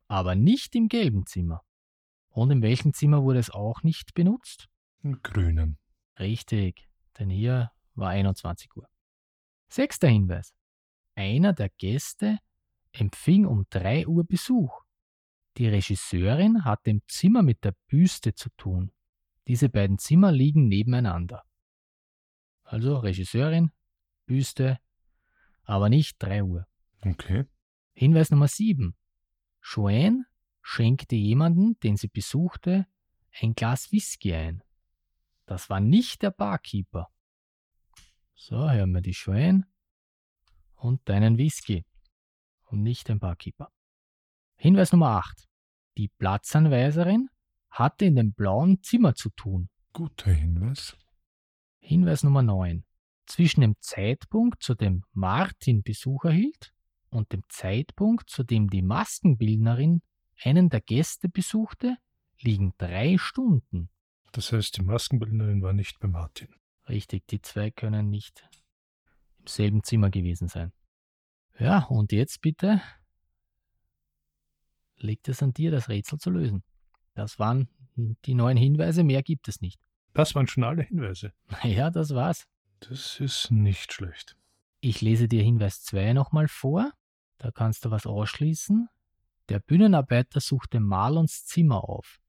aber 0.08 0.36
nicht 0.36 0.76
im 0.76 0.90
gelben 0.90 1.26
Zimmer. 1.26 1.64
Und 2.30 2.52
in 2.52 2.62
welchem 2.62 2.94
Zimmer 2.94 3.24
wurde 3.24 3.40
es 3.40 3.50
auch 3.50 3.82
nicht 3.82 4.14
benutzt? 4.14 4.70
Im 5.02 5.24
Grünen. 5.24 5.80
Richtig, 6.20 6.88
denn 7.18 7.32
hier 7.32 7.72
war 7.96 8.10
21 8.10 8.76
Uhr. 8.78 8.88
Sechster 9.70 10.08
Hinweis. 10.08 10.54
Einer 11.16 11.54
der 11.54 11.70
Gäste 11.70 12.38
empfing 12.92 13.48
um 13.48 13.66
3 13.72 14.06
Uhr 14.06 14.24
Besuch. 14.24 14.84
Die 15.58 15.68
Regisseurin 15.68 16.64
hatte 16.64 16.92
im 16.92 17.02
Zimmer 17.08 17.42
mit 17.42 17.64
der 17.64 17.74
Büste 17.88 18.36
zu 18.36 18.52
tun. 18.56 18.92
Diese 19.48 19.68
beiden 19.68 19.98
Zimmer 19.98 20.32
liegen 20.32 20.68
nebeneinander. 20.68 21.44
Also 22.74 22.98
Regisseurin, 22.98 23.72
Büste, 24.26 24.80
aber 25.64 25.90
nicht 25.90 26.16
3 26.18 26.44
Uhr. 26.44 26.68
Okay. 27.02 27.46
Hinweis 27.94 28.32
Nummer 28.32 28.48
7. 28.48 28.96
Joanne 29.62 30.26
schenkte 30.64 31.16
jemanden, 31.16 31.80
den 31.82 31.98
sie 31.98 32.08
besuchte, 32.08 32.88
ein 33.40 33.54
Glas 33.54 33.92
Whisky 33.92 34.34
ein. 34.34 34.64
Das 35.46 35.70
war 35.70 35.82
nicht 35.82 36.24
der 36.24 36.32
Barkeeper. 36.32 37.12
So, 38.34 38.68
hören 38.68 38.92
wir 38.92 39.02
die 39.02 39.12
Joanne 39.12 39.68
und 40.74 41.08
deinen 41.08 41.38
Whisky 41.38 41.86
und 42.66 42.82
nicht 42.82 43.08
den 43.08 43.20
Barkeeper. 43.20 43.72
Hinweis 44.56 44.92
Nummer 44.92 45.10
8. 45.10 45.48
Die 45.98 46.08
Platzanweiserin 46.08 47.30
hatte 47.70 48.06
in 48.06 48.16
dem 48.16 48.34
blauen 48.34 48.82
Zimmer 48.82 49.14
zu 49.14 49.30
tun. 49.30 49.70
Guter 49.92 50.32
Hinweis. 50.32 50.98
Hinweis 51.86 52.24
Nummer 52.24 52.42
9. 52.42 52.86
Zwischen 53.26 53.60
dem 53.60 53.76
Zeitpunkt, 53.82 54.64
zu 54.64 54.74
dem 54.74 55.04
Martin 55.12 55.84
Besuch 55.84 56.24
erhielt, 56.24 56.74
und 57.10 57.34
dem 57.34 57.44
Zeitpunkt, 57.50 58.30
zu 58.30 58.44
dem 58.44 58.70
die 58.70 58.82
Maskenbildnerin 58.82 60.02
einen 60.42 60.70
der 60.70 60.80
Gäste 60.80 61.28
besuchte, 61.28 61.98
liegen 62.40 62.74
drei 62.78 63.18
Stunden. 63.18 63.90
Das 64.32 64.54
heißt, 64.54 64.78
die 64.78 64.82
Maskenbildnerin 64.82 65.62
war 65.62 65.74
nicht 65.74 66.00
bei 66.00 66.08
Martin. 66.08 66.56
Richtig, 66.88 67.28
die 67.28 67.42
zwei 67.42 67.70
können 67.70 68.10
nicht 68.10 68.50
im 69.40 69.48
selben 69.48 69.84
Zimmer 69.84 70.10
gewesen 70.10 70.48
sein. 70.48 70.72
Ja, 71.60 71.84
und 71.84 72.14
jetzt 72.14 72.40
bitte 72.42 72.82
liegt 74.96 75.28
es 75.28 75.44
an 75.44 75.54
dir, 75.54 75.70
das 75.70 75.90
Rätsel 75.90 76.18
zu 76.18 76.30
lösen. 76.30 76.64
Das 77.14 77.40
waren 77.40 77.68
die 78.26 78.36
neuen 78.36 78.58
Hinweise, 78.58 79.04
mehr 79.04 79.22
gibt 79.22 79.50
es 79.50 79.60
nicht. 79.60 79.82
Das 80.14 80.36
waren 80.36 80.48
schon 80.48 80.64
alle 80.64 80.84
Hinweise. 80.84 81.34
Ja, 81.64 81.90
das 81.90 82.14
war's. 82.14 82.48
Das 82.80 83.20
ist 83.20 83.52
nicht 83.52 83.94
schlecht. 83.94 84.38
Ich 84.82 85.02
lese 85.02 85.28
dir 85.28 85.42
Hinweis 85.42 85.84
2 85.84 86.14
nochmal 86.14 86.48
vor. 86.48 86.92
Da 87.38 87.52
kannst 87.52 87.86
du 87.86 87.92
was 87.92 88.06
ausschließen. 88.06 88.90
Der 89.50 89.60
Bühnenarbeiter 89.60 90.40
suchte 90.40 90.80
Marlons 90.80 91.46
Zimmer 91.46 91.88
auf. 91.90 92.20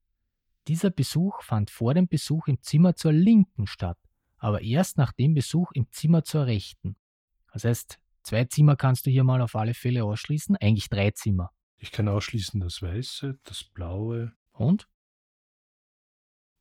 Dieser 0.66 0.90
Besuch 0.90 1.42
fand 1.42 1.70
vor 1.70 1.94
dem 1.94 2.08
Besuch 2.08 2.48
im 2.48 2.60
Zimmer 2.62 2.96
zur 2.96 3.12
Linken 3.12 3.66
statt, 3.66 3.98
aber 4.38 4.62
erst 4.62 4.96
nach 4.96 5.12
dem 5.12 5.34
Besuch 5.34 5.72
im 5.72 5.90
Zimmer 5.90 6.24
zur 6.24 6.46
Rechten. 6.46 6.96
Das 7.52 7.64
heißt, 7.64 8.00
zwei 8.22 8.44
Zimmer 8.46 8.74
kannst 8.74 9.06
du 9.06 9.10
hier 9.10 9.24
mal 9.24 9.42
auf 9.42 9.54
alle 9.54 9.74
Fälle 9.74 10.04
ausschließen, 10.04 10.56
eigentlich 10.56 10.88
drei 10.88 11.10
Zimmer. 11.10 11.50
Ich 11.76 11.92
kann 11.92 12.08
ausschließen 12.08 12.60
das 12.60 12.80
Weiße, 12.80 13.38
das 13.44 13.62
Blaue. 13.62 14.32
Und? 14.52 14.88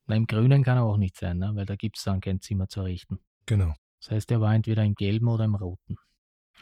Na, 0.06 0.16
im 0.16 0.26
Grünen 0.26 0.62
kann 0.62 0.76
er 0.76 0.84
auch 0.84 0.96
nicht 0.96 1.16
sein, 1.16 1.38
ne? 1.38 1.52
weil 1.54 1.66
da 1.66 1.76
gibt 1.76 1.96
es 1.98 2.04
dann 2.04 2.20
kein 2.20 2.40
Zimmer 2.40 2.68
zur 2.68 2.84
Rechten. 2.84 3.18
Genau. 3.46 3.74
Das 4.00 4.10
heißt, 4.10 4.30
er 4.30 4.40
war 4.40 4.54
entweder 4.54 4.84
im 4.84 4.94
Gelben 4.94 5.28
oder 5.28 5.44
im 5.44 5.54
Roten. 5.54 5.96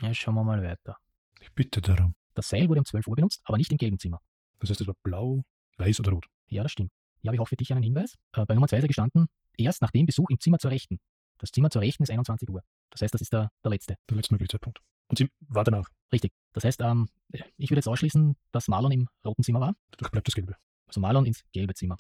Ja, 0.01 0.14
schauen 0.14 0.34
wir 0.34 0.45
mal 0.45 0.62
weiter. 0.62 0.97
Ich 1.40 1.53
bitte 1.53 1.80
darum. 1.80 2.14
Das 2.34 2.49
Seil 2.49 2.68
wurde 2.68 2.80
um 2.80 2.84
12 2.84 3.07
Uhr 3.09 3.16
benutzt, 3.16 3.40
aber 3.45 3.59
nicht 3.59 3.70
im 3.72 3.78
gelben 3.78 3.99
Zimmer. 3.99 4.20
Das 4.61 4.70
heißt, 4.70 4.80
es 4.80 4.86
war 4.86 4.95
blau, 5.03 5.43
weiß 5.78 6.01
oder 6.01 6.12
rot. 6.12 6.26
Ja, 6.47 6.62
das 6.62 6.72
stimmt. 6.72 6.93
Ja, 7.22 7.30
aber 7.30 7.34
ich 7.34 7.40
hoffe 7.40 7.51
für 7.51 7.57
dich 7.57 7.72
einen 7.72 7.82
Hinweis. 7.82 8.14
Äh, 8.32 8.47
bei 8.47 8.55
Nummer 8.55 8.68
2 8.68 8.78
ist 8.78 8.84
er 8.84 8.88
gestanden, 8.88 9.26
erst 9.57 9.82
nach 9.82 9.90
dem 9.90 10.07
Besuch 10.07 10.30
im 10.30 10.40
Zimmer 10.40 10.59
zur 10.59 10.70
Rechten. 10.70 10.99
Das 11.38 11.51
Zimmer 11.51 11.70
zur 11.70 11.82
Rechten 11.82 12.05
ist 12.05 12.11
21 12.11 12.49
Uhr. 12.49 12.62
Das 12.90 13.03
heißt, 13.03 13.12
das 13.12 13.20
ist 13.20 13.32
der, 13.32 13.51
der 13.64 13.70
letzte. 13.70 13.97
Der 14.09 14.16
letztmögliche 14.16 14.51
Zeitpunkt. 14.51 14.80
Und 15.09 15.18
sie 15.18 15.28
war 15.40 15.64
danach. 15.64 15.88
Richtig. 16.12 16.32
Das 16.53 16.64
heißt, 16.64 16.80
ähm, 16.80 17.09
ich 17.30 17.70
würde 17.70 17.78
jetzt 17.78 17.88
ausschließen, 17.88 18.36
dass 18.53 18.68
Marlon 18.68 18.93
im 18.93 19.09
roten 19.24 19.43
Zimmer 19.43 19.61
war. 19.61 19.74
Dadurch 19.90 20.11
bleibt 20.11 20.28
das 20.28 20.34
Gelbe. 20.34 20.57
Also 20.86 21.01
Marlon 21.01 21.26
ins 21.26 21.43
gelbe 21.53 21.74
Zimmer. 21.74 21.97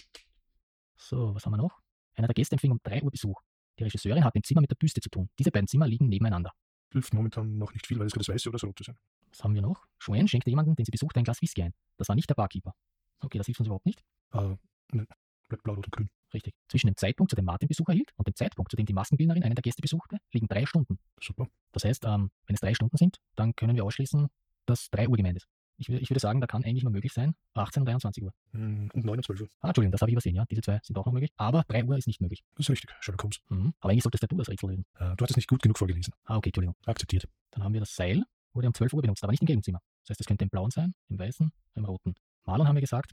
So, 1.02 1.34
was 1.34 1.44
haben 1.44 1.52
wir 1.52 1.58
noch? 1.58 1.80
Einer 2.14 2.28
der 2.28 2.34
Gäste 2.34 2.54
empfing 2.54 2.70
um 2.70 2.80
3 2.82 3.02
Uhr 3.02 3.10
Besuch. 3.10 3.40
Die 3.78 3.84
Regisseurin 3.84 4.24
hat 4.24 4.36
im 4.36 4.42
Zimmer 4.44 4.60
mit 4.60 4.70
der 4.70 4.76
Büste 4.76 5.00
zu 5.00 5.08
tun. 5.10 5.28
Diese 5.38 5.50
beiden 5.50 5.66
Zimmer 5.66 5.86
liegen 5.86 6.08
nebeneinander. 6.08 6.52
Hilft 6.92 7.12
momentan 7.14 7.58
noch 7.58 7.72
nicht 7.72 7.86
viel, 7.86 7.98
weil 7.98 8.06
es 8.06 8.12
kann 8.12 8.20
das 8.20 8.28
Weiße 8.28 8.48
oder 8.48 8.56
das 8.56 8.64
Rote 8.64 8.84
sein. 8.84 8.96
Was 9.30 9.42
haben 9.42 9.54
wir 9.54 9.62
noch? 9.62 9.86
Joanne 10.00 10.28
schenkte 10.28 10.50
jemanden, 10.50 10.76
den 10.76 10.84
sie 10.84 10.90
besuchte, 10.90 11.18
ein 11.18 11.24
Glas 11.24 11.40
Whisky 11.40 11.62
ein. 11.62 11.72
Das 11.96 12.08
war 12.08 12.14
nicht 12.14 12.28
der 12.28 12.34
Barkeeper. 12.34 12.74
Okay, 13.20 13.38
das 13.38 13.46
hilft 13.46 13.60
uns 13.60 13.66
überhaupt 13.66 13.86
nicht. 13.86 14.04
Äh, 14.32 14.56
ne, 14.92 15.06
bleibt 15.48 15.62
blau, 15.64 15.74
rot 15.74 15.86
und 15.86 15.92
grün. 15.92 16.10
Richtig. 16.34 16.54
Zwischen 16.68 16.86
dem 16.86 16.96
Zeitpunkt, 16.96 17.30
zu 17.30 17.36
dem 17.36 17.46
Martin 17.46 17.68
Besuch 17.68 17.88
erhielt, 17.88 18.12
und 18.16 18.28
dem 18.28 18.34
Zeitpunkt, 18.34 18.70
zu 18.70 18.76
dem 18.76 18.86
die 18.86 18.92
Maskenbildnerin 18.92 19.42
einen 19.42 19.54
der 19.54 19.62
Gäste 19.62 19.82
besuchte, 19.82 20.18
liegen 20.32 20.48
drei 20.48 20.66
Stunden. 20.66 20.98
Super. 21.20 21.48
Das 21.72 21.84
heißt, 21.84 22.04
ähm, 22.04 22.30
wenn 22.46 22.54
es 22.54 22.60
drei 22.60 22.74
Stunden 22.74 22.96
sind, 22.96 23.18
dann 23.34 23.56
können 23.56 23.74
wir 23.74 23.84
ausschließen, 23.84 24.28
dass 24.66 24.90
3 24.90 25.08
Uhr 25.08 25.16
gemeint 25.16 25.38
ist. 25.38 25.48
Ich, 25.82 25.88
würde- 25.88 26.00
ich 26.02 26.10
würde 26.10 26.20
sagen, 26.20 26.40
da 26.40 26.46
kann 26.46 26.64
eigentlich 26.64 26.82
nur 26.84 26.92
möglich 26.92 27.12
sein 27.12 27.34
18 27.54 27.82
und 27.82 27.86
23 27.86 28.22
Uhr. 28.24 28.32
Hm, 28.52 28.90
Und 28.94 29.04
9 29.04 29.18
und 29.18 29.24
12 29.24 29.40
Uhr. 29.42 29.48
Ah, 29.60 29.68
Entschuldigung, 29.68 29.92
das 29.92 30.00
habe 30.00 30.10
ich 30.10 30.14
übersehen, 30.14 30.34
ja. 30.36 30.44
Diese 30.50 30.62
zwei 30.62 30.80
sind 30.82 30.96
auch 30.96 31.04
noch 31.06 31.12
möglich. 31.12 31.30
Aber 31.36 31.64
3 31.68 31.84
Uhr 31.84 31.96
ist 31.98 32.06
nicht 32.06 32.20
möglich. 32.20 32.42
Das 32.56 32.66
ist 32.66 32.70
richtig, 32.70 32.90
Sherlock 33.00 33.22
Holmes. 33.22 33.40
Mhm. 33.48 33.74
Aber 33.80 33.90
eigentlich 33.90 34.02
solltest 34.04 34.22
du 34.30 34.36
das 34.36 34.48
Rätsel 34.48 34.70
lösen. 34.70 34.84
Äh, 34.94 35.16
du 35.16 35.22
hast 35.24 35.30
es 35.30 35.36
nicht 35.36 35.48
gut 35.48 35.60
genug 35.62 35.78
vorgelesen. 35.78 36.14
Ah, 36.24 36.36
okay, 36.36 36.48
Entschuldigung. 36.50 36.76
Akzeptiert. 36.86 37.28
Dann 37.50 37.64
haben 37.64 37.72
wir 37.74 37.80
das 37.80 37.94
Seil, 37.94 38.24
wurde 38.54 38.68
um 38.68 38.74
12 38.74 38.92
Uhr 38.94 39.02
benutzt, 39.02 39.22
aber 39.24 39.32
nicht 39.32 39.42
im 39.42 39.46
gelben 39.46 39.62
Zimmer. 39.62 39.80
Das 40.04 40.10
heißt, 40.10 40.20
es 40.20 40.26
könnte 40.26 40.44
im 40.44 40.50
blauen 40.50 40.70
sein, 40.70 40.94
im 41.08 41.18
weißen, 41.18 41.52
im 41.74 41.84
roten. 41.84 42.14
Marlon 42.44 42.66
haben 42.68 42.76
wir 42.76 42.80
gesagt, 42.80 43.12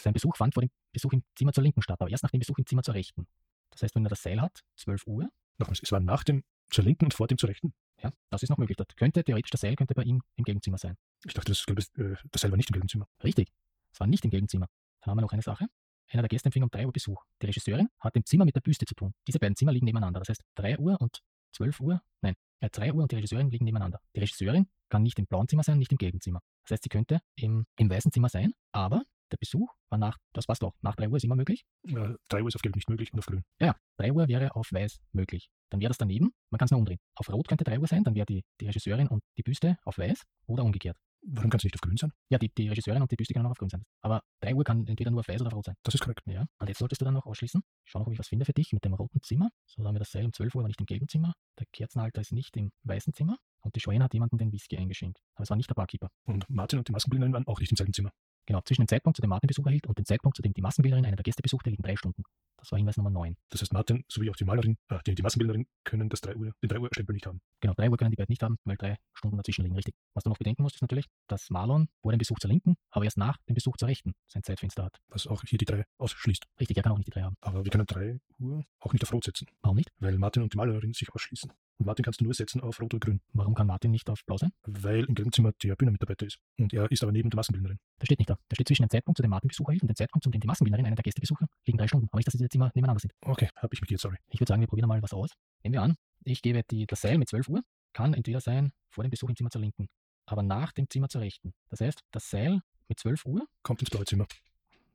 sein 0.00 0.12
Besuch 0.12 0.36
fand 0.36 0.54
vor 0.54 0.62
dem 0.62 0.70
Besuch 0.92 1.12
im 1.12 1.22
Zimmer 1.34 1.52
zur 1.52 1.62
linken 1.62 1.82
statt, 1.82 2.00
aber 2.00 2.10
erst 2.10 2.22
nach 2.22 2.30
dem 2.30 2.40
Besuch 2.40 2.58
im 2.58 2.66
Zimmer 2.66 2.82
zur 2.82 2.94
rechten. 2.94 3.26
Das 3.70 3.82
heißt, 3.82 3.94
wenn 3.94 4.04
er 4.04 4.10
das 4.10 4.22
Seil 4.22 4.40
hat, 4.40 4.62
12 4.76 5.06
Uhr, 5.06 5.28
Nochmals, 5.58 5.80
es 5.82 5.92
war 5.92 6.00
nach 6.00 6.24
dem 6.24 6.42
zur 6.70 6.84
linken 6.84 7.04
und 7.04 7.14
vor 7.14 7.26
dem 7.28 7.36
zur 7.38 7.48
rechten. 7.50 7.72
Ja, 8.02 8.12
das 8.30 8.42
ist 8.42 8.50
noch 8.50 8.58
möglich. 8.58 8.76
Das 8.76 8.88
könnte 8.96 9.22
theoretisch 9.24 9.50
das 9.50 9.60
Seil 9.60 9.76
könnte 9.76 9.94
bei 9.94 10.02
ihm 10.02 10.22
im 10.36 10.44
gelben 10.44 10.60
Zimmer 10.62 10.78
sein. 10.78 10.96
Ich 11.24 11.34
dachte, 11.34 11.52
das, 11.52 11.64
äh, 11.96 12.14
das 12.30 12.42
Seil 12.42 12.50
war 12.50 12.56
nicht 12.56 12.70
im 12.70 12.74
gelben 12.74 12.88
Zimmer. 12.88 13.06
Richtig. 13.22 13.52
Es 13.92 14.00
war 14.00 14.06
nicht 14.06 14.24
im 14.24 14.30
gelben 14.30 14.48
Zimmer. 14.48 14.66
Dann 15.00 15.10
haben 15.10 15.18
wir 15.18 15.22
noch 15.22 15.32
eine 15.32 15.42
Sache. 15.42 15.66
Einer 16.08 16.22
der 16.22 16.28
Gäste 16.28 16.46
empfing 16.46 16.62
um 16.62 16.70
3 16.70 16.86
Uhr 16.86 16.92
Besuch. 16.92 17.22
Die 17.40 17.46
Regisseurin 17.46 17.88
hat 18.00 18.16
im 18.16 18.24
Zimmer 18.24 18.44
mit 18.44 18.54
der 18.54 18.60
Büste 18.60 18.84
zu 18.84 18.94
tun. 18.94 19.14
Diese 19.26 19.38
beiden 19.38 19.56
Zimmer 19.56 19.72
liegen 19.72 19.86
nebeneinander. 19.86 20.20
Das 20.20 20.28
heißt, 20.28 20.42
3 20.56 20.78
Uhr 20.78 21.00
und 21.00 21.20
12 21.52 21.80
Uhr, 21.80 22.02
nein, 22.20 22.34
äh, 22.60 22.68
3 22.70 22.92
Uhr 22.92 23.02
und 23.02 23.12
die 23.12 23.16
Regisseurin 23.16 23.50
liegen 23.50 23.64
nebeneinander. 23.64 24.00
Die 24.14 24.20
Regisseurin 24.20 24.66
kann 24.88 25.02
nicht 25.02 25.18
im 25.18 25.26
blauen 25.26 25.48
Zimmer 25.48 25.62
sein, 25.62 25.78
nicht 25.78 25.92
im 25.92 25.98
gelben 25.98 26.20
Zimmer. 26.20 26.40
Das 26.64 26.72
heißt, 26.72 26.82
sie 26.82 26.88
könnte 26.88 27.20
im, 27.36 27.66
im 27.76 27.90
weißen 27.90 28.12
Zimmer 28.12 28.28
sein, 28.28 28.52
aber 28.72 29.04
der 29.32 29.38
Besuch 29.38 29.72
war 29.90 29.98
nach, 29.98 30.18
das 30.32 30.46
passt 30.46 30.62
auch, 30.62 30.74
nach 30.82 30.94
3 30.94 31.08
Uhr 31.08 31.16
ist 31.16 31.24
immer 31.24 31.36
möglich. 31.36 31.64
Äh, 31.88 32.14
3 32.28 32.42
Uhr 32.42 32.48
ist 32.48 32.56
auf 32.56 32.62
Gelb 32.62 32.76
nicht 32.76 32.88
möglich 32.88 33.12
und 33.12 33.18
auf 33.18 33.26
Grün. 33.26 33.42
Ja, 33.60 33.74
3 33.98 34.12
Uhr 34.12 34.28
wäre 34.28 34.54
auf 34.54 34.72
weiß 34.72 35.00
möglich. 35.12 35.50
Dann 35.70 35.80
wäre 35.80 35.88
das 35.88 35.98
daneben, 35.98 36.30
man 36.50 36.58
kann 36.58 36.66
es 36.66 36.70
nur 36.70 36.78
umdrehen. 36.78 36.98
Auf 37.14 37.28
rot 37.30 37.48
könnte 37.48 37.64
3 37.64 37.80
Uhr 37.80 37.86
sein, 37.86 38.04
dann 38.04 38.14
wäre 38.14 38.26
die, 38.26 38.44
die 38.60 38.66
Regisseurin 38.66 39.08
und 39.08 39.22
die 39.36 39.42
Büste 39.42 39.76
auf 39.84 39.98
weiß 39.98 40.22
oder 40.46 40.64
umgekehrt. 40.64 40.96
Warum 41.24 41.50
kann 41.50 41.58
es 41.58 41.64
nicht 41.64 41.76
auf 41.76 41.80
Grün 41.80 41.96
sein? 41.96 42.10
Ja, 42.30 42.38
die, 42.38 42.50
die 42.52 42.68
Regisseurin 42.68 43.00
und 43.00 43.10
die 43.10 43.16
Büste 43.16 43.32
können 43.32 43.46
auch 43.46 43.52
auf 43.52 43.58
grün 43.58 43.68
sein. 43.68 43.84
Aber 44.00 44.22
3 44.40 44.54
Uhr 44.54 44.64
kann 44.64 44.86
entweder 44.88 45.10
nur 45.12 45.20
auf 45.20 45.28
weiß 45.28 45.40
oder 45.40 45.48
auf 45.48 45.54
rot 45.54 45.66
sein. 45.66 45.76
Das 45.84 45.94
ist 45.94 46.00
korrekt. 46.00 46.22
Ja, 46.26 46.46
und 46.58 46.68
jetzt 46.68 46.78
solltest 46.78 47.00
du 47.00 47.04
dann 47.04 47.14
noch 47.14 47.26
ausschließen. 47.26 47.62
Schau 47.84 48.00
noch, 48.00 48.06
ob 48.08 48.12
ich 48.12 48.18
was 48.18 48.26
finde 48.26 48.44
für 48.44 48.52
dich 48.52 48.72
mit 48.72 48.84
dem 48.84 48.94
roten 48.94 49.20
Zimmer. 49.22 49.50
So, 49.66 49.82
da 49.82 49.88
haben 49.88 49.94
wir 49.94 50.00
das 50.00 50.10
Seil 50.10 50.24
um 50.24 50.32
12 50.32 50.54
Uhr, 50.54 50.62
aber 50.62 50.68
nicht 50.68 50.80
im 50.80 50.86
gelben 50.86 51.06
Zimmer. 51.06 51.32
Der 51.60 51.66
Kerzenhalter 51.72 52.20
ist 52.20 52.32
nicht 52.32 52.56
im 52.56 52.72
weißen 52.82 53.12
Zimmer. 53.12 53.36
Und 53.60 53.76
die 53.76 53.80
Joanne 53.80 54.02
hat 54.02 54.14
jemandem 54.14 54.38
den 54.38 54.52
Whisky 54.52 54.76
eingeschenkt. 54.76 55.20
Aber 55.34 55.44
es 55.44 55.50
war 55.50 55.56
nicht 55.56 55.70
der 55.70 55.74
Barkeeper. 55.74 56.08
Und 56.24 56.44
Martin 56.50 56.80
und 56.80 56.88
die 56.88 56.92
Maskenbildnerin 56.92 57.32
waren 57.32 57.46
auch 57.46 57.60
nicht 57.60 57.70
im 57.70 57.76
selben 57.76 57.92
Zimmer. 57.92 58.10
Genau, 58.46 58.60
zwischen 58.62 58.82
dem 58.82 58.88
Zeitpunkt, 58.88 59.16
zu 59.16 59.22
dem 59.22 59.30
Martin 59.30 59.46
Besuch 59.46 59.66
erhielt 59.66 59.86
und 59.86 59.98
dem 59.98 60.04
Zeitpunkt, 60.04 60.36
zu 60.36 60.42
dem 60.42 60.52
die 60.52 60.62
Maskenbildnerin 60.62 61.06
einer 61.06 61.16
der 61.16 61.22
Gäste 61.22 61.42
besuchte, 61.42 61.70
liegen 61.70 61.82
drei 61.82 61.96
Stunden. 61.96 62.24
Das 62.62 62.70
war 62.70 62.78
Hinweis 62.78 62.96
Nummer 62.96 63.10
9. 63.10 63.36
Das 63.50 63.60
heißt, 63.60 63.72
Martin 63.72 64.04
sowie 64.08 64.30
auch 64.30 64.36
die 64.36 64.44
Malerin, 64.44 64.78
äh, 64.88 64.98
die, 65.04 65.16
die 65.16 65.22
Maskenbildnerin 65.22 65.66
können 65.82 66.08
das 66.08 66.20
3 66.20 66.36
Uhr, 66.36 66.52
den 66.62 66.68
3 66.68 66.78
Uhr 66.78 66.88
Stempel 66.92 67.12
nicht 67.12 67.26
haben. 67.26 67.40
Genau, 67.60 67.74
3 67.74 67.90
Uhr 67.90 67.96
können 67.96 68.10
die 68.12 68.16
beiden 68.16 68.30
nicht 68.32 68.42
haben, 68.44 68.56
weil 68.64 68.76
drei 68.76 68.98
Stunden 69.14 69.36
dazwischen 69.36 69.62
liegen, 69.64 69.74
richtig. 69.74 69.96
Was 70.14 70.22
du 70.22 70.30
noch 70.30 70.38
bedenken 70.38 70.62
musst, 70.62 70.76
ist 70.76 70.80
natürlich, 70.82 71.06
dass 71.26 71.50
Marlon 71.50 71.88
vor 72.02 72.12
dem 72.12 72.18
Besuch 72.18 72.38
zur 72.38 72.50
Linken, 72.50 72.76
aber 72.90 73.04
erst 73.04 73.18
nach 73.18 73.36
dem 73.48 73.54
Besuch 73.54 73.76
zur 73.76 73.88
Rechten 73.88 74.12
sein 74.28 74.44
Zeitfenster 74.44 74.84
hat. 74.84 75.00
Was 75.08 75.26
auch 75.26 75.42
hier 75.44 75.58
die 75.58 75.64
3 75.64 75.84
ausschließt. 75.98 76.44
Richtig, 76.60 76.76
er 76.76 76.84
kann 76.84 76.92
auch 76.92 76.98
nicht 76.98 77.08
die 77.08 77.12
drei 77.12 77.22
haben. 77.22 77.36
Aber 77.40 77.64
wir 77.64 77.70
können 77.72 77.84
3 77.84 78.20
Uhr 78.38 78.64
auch 78.78 78.92
nicht 78.92 79.02
auf 79.02 79.12
Rot 79.12 79.24
setzen, 79.24 79.46
Warum 79.62 79.76
nicht? 79.76 79.90
weil 79.98 80.16
Martin 80.18 80.44
und 80.44 80.52
die 80.52 80.56
Malerin 80.56 80.92
sich 80.92 81.12
ausschließen. 81.12 81.50
Und 81.78 81.86
Martin 81.86 82.04
kannst 82.04 82.20
du 82.20 82.24
nur 82.24 82.34
setzen 82.34 82.60
auf 82.60 82.80
Rot 82.80 82.94
oder 82.94 83.00
Grün, 83.00 83.20
Warum 83.32 83.54
kann 83.54 83.66
Martin 83.66 83.90
nicht 83.90 84.08
auf 84.08 84.24
Blau 84.24 84.36
sein? 84.36 84.52
weil 84.66 85.04
im 85.04 85.14
gelben 85.16 85.32
Zimmer 85.32 85.52
der 85.62 85.74
Bühnenmitarbeiter 85.74 86.26
ist. 86.26 86.38
Und 86.58 86.72
er 86.72 86.88
ist 86.92 87.02
aber 87.02 87.10
neben 87.10 87.28
der 87.30 87.36
Maskenbildnerin. 87.36 87.78
Das 87.98 88.06
steht 88.06 88.18
nicht 88.20 88.30
da. 88.30 88.38
Da 88.48 88.54
steht 88.54 88.68
zwischen 88.68 88.82
dem 88.84 88.90
Zeitpunkt, 88.90 89.16
zu 89.16 89.22
dem 89.22 89.30
Martin 89.30 89.48
Besuch 89.48 89.66
erhielt 89.68 89.82
und 89.82 89.88
dem 89.88 89.96
Zeitpunkt, 89.96 90.22
zu 90.22 90.30
dem 90.30 90.40
die 90.40 90.46
Maskenbildnerin 90.46 90.86
einer 90.86 90.96
der 90.96 91.02
Gäste 91.02 91.20
besuchte, 91.20 91.46
liegen 91.66 91.78
drei 91.78 91.88
Stunden. 91.88 92.08
Aber 92.10 92.18
nicht, 92.18 92.26
dass 92.26 92.34
Zimmer 92.52 92.70
nebeneinander 92.74 93.00
sind. 93.00 93.12
Okay, 93.22 93.48
habe 93.56 93.74
ich 93.74 93.80
mich 93.80 93.90
jetzt, 93.90 94.02
sorry. 94.02 94.16
Ich 94.28 94.38
würde 94.38 94.48
sagen, 94.48 94.60
wir 94.60 94.68
probieren 94.68 94.88
mal 94.88 95.02
was 95.02 95.12
aus. 95.12 95.30
Nehmen 95.62 95.72
wir 95.72 95.82
an, 95.82 95.96
ich 96.24 96.42
gebe 96.42 96.62
die, 96.70 96.86
das 96.86 97.00
Seil 97.00 97.18
mit 97.18 97.28
12 97.28 97.48
Uhr, 97.48 97.62
kann 97.92 98.14
entweder 98.14 98.40
sein 98.40 98.72
vor 98.90 99.02
dem 99.04 99.10
Besuch 99.10 99.28
im 99.28 99.36
Zimmer 99.36 99.50
zur 99.50 99.60
Linken, 99.60 99.88
aber 100.26 100.42
nach 100.42 100.72
dem 100.72 100.88
Zimmer 100.88 101.08
zur 101.08 101.20
Rechten. 101.22 101.52
Das 101.70 101.80
heißt, 101.80 102.02
das 102.10 102.28
Seil 102.30 102.60
mit 102.88 103.00
12 103.00 103.24
Uhr 103.26 103.46
Kommt 103.62 103.80
ins 103.80 103.90
blaue 103.90 104.04
Zimmer. 104.04 104.26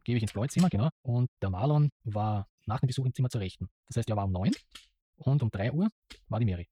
gebe 0.04 0.18
ich 0.18 0.24
ins 0.24 0.34
blaue 0.34 0.48
Zimmer, 0.48 0.70
genau, 0.70 0.90
und 1.02 1.30
der 1.42 1.50
Marlon 1.50 1.90
war 2.04 2.48
nach 2.66 2.80
dem 2.80 2.88
Besuch 2.88 3.06
im 3.06 3.14
Zimmer 3.14 3.30
zur 3.30 3.42
Rechten. 3.42 3.70
Das 3.88 3.98
heißt, 3.98 4.10
er 4.10 4.16
war 4.16 4.26
um 4.26 4.32
9 4.32 4.52
und 5.18 5.44
um 5.44 5.50
3 5.50 5.72
Uhr 5.72 5.90
war 6.30 6.40
die 6.40 6.46
Mary. 6.46 6.68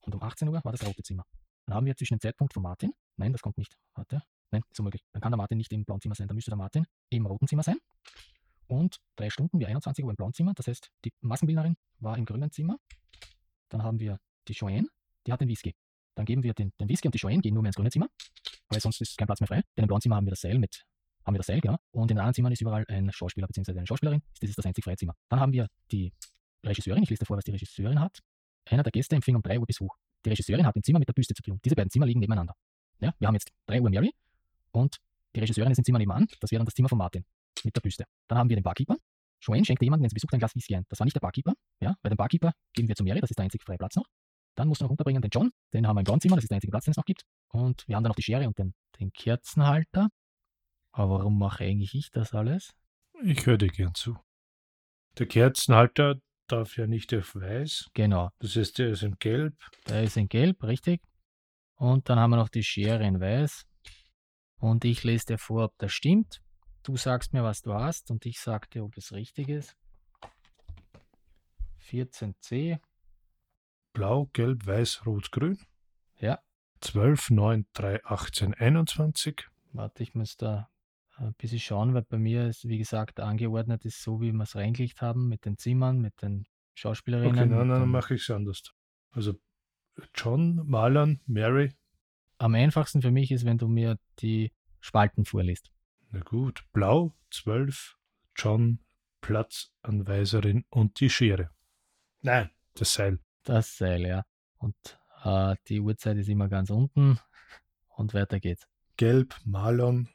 Und 0.00 0.14
um 0.14 0.22
18 0.22 0.48
Uhr 0.48 0.60
war 0.64 0.72
das 0.72 0.86
rote 0.86 1.02
Zimmer. 1.02 1.24
Dann 1.66 1.74
haben 1.74 1.86
wir 1.86 1.96
zwischen 1.96 2.14
dem 2.14 2.20
Zeitpunkt 2.20 2.54
von 2.54 2.62
Martin, 2.62 2.92
nein, 3.16 3.32
das 3.32 3.42
kommt 3.42 3.58
nicht, 3.58 3.76
warte, 3.94 4.22
nein, 4.50 4.62
ist 4.70 4.78
unmöglich. 4.78 5.02
Dann 5.12 5.20
kann 5.20 5.32
der 5.32 5.36
Martin 5.36 5.58
nicht 5.58 5.72
im 5.72 5.84
blauen 5.84 6.00
Zimmer 6.00 6.14
sein, 6.14 6.28
dann 6.28 6.36
müsste 6.36 6.50
der 6.50 6.58
Martin 6.58 6.86
im 7.10 7.26
roten 7.26 7.46
Zimmer 7.48 7.62
sein. 7.62 7.78
Und 8.68 8.98
drei 9.16 9.30
Stunden 9.30 9.58
wie 9.60 9.66
21 9.66 10.04
Uhr 10.04 10.10
im 10.10 10.16
blauen 10.16 10.32
Zimmer, 10.32 10.52
das 10.54 10.66
heißt, 10.66 10.90
die 11.04 11.12
Maskenbildnerin 11.20 11.76
war 12.00 12.16
im 12.18 12.24
grünen 12.24 12.50
Zimmer. 12.50 12.76
Dann 13.68 13.82
haben 13.82 14.00
wir 14.00 14.18
die 14.48 14.52
Joanne, 14.52 14.88
die 15.26 15.32
hat 15.32 15.40
den 15.40 15.48
Whisky. 15.48 15.74
Dann 16.14 16.24
geben 16.24 16.42
wir 16.42 16.54
den, 16.54 16.72
den 16.80 16.88
Whisky 16.88 17.08
und 17.08 17.14
die 17.14 17.18
Joanne 17.18 17.40
gehen 17.40 17.54
nur 17.54 17.62
mehr 17.62 17.68
ins 17.68 17.76
grüne 17.76 17.90
Zimmer, 17.90 18.08
weil 18.68 18.80
sonst 18.80 19.00
ist 19.00 19.18
kein 19.18 19.26
Platz 19.26 19.40
mehr 19.40 19.48
frei. 19.48 19.62
Denn 19.76 19.84
im 19.84 19.86
blauen 19.86 20.00
Zimmer 20.00 20.16
haben 20.16 20.26
wir 20.26 20.30
das 20.30 20.40
Seil 20.40 20.58
mit, 20.58 20.84
haben 21.24 21.34
wir 21.34 21.38
das 21.38 21.46
Seil, 21.46 21.60
genau. 21.60 21.76
Und 21.92 22.10
in 22.10 22.16
den 22.16 22.18
anderen 22.18 22.34
Zimmern 22.34 22.52
ist 22.52 22.60
überall 22.60 22.84
ein 22.88 23.12
Schauspieler 23.12 23.46
bzw. 23.46 23.72
eine 23.72 23.86
Schauspielerin. 23.86 24.22
Das 24.40 24.48
ist 24.48 24.58
das 24.58 24.64
einzig 24.64 24.84
freie 24.84 24.96
Zimmer. 24.96 25.14
Dann 25.28 25.40
haben 25.40 25.52
wir 25.52 25.68
die 25.92 26.12
Regisseurin, 26.64 27.02
ich 27.02 27.10
lese 27.10 27.20
dir 27.20 27.26
vor, 27.26 27.36
was 27.36 27.44
die 27.44 27.52
Regisseurin 27.52 28.00
hat. 28.00 28.20
Einer 28.64 28.82
der 28.82 28.92
Gäste 28.92 29.14
empfing 29.14 29.36
um 29.36 29.42
3 29.42 29.60
Uhr 29.60 29.66
Besuch. 29.66 29.94
Die 30.24 30.30
Regisseurin 30.30 30.66
hat 30.66 30.74
im 30.74 30.82
Zimmer 30.82 30.98
mit 30.98 31.08
der 31.08 31.12
Büste 31.12 31.34
zu 31.34 31.42
tun. 31.42 31.60
Diese 31.64 31.76
beiden 31.76 31.90
Zimmer 31.90 32.06
liegen 32.06 32.20
nebeneinander. 32.20 32.54
Ja, 32.98 33.14
wir 33.18 33.28
haben 33.28 33.34
jetzt 33.34 33.52
3 33.66 33.80
Uhr 33.80 33.90
Mary 33.90 34.12
und 34.72 34.96
die 35.34 35.40
Regisseurin 35.40 35.70
ist 35.70 35.78
im 35.78 35.84
Zimmer 35.84 35.98
nebenan. 35.98 36.26
Das 36.40 36.50
wäre 36.50 36.60
dann 36.60 36.66
das 36.66 36.74
Zimmer 36.74 36.88
von 36.88 36.98
Martin 36.98 37.24
mit 37.64 37.74
der 37.76 37.80
Büste. 37.80 38.04
Dann 38.28 38.38
haben 38.38 38.48
wir 38.48 38.56
den 38.56 38.62
Barkeeper. 38.62 38.96
Joanne 39.40 39.64
schenkte 39.64 39.84
jemandem, 39.84 40.04
wenn 40.04 40.10
sie 40.10 40.14
besucht, 40.14 40.32
ein 40.34 40.38
Glas 40.38 40.54
Whisky 40.54 40.74
ein. 40.76 40.84
Das 40.88 40.98
war 40.98 41.04
nicht 41.04 41.14
der 41.16 41.20
Barkeeper. 41.20 41.54
Ja, 41.80 41.94
bei 42.02 42.08
dem 42.08 42.16
Barkeeper 42.16 42.52
geben 42.72 42.88
wir 42.88 42.96
zu 42.96 43.04
Mary, 43.04 43.20
das 43.20 43.30
ist 43.30 43.36
der 43.38 43.44
einzige 43.44 43.64
freie 43.64 43.78
Platz 43.78 43.96
noch. 43.96 44.06
Dann 44.56 44.68
musst 44.68 44.80
du 44.80 44.84
noch 44.86 44.90
unterbringen 44.90 45.20
den 45.20 45.30
John, 45.30 45.50
den 45.74 45.86
haben 45.86 45.96
wir 45.96 46.00
im 46.00 46.04
blauen 46.04 46.20
Zimmer, 46.20 46.36
das 46.36 46.44
ist 46.44 46.50
der 46.50 46.56
einzige 46.56 46.70
Platz, 46.70 46.84
den 46.86 46.92
es 46.92 46.96
noch 46.96 47.04
gibt. 47.04 47.22
Und 47.48 47.86
wir 47.86 47.96
haben 47.96 48.02
dann 48.04 48.10
noch 48.10 48.16
die 48.16 48.22
Schere 48.22 48.46
und 48.46 48.58
den, 48.58 48.74
den 48.98 49.12
Kerzenhalter. 49.12 50.08
Aber 50.92 51.18
warum 51.18 51.38
mache 51.38 51.64
eigentlich 51.64 51.94
ich 51.94 52.10
das 52.10 52.32
alles? 52.32 52.72
Ich 53.22 53.44
höre 53.44 53.58
dir 53.58 53.68
gern 53.68 53.94
zu. 53.94 54.16
Der 55.18 55.26
Kerzenhalter 55.26 56.16
darf 56.48 56.76
ja 56.78 56.86
nicht 56.86 57.12
auf 57.14 57.34
weiß. 57.34 57.90
Genau, 57.92 58.30
Das 58.38 58.56
heißt, 58.56 58.78
der 58.78 58.90
ist 58.90 59.02
in 59.02 59.16
gelb. 59.18 59.54
der 59.88 60.04
ist 60.04 60.16
in 60.16 60.28
Gelb, 60.28 60.62
richtig. 60.62 61.02
Und 61.74 62.08
dann 62.08 62.18
haben 62.18 62.30
wir 62.30 62.36
noch 62.36 62.48
die 62.48 62.62
Schere 62.62 63.06
in 63.06 63.20
Weiß. 63.20 63.66
Und 64.58 64.84
ich 64.86 65.04
lese 65.04 65.26
dir 65.26 65.38
vor, 65.38 65.64
ob 65.64 65.74
das 65.78 65.92
stimmt. 65.92 66.40
Du 66.86 66.96
sagst 66.96 67.32
mir, 67.32 67.42
was 67.42 67.62
du 67.62 67.74
hast, 67.74 68.12
und 68.12 68.24
ich 68.26 68.38
sag 68.38 68.70
dir, 68.70 68.84
ob 68.84 68.96
es 68.96 69.12
richtig 69.12 69.48
ist. 69.48 69.76
14c, 71.80 72.78
Blau, 73.92 74.30
gelb, 74.32 74.64
weiß, 74.66 75.04
rot, 75.04 75.32
grün. 75.32 75.58
Ja. 76.20 76.38
12, 76.82 77.30
9, 77.30 77.66
3, 77.72 78.04
18, 78.04 78.54
21. 78.54 79.48
Warte, 79.72 80.04
ich 80.04 80.14
muss 80.14 80.36
da 80.36 80.68
ein 81.16 81.34
bisschen 81.34 81.58
schauen, 81.58 81.92
weil 81.92 82.02
bei 82.02 82.18
mir 82.18 82.46
ist, 82.46 82.68
wie 82.68 82.78
gesagt, 82.78 83.18
angeordnet 83.18 83.84
ist 83.84 84.00
so, 84.00 84.20
wie 84.20 84.30
wir 84.30 84.44
es 84.44 84.54
reingelegt 84.54 85.02
haben, 85.02 85.28
mit 85.28 85.44
den 85.44 85.58
Zimmern, 85.58 86.00
mit 86.00 86.22
den 86.22 86.46
Schauspielerinnen. 86.74 87.36
Okay, 87.36 87.46
nein, 87.46 87.66
nein, 87.66 87.80
dann 87.80 87.90
mache 87.90 88.14
ich 88.14 88.22
es 88.22 88.30
anders. 88.30 88.62
Also 89.10 89.34
John, 90.14 90.64
Marlon, 90.64 91.20
Mary. 91.26 91.74
Am 92.38 92.54
einfachsten 92.54 93.02
für 93.02 93.10
mich 93.10 93.32
ist, 93.32 93.44
wenn 93.44 93.58
du 93.58 93.66
mir 93.66 93.98
die 94.20 94.52
Spalten 94.78 95.24
vorliest. 95.24 95.72
Na 96.10 96.20
gut. 96.20 96.64
Blau, 96.72 97.14
12, 97.30 97.96
John, 98.36 98.78
Platzanweiserin 99.20 100.64
und 100.70 101.00
die 101.00 101.10
Schere. 101.10 101.50
Nein, 102.22 102.50
das 102.74 102.92
Seil. 102.94 103.18
Das 103.44 103.76
Seil, 103.76 104.06
ja. 104.06 104.24
Und 104.58 104.76
äh, 105.24 105.56
die 105.68 105.80
Uhrzeit 105.80 106.16
ist 106.16 106.28
immer 106.28 106.48
ganz 106.48 106.70
unten 106.70 107.18
und 107.88 108.14
weiter 108.14 108.40
geht's. 108.40 108.66
Gelb, 108.96 109.34
Marlon, 109.44 110.08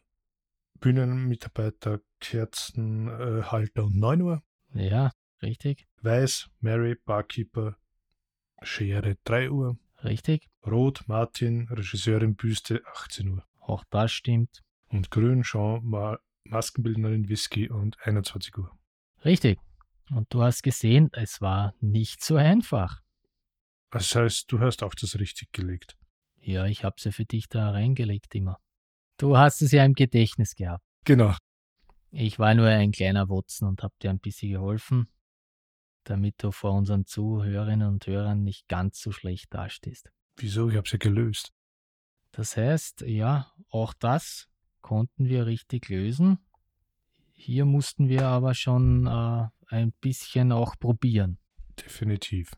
Bühnenmitarbeiter, 0.80 2.00
Kerzenhalter 2.20 3.82
äh, 3.82 3.86
um 3.86 4.00
9 4.00 4.22
Uhr. 4.22 4.44
Ja, 4.74 5.12
richtig, 5.42 5.88
Weiß, 6.02 6.50
Mary, 6.60 6.96
Barkeeper, 6.96 7.78
Schere 8.64 9.18
3 9.24 9.52
Uhr. 9.52 9.78
richtig. 10.04 10.50
Rot, 10.66 11.04
Martin, 11.08 11.68
Regisseurin 11.70 12.36
Büste 12.36 12.82
18 12.96 13.28
Uhr. 13.30 13.46
Auch 13.60 13.84
das 13.90 14.12
stimmt. 14.12 14.64
Und 14.92 15.10
Grün, 15.10 15.44
Jean, 15.44 15.84
Ma 15.84 16.20
Maskenbildnerin 16.44 17.30
Whisky 17.30 17.70
und 17.70 17.98
21 18.06 18.58
Uhr. 18.58 18.78
Richtig. 19.24 19.60
Und 20.10 20.34
du 20.34 20.42
hast 20.42 20.64
gesehen, 20.64 21.10
es 21.14 21.40
war 21.40 21.74
nicht 21.80 22.24
so 22.24 22.36
einfach. 22.36 23.02
Das 23.92 24.14
heißt, 24.14 24.52
du 24.52 24.60
hast 24.60 24.84
auch 24.84 24.94
das 24.96 25.18
richtig 25.20 25.54
gelegt. 25.54 25.98
Ja, 26.42 26.66
ich 26.66 26.84
habe 26.84 26.96
sie 27.00 27.12
für 27.12 27.26
dich 27.26 27.48
da 27.48 27.70
reingelegt 27.72 28.34
immer. 28.36 28.60
Du 29.18 29.38
hast 29.38 29.62
es 29.62 29.72
ja 29.72 29.86
im 29.86 29.94
Gedächtnis 29.94 30.56
gehabt. 30.56 30.84
Genau. 31.06 31.36
Ich 32.10 32.40
war 32.40 32.54
nur 32.56 32.68
ein 32.68 32.92
kleiner 32.92 33.30
Wotzen 33.30 33.68
und 33.68 33.84
habe 33.84 33.94
dir 34.02 34.10
ein 34.10 34.20
bisschen 34.20 34.52
geholfen, 34.52 35.08
damit 36.04 36.36
du 36.44 36.52
vor 36.52 36.74
unseren 36.74 37.06
Zuhörerinnen 37.06 37.88
und 37.88 38.08
Hörern 38.08 38.44
nicht 38.44 38.68
ganz 38.68 39.00
so 39.00 39.12
schlecht 39.12 39.54
dastehst. 39.54 40.12
Wieso? 40.38 40.70
Ich 40.70 40.76
habe 40.76 40.90
sie 40.90 41.00
gelöst. 41.00 41.54
Das 42.32 42.58
heißt, 42.58 43.02
ja, 43.02 43.52
auch 43.70 43.94
das 43.94 44.51
konnten 44.82 45.26
wir 45.26 45.46
richtig 45.46 45.90
lösen. 45.90 46.40
Hier 47.34 47.66
mussten 47.66 48.10
wir 48.10 48.28
aber 48.28 48.54
schon 48.54 49.08
äh, 49.08 49.48
ein 49.68 49.94
bisschen 50.02 50.52
auch 50.52 50.78
probieren. 50.78 51.40
Definitiv. 51.84 52.52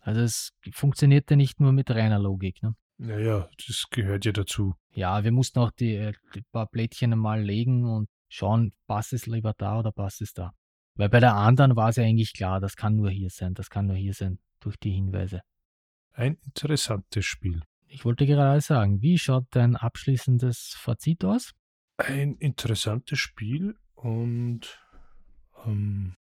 Also 0.00 0.20
es 0.20 0.52
funktionierte 0.72 1.36
nicht 1.36 1.58
nur 1.60 1.72
mit 1.72 1.90
reiner 1.90 2.18
Logik. 2.18 2.62
Ne? 2.62 2.76
Naja, 2.98 3.50
das 3.66 3.86
gehört 3.90 4.24
ja 4.24 4.32
dazu. 4.32 4.74
Ja, 4.92 5.24
wir 5.24 5.32
mussten 5.32 5.58
auch 5.58 5.72
die, 5.72 5.96
äh, 5.96 6.12
die 6.34 6.42
paar 6.52 6.66
Plättchen 6.66 7.12
einmal 7.12 7.42
legen 7.42 7.84
und 7.84 8.08
schauen, 8.28 8.72
passt 8.86 9.12
es 9.12 9.26
lieber 9.26 9.54
da 9.56 9.78
oder 9.80 9.92
passt 9.92 10.22
es 10.22 10.32
da. 10.32 10.52
Weil 10.94 11.08
bei 11.08 11.20
der 11.20 11.34
anderen 11.34 11.76
war 11.76 11.90
es 11.90 11.96
ja 11.96 12.04
eigentlich 12.04 12.32
klar, 12.32 12.60
das 12.60 12.76
kann 12.76 12.96
nur 12.96 13.10
hier 13.10 13.28
sein, 13.30 13.54
das 13.54 13.68
kann 13.68 13.86
nur 13.86 13.96
hier 13.96 14.14
sein, 14.14 14.38
durch 14.60 14.76
die 14.78 14.92
Hinweise. 14.92 15.42
Ein 16.12 16.38
interessantes 16.44 17.26
Spiel. 17.26 17.62
Ich 17.88 18.04
wollte 18.04 18.26
gerade 18.26 18.60
sagen, 18.60 19.00
wie 19.02 19.18
schaut 19.18 19.46
dein 19.50 19.76
abschließendes 19.76 20.74
Fazit 20.76 21.24
aus? 21.24 21.54
Ein 21.98 22.36
interessantes 22.36 23.18
Spiel 23.18 23.76
und 23.94 24.78
ähm, 25.64 26.14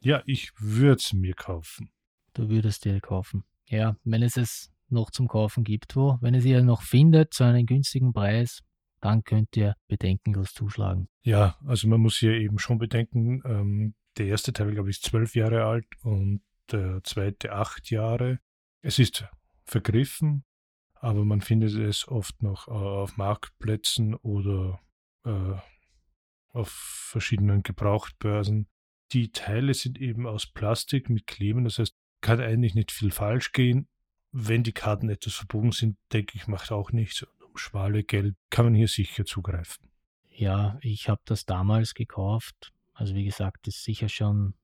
ja, 0.00 0.22
ich 0.26 0.52
würde 0.58 0.96
es 1.00 1.12
mir 1.12 1.34
kaufen. 1.34 1.90
Du 2.34 2.48
würdest 2.48 2.84
dir 2.84 3.00
kaufen. 3.00 3.44
Ja, 3.68 3.96
wenn 4.04 4.22
es 4.22 4.36
es 4.36 4.72
noch 4.88 5.10
zum 5.10 5.28
Kaufen 5.28 5.64
gibt, 5.64 5.96
wo, 5.96 6.18
wenn 6.20 6.34
es 6.34 6.44
ihr 6.44 6.62
noch 6.62 6.82
findet 6.82 7.32
zu 7.34 7.44
einem 7.44 7.66
günstigen 7.66 8.12
Preis, 8.12 8.62
dann 9.00 9.24
könnt 9.24 9.56
ihr 9.56 9.74
bedenkenlos 9.88 10.52
zuschlagen. 10.54 11.08
Ja, 11.22 11.56
also 11.66 11.88
man 11.88 12.00
muss 12.00 12.18
hier 12.18 12.32
eben 12.34 12.58
schon 12.58 12.78
bedenken, 12.78 13.42
ähm, 13.44 13.94
der 14.18 14.26
erste 14.26 14.52
Teil, 14.52 14.72
glaube 14.72 14.90
ich, 14.90 14.96
ist 14.96 15.04
zwölf 15.04 15.34
Jahre 15.34 15.64
alt 15.64 15.86
und 16.02 16.42
der 16.70 17.02
zweite 17.02 17.52
acht 17.52 17.90
Jahre. 17.90 18.38
Es 18.82 18.98
ist 18.98 19.24
vergriffen, 19.64 20.44
aber 21.02 21.24
man 21.24 21.40
findet 21.40 21.74
es 21.74 22.06
oft 22.06 22.42
noch 22.42 22.68
äh, 22.68 22.70
auf 22.70 23.16
Marktplätzen 23.16 24.14
oder 24.14 24.80
äh, 25.24 25.54
auf 26.52 26.70
verschiedenen 26.70 27.64
Gebrauchtbörsen. 27.64 28.68
Die 29.10 29.32
Teile 29.32 29.74
sind 29.74 30.00
eben 30.00 30.28
aus 30.28 30.46
Plastik 30.46 31.10
mit 31.10 31.26
Kleben, 31.26 31.64
das 31.64 31.78
heißt, 31.78 31.96
kann 32.20 32.40
eigentlich 32.40 32.76
nicht 32.76 32.92
viel 32.92 33.10
falsch 33.10 33.50
gehen. 33.50 33.88
Wenn 34.30 34.62
die 34.62 34.72
Karten 34.72 35.08
etwas 35.08 35.34
verbogen 35.34 35.72
sind, 35.72 35.98
denke 36.12 36.36
ich, 36.36 36.46
macht 36.46 36.70
auch 36.70 36.92
nichts. 36.92 37.22
Und 37.22 37.42
um 37.42 37.56
schmale 37.56 38.04
Geld 38.04 38.36
kann 38.48 38.66
man 38.66 38.74
hier 38.74 38.88
sicher 38.88 39.24
zugreifen. 39.24 39.90
Ja, 40.30 40.78
ich 40.82 41.08
habe 41.08 41.20
das 41.24 41.44
damals 41.44 41.94
gekauft. 41.94 42.72
Also 42.94 43.16
wie 43.16 43.24
gesagt, 43.24 43.66
ist 43.66 43.82
sicher 43.82 44.08
schon, 44.08 44.54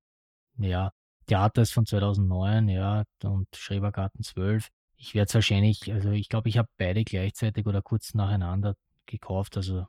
ja, 0.57 0.93
Theater 1.27 1.63
ist 1.63 1.73
von 1.73 1.85
2009, 1.85 2.69
ja, 2.69 3.03
und 3.25 3.49
Schrebergarten 3.57 4.23
12. 4.23 4.69
Ich 5.01 5.15
werde 5.15 5.29
es 5.29 5.35
wahrscheinlich, 5.35 5.93
also 5.93 6.11
ich 6.11 6.29
glaube, 6.29 6.49
ich 6.49 6.59
habe 6.59 6.69
beide 6.77 7.05
gleichzeitig 7.05 7.67
oder 7.67 7.83
kurz 7.83 8.15
nacheinander 8.15 8.75
gekauft. 9.07 9.57
Also 9.57 9.87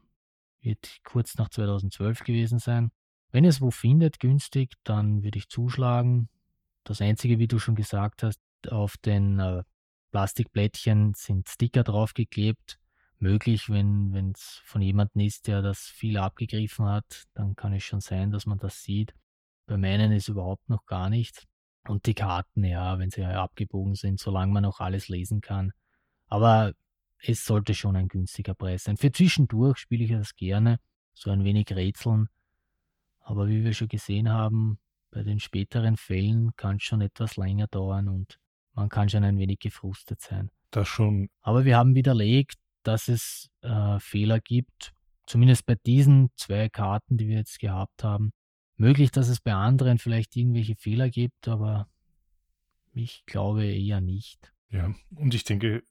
wird 0.61 0.99
kurz 1.03 1.35
nach 1.37 1.49
2012 1.49 2.23
gewesen 2.23 2.59
sein. 2.59 2.91
Wenn 3.31 3.43
es 3.43 3.59
wo 3.59 3.71
findet, 3.71 4.19
günstig, 4.19 4.73
dann 4.83 5.23
würde 5.23 5.39
ich 5.39 5.49
zuschlagen. 5.49 6.29
Das 6.83 7.01
Einzige, 7.01 7.39
wie 7.39 7.47
du 7.47 7.59
schon 7.59 7.75
gesagt 7.75 8.23
hast, 8.23 8.39
auf 8.69 8.97
den 8.97 9.39
äh, 9.39 9.63
Plastikblättchen 10.11 11.13
sind 11.15 11.49
Sticker 11.49 11.83
draufgeklebt. 11.83 12.79
Möglich, 13.17 13.69
wenn 13.69 14.31
es 14.33 14.61
von 14.63 14.81
jemandem 14.81 15.21
ist, 15.21 15.47
der 15.47 15.61
das 15.61 15.79
viel 15.79 16.17
abgegriffen 16.17 16.85
hat, 16.85 17.25
dann 17.33 17.55
kann 17.55 17.73
es 17.73 17.83
schon 17.83 17.99
sein, 17.99 18.31
dass 18.31 18.45
man 18.45 18.59
das 18.59 18.83
sieht. 18.83 19.13
Bei 19.65 19.77
meinen 19.77 20.11
ist 20.11 20.29
überhaupt 20.29 20.69
noch 20.69 20.85
gar 20.85 21.09
nichts. 21.09 21.45
Und 21.89 22.05
die 22.05 22.13
Karten, 22.13 22.63
ja, 22.63 22.99
wenn 22.99 23.09
sie 23.09 23.21
ja 23.21 23.41
abgebogen 23.43 23.95
sind, 23.95 24.19
solange 24.19 24.53
man 24.53 24.61
noch 24.61 24.79
alles 24.79 25.09
lesen 25.09 25.41
kann. 25.41 25.71
Aber 26.27 26.73
es 27.17 27.43
sollte 27.43 27.73
schon 27.73 27.95
ein 27.95 28.07
günstiger 28.07 28.53
Preis 28.53 28.83
sein. 28.83 28.95
Für 28.95 29.11
zwischendurch 29.11 29.79
spiele 29.79 30.03
ich 30.03 30.11
das 30.11 30.35
gerne, 30.35 30.79
so 31.15 31.31
ein 31.31 31.43
wenig 31.43 31.71
Rätseln. 31.71 32.29
Aber 33.21 33.47
wie 33.47 33.63
wir 33.63 33.73
schon 33.73 33.87
gesehen 33.87 34.29
haben, 34.29 34.77
bei 35.09 35.23
den 35.23 35.39
späteren 35.39 35.97
Fällen 35.97 36.55
kann 36.55 36.75
es 36.75 36.83
schon 36.83 37.01
etwas 37.01 37.37
länger 37.37 37.65
dauern 37.65 38.07
und 38.07 38.39
man 38.73 38.89
kann 38.89 39.09
schon 39.09 39.23
ein 39.23 39.39
wenig 39.39 39.57
gefrustet 39.57 40.21
sein. 40.21 40.51
Das 40.69 40.87
schon. 40.87 41.29
Aber 41.41 41.65
wir 41.65 41.75
haben 41.75 41.95
widerlegt, 41.95 42.59
dass 42.83 43.07
es 43.07 43.49
äh, 43.61 43.99
Fehler 43.99 44.39
gibt, 44.39 44.93
zumindest 45.25 45.65
bei 45.65 45.73
diesen 45.73 46.29
zwei 46.35 46.69
Karten, 46.69 47.17
die 47.17 47.27
wir 47.27 47.37
jetzt 47.37 47.57
gehabt 47.57 48.03
haben. 48.03 48.31
Möglich, 48.79 49.11
dass 49.11 49.27
es 49.27 49.41
bei 49.41 49.53
anderen 49.53 49.97
vielleicht 49.97 50.37
irgendwelche 50.37 50.77
Fehler 50.77 51.09
gibt, 51.09 51.49
aber 51.49 51.89
ich 52.93 53.25
glaube 53.25 53.65
eher 53.65 53.99
nicht. 53.99 54.53
Ja, 54.69 54.95
und 55.13 55.33
ich 55.33 55.43
denke, 55.43 55.83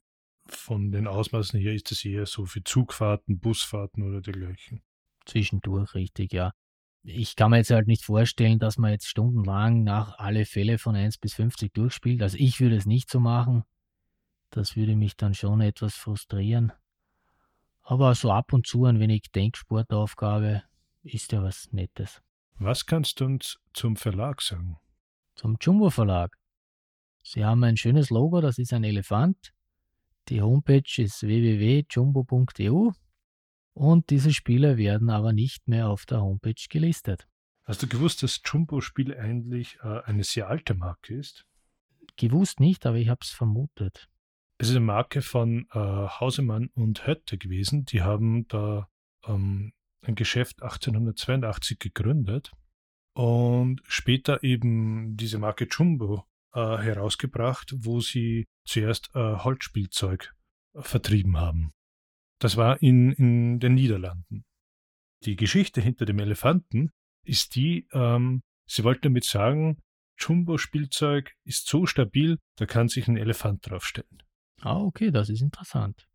von 0.47 0.91
den 0.91 1.05
Ausmaßen 1.05 1.59
her 1.59 1.75
ist 1.75 1.91
es 1.91 2.03
eher 2.03 2.25
so 2.25 2.47
für 2.47 2.63
Zugfahrten, 2.63 3.39
Busfahrten 3.39 4.01
oder 4.01 4.21
dergleichen. 4.21 4.81
Zwischendurch, 5.25 5.93
richtig, 5.93 6.33
ja. 6.33 6.51
Ich 7.03 7.35
kann 7.35 7.51
mir 7.51 7.57
jetzt 7.57 7.69
halt 7.69 7.85
nicht 7.85 8.03
vorstellen, 8.03 8.57
dass 8.57 8.79
man 8.79 8.89
jetzt 8.89 9.07
stundenlang 9.07 9.83
nach 9.83 10.17
alle 10.17 10.45
Fälle 10.45 10.79
von 10.79 10.95
1 10.95 11.19
bis 11.19 11.35
50 11.35 11.71
durchspielt. 11.71 12.23
Also 12.23 12.37
ich 12.39 12.59
würde 12.59 12.75
es 12.75 12.87
nicht 12.87 13.11
so 13.11 13.19
machen. 13.19 13.65
Das 14.49 14.75
würde 14.75 14.95
mich 14.95 15.15
dann 15.15 15.35
schon 15.35 15.61
etwas 15.61 15.93
frustrieren. 15.93 16.71
Aber 17.83 18.15
so 18.15 18.31
ab 18.31 18.51
und 18.51 18.65
zu 18.65 18.85
ein 18.85 18.99
wenig 18.99 19.31
Denksportaufgabe 19.31 20.63
ist 21.03 21.31
ja 21.31 21.43
was 21.43 21.71
Nettes. 21.71 22.23
Was 22.61 22.85
kannst 22.85 23.21
du 23.21 23.25
uns 23.25 23.57
zum 23.73 23.95
Verlag 23.95 24.41
sagen? 24.41 24.75
Zum 25.35 25.55
Jumbo 25.61 25.89
Verlag. 25.89 26.35
Sie 27.23 27.45
haben 27.45 27.63
ein 27.63 27.77
schönes 27.77 28.09
Logo, 28.09 28.41
das 28.41 28.57
ist 28.57 28.73
ein 28.73 28.83
Elefant. 28.83 29.53
Die 30.27 30.41
Homepage 30.41 31.01
ist 31.01 31.23
www.jumbo.eu 31.23 32.91
und 33.75 34.09
diese 34.09 34.33
Spiele 34.33 34.75
werden 34.75 35.09
aber 35.09 35.31
nicht 35.31 35.69
mehr 35.69 35.87
auf 35.87 36.05
der 36.05 36.19
Homepage 36.19 36.61
gelistet. 36.69 37.29
Hast 37.63 37.81
du 37.81 37.87
gewusst, 37.87 38.23
dass 38.23 38.41
Jumbo-Spiel 38.43 39.15
eigentlich 39.15 39.77
äh, 39.81 40.01
eine 40.01 40.25
sehr 40.25 40.49
alte 40.49 40.73
Marke 40.73 41.15
ist? 41.15 41.45
Gewusst 42.17 42.59
nicht, 42.59 42.85
aber 42.85 42.97
ich 42.97 43.07
habe 43.07 43.21
es 43.21 43.29
vermutet. 43.29 44.09
Es 44.57 44.67
ist 44.67 44.75
eine 44.75 44.85
Marke 44.85 45.21
von 45.21 45.65
äh, 45.71 45.79
Hausemann 45.79 46.67
und 46.73 47.07
Hötte 47.07 47.37
gewesen. 47.37 47.85
Die 47.85 48.01
haben 48.01 48.49
da 48.49 48.89
ähm, 49.25 49.71
ein 50.01 50.15
Geschäft 50.15 50.61
1882 50.61 51.79
gegründet 51.79 52.51
und 53.13 53.81
später 53.85 54.43
eben 54.43 55.17
diese 55.17 55.39
Marke 55.39 55.67
Jumbo 55.69 56.25
äh, 56.53 56.59
herausgebracht, 56.59 57.73
wo 57.77 57.99
sie 57.99 58.47
zuerst 58.65 59.09
äh, 59.15 59.19
Holzspielzeug 59.19 60.33
vertrieben 60.75 61.37
haben. 61.37 61.71
Das 62.39 62.55
war 62.55 62.81
in, 62.81 63.11
in 63.11 63.59
den 63.59 63.75
Niederlanden. 63.75 64.45
Die 65.25 65.35
Geschichte 65.35 65.81
hinter 65.81 66.05
dem 66.05 66.19
Elefanten 66.19 66.91
ist 67.25 67.55
die, 67.55 67.87
ähm, 67.91 68.41
sie 68.65 68.83
wollten 68.83 69.01
damit 69.01 69.25
sagen, 69.25 69.81
Jumbo-Spielzeug 70.17 71.33
ist 71.45 71.67
so 71.67 71.85
stabil, 71.85 72.39
da 72.57 72.65
kann 72.65 72.87
sich 72.87 73.07
ein 73.07 73.17
Elefant 73.17 73.69
draufstellen. 73.69 74.23
Ah, 74.61 74.77
okay, 74.77 75.11
das 75.11 75.29
ist 75.29 75.41
interessant. 75.41 76.07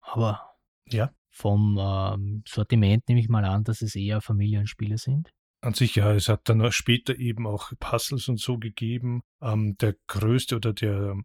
Aber 0.00 0.56
ja. 0.86 1.12
Vom 1.32 1.78
ähm, 1.80 2.44
Sortiment 2.46 3.08
nehme 3.08 3.20
ich 3.20 3.28
mal 3.28 3.44
an, 3.44 3.64
dass 3.64 3.82
es 3.82 3.96
eher 3.96 4.20
Familienspiele 4.20 4.98
sind. 4.98 5.30
An 5.62 5.74
sich 5.74 5.96
ja, 5.96 6.12
es 6.12 6.28
hat 6.28 6.48
dann 6.48 6.70
später 6.72 7.16
eben 7.18 7.46
auch 7.46 7.72
Puzzles 7.80 8.28
und 8.28 8.38
so 8.38 8.58
gegeben. 8.58 9.22
Ähm, 9.40 9.76
der 9.78 9.96
größte 10.08 10.56
oder 10.56 10.72
der, 10.72 11.16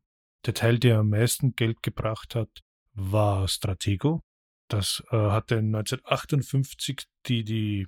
der 0.45 0.53
Teil, 0.53 0.79
der 0.79 0.99
am 0.99 1.09
meisten 1.09 1.55
Geld 1.55 1.83
gebracht 1.83 2.35
hat, 2.35 2.49
war 2.93 3.47
Stratego. 3.47 4.23
Das 4.69 5.03
äh, 5.11 5.17
hatte 5.17 5.57
1958 5.57 7.05
die, 7.25 7.43
die, 7.43 7.87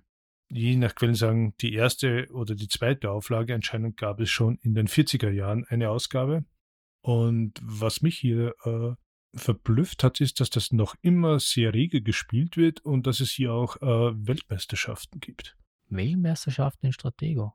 je 0.49 0.75
nach 0.75 0.95
Quellen 0.95 1.15
sagen, 1.15 1.53
die 1.61 1.73
erste 1.73 2.27
oder 2.31 2.55
die 2.55 2.67
zweite 2.67 3.11
Auflage. 3.11 3.55
Anscheinend 3.55 3.95
gab 3.95 4.19
es 4.19 4.29
schon 4.29 4.57
in 4.61 4.73
den 4.73 4.87
40er 4.87 5.29
Jahren 5.29 5.65
eine 5.69 5.89
Ausgabe. 5.89 6.45
Und 7.01 7.53
was 7.61 8.01
mich 8.01 8.17
hier 8.17 8.55
äh, 8.65 8.93
verblüfft 9.33 10.03
hat, 10.03 10.21
ist, 10.21 10.39
dass 10.39 10.49
das 10.49 10.71
noch 10.71 10.95
immer 11.01 11.39
sehr 11.39 11.73
rege 11.73 12.01
gespielt 12.01 12.57
wird 12.57 12.81
und 12.81 13.07
dass 13.07 13.19
es 13.19 13.31
hier 13.31 13.53
auch 13.53 13.77
äh, 13.77 14.27
Weltmeisterschaften 14.27 15.19
gibt. 15.19 15.55
Weltmeisterschaften 15.89 16.87
in 16.87 16.93
Stratego? 16.93 17.53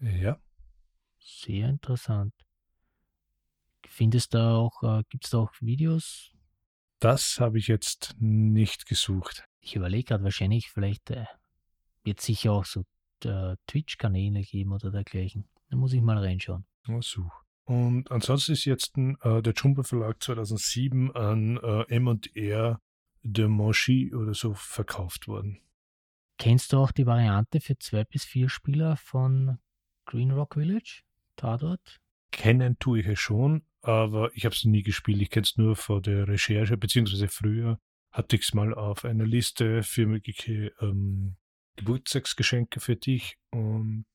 Ja. 0.00 0.40
Sehr 1.20 1.68
interessant. 1.68 2.34
Findest 3.86 4.34
du 4.34 4.38
auch, 4.38 4.82
äh, 4.82 5.02
gibt 5.08 5.24
es 5.24 5.30
da 5.30 5.38
auch 5.38 5.52
Videos? 5.60 6.32
Das 6.98 7.40
habe 7.40 7.58
ich 7.58 7.68
jetzt 7.68 8.14
nicht 8.18 8.86
gesucht. 8.86 9.44
Ich 9.60 9.76
überlege 9.76 10.04
gerade 10.04 10.24
wahrscheinlich, 10.24 10.70
vielleicht 10.70 11.10
äh, 11.10 11.26
wird 12.04 12.20
sicher 12.20 12.52
auch 12.52 12.64
so 12.64 12.84
äh, 13.24 13.56
Twitch-Kanäle 13.66 14.42
geben 14.42 14.72
oder 14.72 14.90
dergleichen. 14.90 15.48
Da 15.70 15.76
muss 15.76 15.92
ich 15.92 16.00
mal 16.00 16.18
reinschauen. 16.18 16.64
Oh, 16.88 17.00
such. 17.00 17.45
Und 17.66 18.10
ansonsten 18.12 18.52
ist 18.52 18.64
jetzt 18.64 18.96
äh, 18.96 19.42
der 19.42 19.52
Jumbo 19.52 19.82
Verlag 19.82 20.22
2007 20.22 21.14
an 21.14 21.56
äh, 21.58 21.82
M&R 21.94 22.80
de 23.22 23.48
Monchy 23.48 24.14
oder 24.14 24.34
so 24.34 24.54
verkauft 24.54 25.26
worden. 25.26 25.60
Kennst 26.38 26.72
du 26.72 26.78
auch 26.78 26.92
die 26.92 27.06
Variante 27.06 27.60
für 27.60 27.76
zwei 27.78 28.04
bis 28.04 28.24
vier 28.24 28.48
Spieler 28.48 28.96
von 28.96 29.58
Green 30.04 30.30
Rock 30.30 30.54
Village? 30.54 31.02
Tatort? 31.34 32.00
Kennen 32.30 32.78
tue 32.78 33.00
ich 33.00 33.06
es 33.06 33.18
schon, 33.18 33.62
aber 33.82 34.30
ich 34.34 34.44
habe 34.44 34.54
es 34.54 34.64
nie 34.64 34.82
gespielt. 34.82 35.20
Ich 35.20 35.30
kenne 35.30 35.44
es 35.44 35.56
nur 35.56 35.74
vor 35.74 36.00
der 36.00 36.28
Recherche, 36.28 36.76
beziehungsweise 36.76 37.26
früher 37.28 37.80
hatte 38.12 38.36
ich 38.36 38.42
es 38.42 38.54
mal 38.54 38.74
auf 38.74 39.04
einer 39.04 39.26
Liste 39.26 39.82
für 39.82 40.06
mögliche 40.06 40.72
ähm, 40.80 41.36
Geburtstagsgeschenke 41.76 42.80
für 42.80 42.96
dich 42.96 43.38
und 43.50 44.06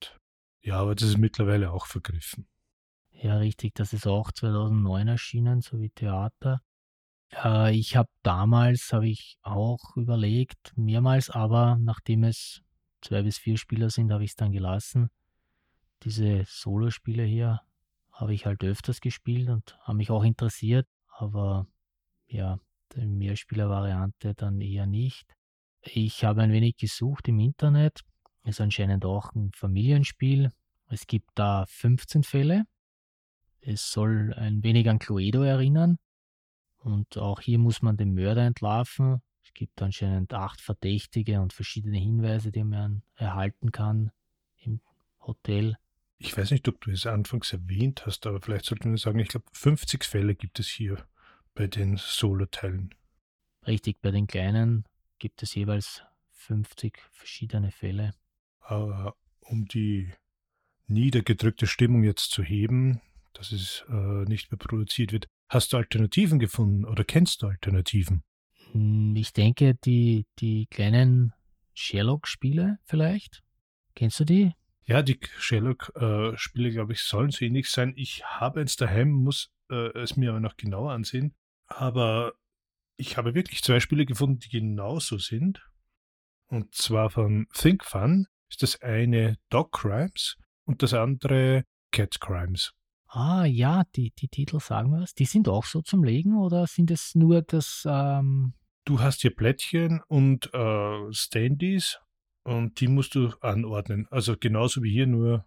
ja, 0.62 0.78
aber 0.78 0.96
das 0.96 1.10
ist 1.10 1.18
mittlerweile 1.18 1.72
auch 1.72 1.86
vergriffen. 1.86 2.48
Ja, 3.22 3.38
richtig, 3.38 3.76
das 3.76 3.94
ist 3.94 4.08
auch 4.08 4.32
2009 4.32 5.08
erschienen, 5.08 5.62
so 5.62 5.80
wie 5.80 5.92
Theater. 5.92 6.62
Äh, 7.32 7.76
ich 7.78 7.96
habe 7.96 8.10
damals, 8.24 8.92
habe 8.94 9.08
ich 9.08 9.38
auch 9.44 9.96
überlegt, 9.96 10.74
mehrmals, 10.76 11.30
aber 11.30 11.78
nachdem 11.80 12.24
es 12.24 12.64
zwei 13.02 13.22
bis 13.22 13.38
vier 13.38 13.58
Spieler 13.58 13.92
sind, 13.92 14.12
habe 14.12 14.24
ich 14.24 14.32
es 14.32 14.36
dann 14.36 14.52
gelassen. 14.52 15.12
Diese 16.04 16.46
Solospiele 16.48 17.24
hier 17.24 17.62
habe 18.12 18.34
ich 18.34 18.48
halt 18.48 18.64
öfters 18.64 19.02
gespielt 19.02 19.50
und 19.50 19.78
haben 19.82 19.98
mich 19.98 20.10
auch 20.10 20.24
interessiert, 20.24 20.88
aber 21.16 21.68
ja, 22.26 22.58
die 22.96 23.06
Mehrspieler-Variante 23.06 24.34
dann 24.34 24.60
eher 24.62 24.88
nicht. 24.88 25.36
Ich 25.82 26.24
habe 26.24 26.42
ein 26.42 26.52
wenig 26.52 26.78
gesucht 26.78 27.28
im 27.28 27.40
Internet. 27.40 28.02
Es 28.44 28.56
ist 28.56 28.62
anscheinend 28.62 29.06
auch 29.06 29.36
ein 29.36 29.52
Familienspiel. 29.54 30.50
Es 30.88 31.06
gibt 31.06 31.30
da 31.36 31.66
15 31.68 32.24
Fälle. 32.24 32.66
Es 33.62 33.92
soll 33.92 34.34
ein 34.34 34.64
wenig 34.64 34.90
an 34.90 35.00
Cluedo 35.00 35.44
erinnern. 35.44 35.98
Und 36.78 37.18
auch 37.18 37.42
hier 37.42 37.60
muss 37.60 37.82
man 37.82 37.98
den 37.98 38.14
Mörder 38.14 38.46
entlarven. 38.46 39.22
Es 39.44 39.54
gibt 39.54 39.82
anscheinend 39.82 40.34
acht 40.34 40.62
Verdächtige 40.62 41.42
und 41.42 41.54
verschiedene 41.54 41.98
Hinweise, 41.98 42.52
die 42.52 42.64
man 42.64 43.04
erhalten 43.16 43.72
kann 43.72 44.12
im 44.58 44.82
Hotel. 45.20 45.78
Ich 46.18 46.36
weiß 46.36 46.52
nicht, 46.52 46.68
ob 46.68 46.82
du 46.82 46.92
es 46.92 47.06
anfangs 47.06 47.54
erwähnt 47.54 48.06
hast, 48.06 48.26
aber 48.28 48.42
vielleicht 48.42 48.66
sollten 48.66 48.92
wir 48.92 48.98
sagen, 48.98 49.20
ich 49.20 49.30
glaube, 49.30 49.46
50 49.54 50.04
Fälle 50.04 50.36
gibt 50.36 50.60
es 50.60 50.68
hier 50.68 51.06
bei 51.54 51.68
den 51.68 51.98
Solo-Teilen. 51.98 52.94
Richtig, 53.68 54.02
bei 54.02 54.12
den 54.12 54.28
kleinen 54.28 54.86
gibt 55.20 55.44
es 55.44 55.54
jeweils 55.54 56.04
50 56.32 56.98
verschiedene 57.12 57.72
Fälle. 57.72 58.14
Aber 58.62 59.16
um 59.42 59.66
die 59.66 60.12
niedergedrückte 60.88 61.68
Stimmung 61.68 62.04
jetzt 62.04 62.32
zu 62.32 62.44
heben, 62.44 63.02
dass 63.34 63.52
es 63.52 63.86
äh, 63.90 64.26
nicht 64.26 64.52
mehr 64.52 64.58
produziert 64.58 65.12
wird, 65.12 65.28
Hast 65.52 65.74
du 65.74 65.78
Alternativen 65.78 66.40
gefunden 66.40 66.86
oder 66.86 67.04
kennst 67.04 67.42
du 67.42 67.48
Alternativen? 67.48 68.24
Hm, 68.72 69.18
ich 69.18 69.34
denke, 69.34 69.76
die, 69.76 70.26
die 70.40 70.68
kleinen 70.68 71.34
Sherlock-Spiele 71.74 72.80
vielleicht. 72.86 73.44
Kennst 73.94 74.22
du 74.22 74.24
die? 74.24 74.54
Ja, 74.86 75.02
die 75.02 75.20
Sherlock-Spiele, 75.40 76.70
äh, 76.70 76.72
glaube 76.72 76.94
ich, 76.94 77.02
sollen 77.02 77.32
so 77.32 77.44
ähnlich 77.44 77.70
sein. 77.70 77.92
Ich 77.98 78.24
habe 78.24 78.62
eins 78.62 78.78
daheim, 78.78 79.12
muss 79.12 79.52
äh, 79.70 79.90
es 80.00 80.16
mir 80.16 80.30
aber 80.30 80.40
noch 80.40 80.56
genauer 80.56 80.94
ansehen. 80.94 81.36
Aber 81.68 82.32
ich 82.96 83.18
habe 83.18 83.36
wirklich 83.36 83.62
zwei 83.62 83.82
Spiele 83.82 84.06
gefunden, 84.06 84.40
die 84.40 84.50
genauso 84.50 85.18
sind. 85.18 85.70
Und 86.48 86.74
zwar 86.76 87.10
von 87.10 87.48
Think 87.54 87.84
Fun 87.84 88.28
ist 88.50 88.64
das 88.64 88.82
eine 88.82 89.38
Dog 89.50 89.74
Crimes 89.74 90.38
und 90.64 90.82
das 90.82 90.94
andere 90.94 91.66
Cat 91.92 92.22
Crimes. 92.22 92.72
Ah 93.14 93.44
ja, 93.44 93.84
die, 93.94 94.12
die 94.12 94.30
Titel 94.30 94.62
sagen 94.62 94.92
wir 94.92 95.02
was. 95.02 95.14
Die 95.14 95.26
sind 95.26 95.50
auch 95.50 95.66
so 95.66 95.82
zum 95.82 96.02
Legen 96.02 96.38
oder 96.38 96.66
sind 96.66 96.92
es 96.92 97.14
nur 97.14 97.42
das... 97.42 97.86
Ähm 97.86 98.54
du 98.86 99.02
hast 99.02 99.22
hier 99.22 99.36
Plättchen 99.36 100.02
und 100.08 100.50
äh, 100.54 101.12
Standys 101.12 102.00
und 102.44 102.80
die 102.80 102.88
musst 102.88 103.16
du 103.16 103.34
anordnen. 103.42 104.08
Also 104.12 104.38
genauso 104.40 104.82
wie 104.82 104.92
hier, 104.92 105.08
nur 105.08 105.46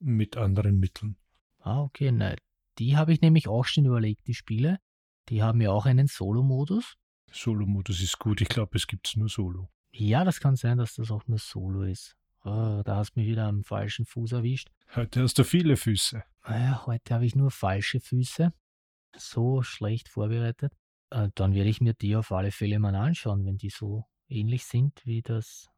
mit 0.00 0.36
anderen 0.36 0.80
Mitteln. 0.80 1.16
Ah, 1.60 1.82
okay. 1.82 2.10
Na, 2.10 2.34
die 2.78 2.96
habe 2.96 3.12
ich 3.12 3.20
nämlich 3.20 3.46
auch 3.46 3.64
schon 3.64 3.84
überlegt, 3.84 4.26
die 4.26 4.34
Spiele. 4.34 4.80
Die 5.28 5.40
haben 5.40 5.60
ja 5.60 5.70
auch 5.70 5.86
einen 5.86 6.08
Solo-Modus. 6.08 6.96
Solo-Modus 7.30 8.02
ist 8.02 8.18
gut. 8.18 8.40
Ich 8.40 8.48
glaube, 8.48 8.76
es 8.76 8.88
gibt 8.88 9.06
es 9.06 9.14
nur 9.14 9.28
Solo. 9.28 9.70
Ja, 9.92 10.24
das 10.24 10.40
kann 10.40 10.56
sein, 10.56 10.78
dass 10.78 10.96
das 10.96 11.12
auch 11.12 11.28
nur 11.28 11.38
Solo 11.38 11.82
ist. 11.82 12.16
Oh, 12.44 12.82
da 12.84 12.96
hast 12.96 13.16
du 13.16 13.20
mich 13.20 13.28
wieder 13.28 13.46
am 13.46 13.64
falschen 13.64 14.04
Fuß 14.04 14.32
erwischt. 14.32 14.68
Heute 14.94 15.22
hast 15.22 15.38
du 15.38 15.44
viele 15.44 15.78
Füße. 15.78 16.22
Ja, 16.46 16.84
heute 16.84 17.14
habe 17.14 17.24
ich 17.24 17.34
nur 17.34 17.50
falsche 17.50 18.00
Füße. 18.00 18.52
So 19.16 19.62
schlecht 19.62 20.10
vorbereitet. 20.10 20.74
Äh, 21.10 21.30
dann 21.34 21.54
werde 21.54 21.70
ich 21.70 21.80
mir 21.80 21.94
die 21.94 22.16
auf 22.16 22.32
alle 22.32 22.50
Fälle 22.50 22.78
mal 22.78 22.94
anschauen, 22.94 23.46
wenn 23.46 23.56
die 23.56 23.70
so 23.70 24.04
ähnlich 24.28 24.66
sind 24.66 25.00
wie 25.04 25.22
das 25.22 25.70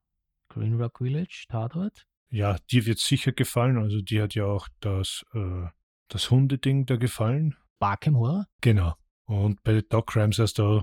Green 0.49 0.75
Rock 0.75 0.99
Village 0.99 1.45
Tatort. 1.49 2.05
Ja, 2.31 2.59
dir 2.71 2.85
wird 2.85 2.99
sicher 2.99 3.31
gefallen. 3.31 3.79
Also 3.79 4.01
die 4.01 4.21
hat 4.21 4.35
ja 4.35 4.47
auch 4.47 4.69
das, 4.81 5.25
äh, 5.35 5.69
das 6.09 6.33
Hundeding 6.33 6.85
da 6.87 6.97
gefallen. 6.97 7.57
Barkham 7.79 8.17
Horror? 8.17 8.47
Genau. 8.61 8.95
Und 9.27 9.63
bei 9.63 9.83
Dog 9.83 10.09
Crimes 10.09 10.41
hast 10.41 10.59
du 10.59 10.83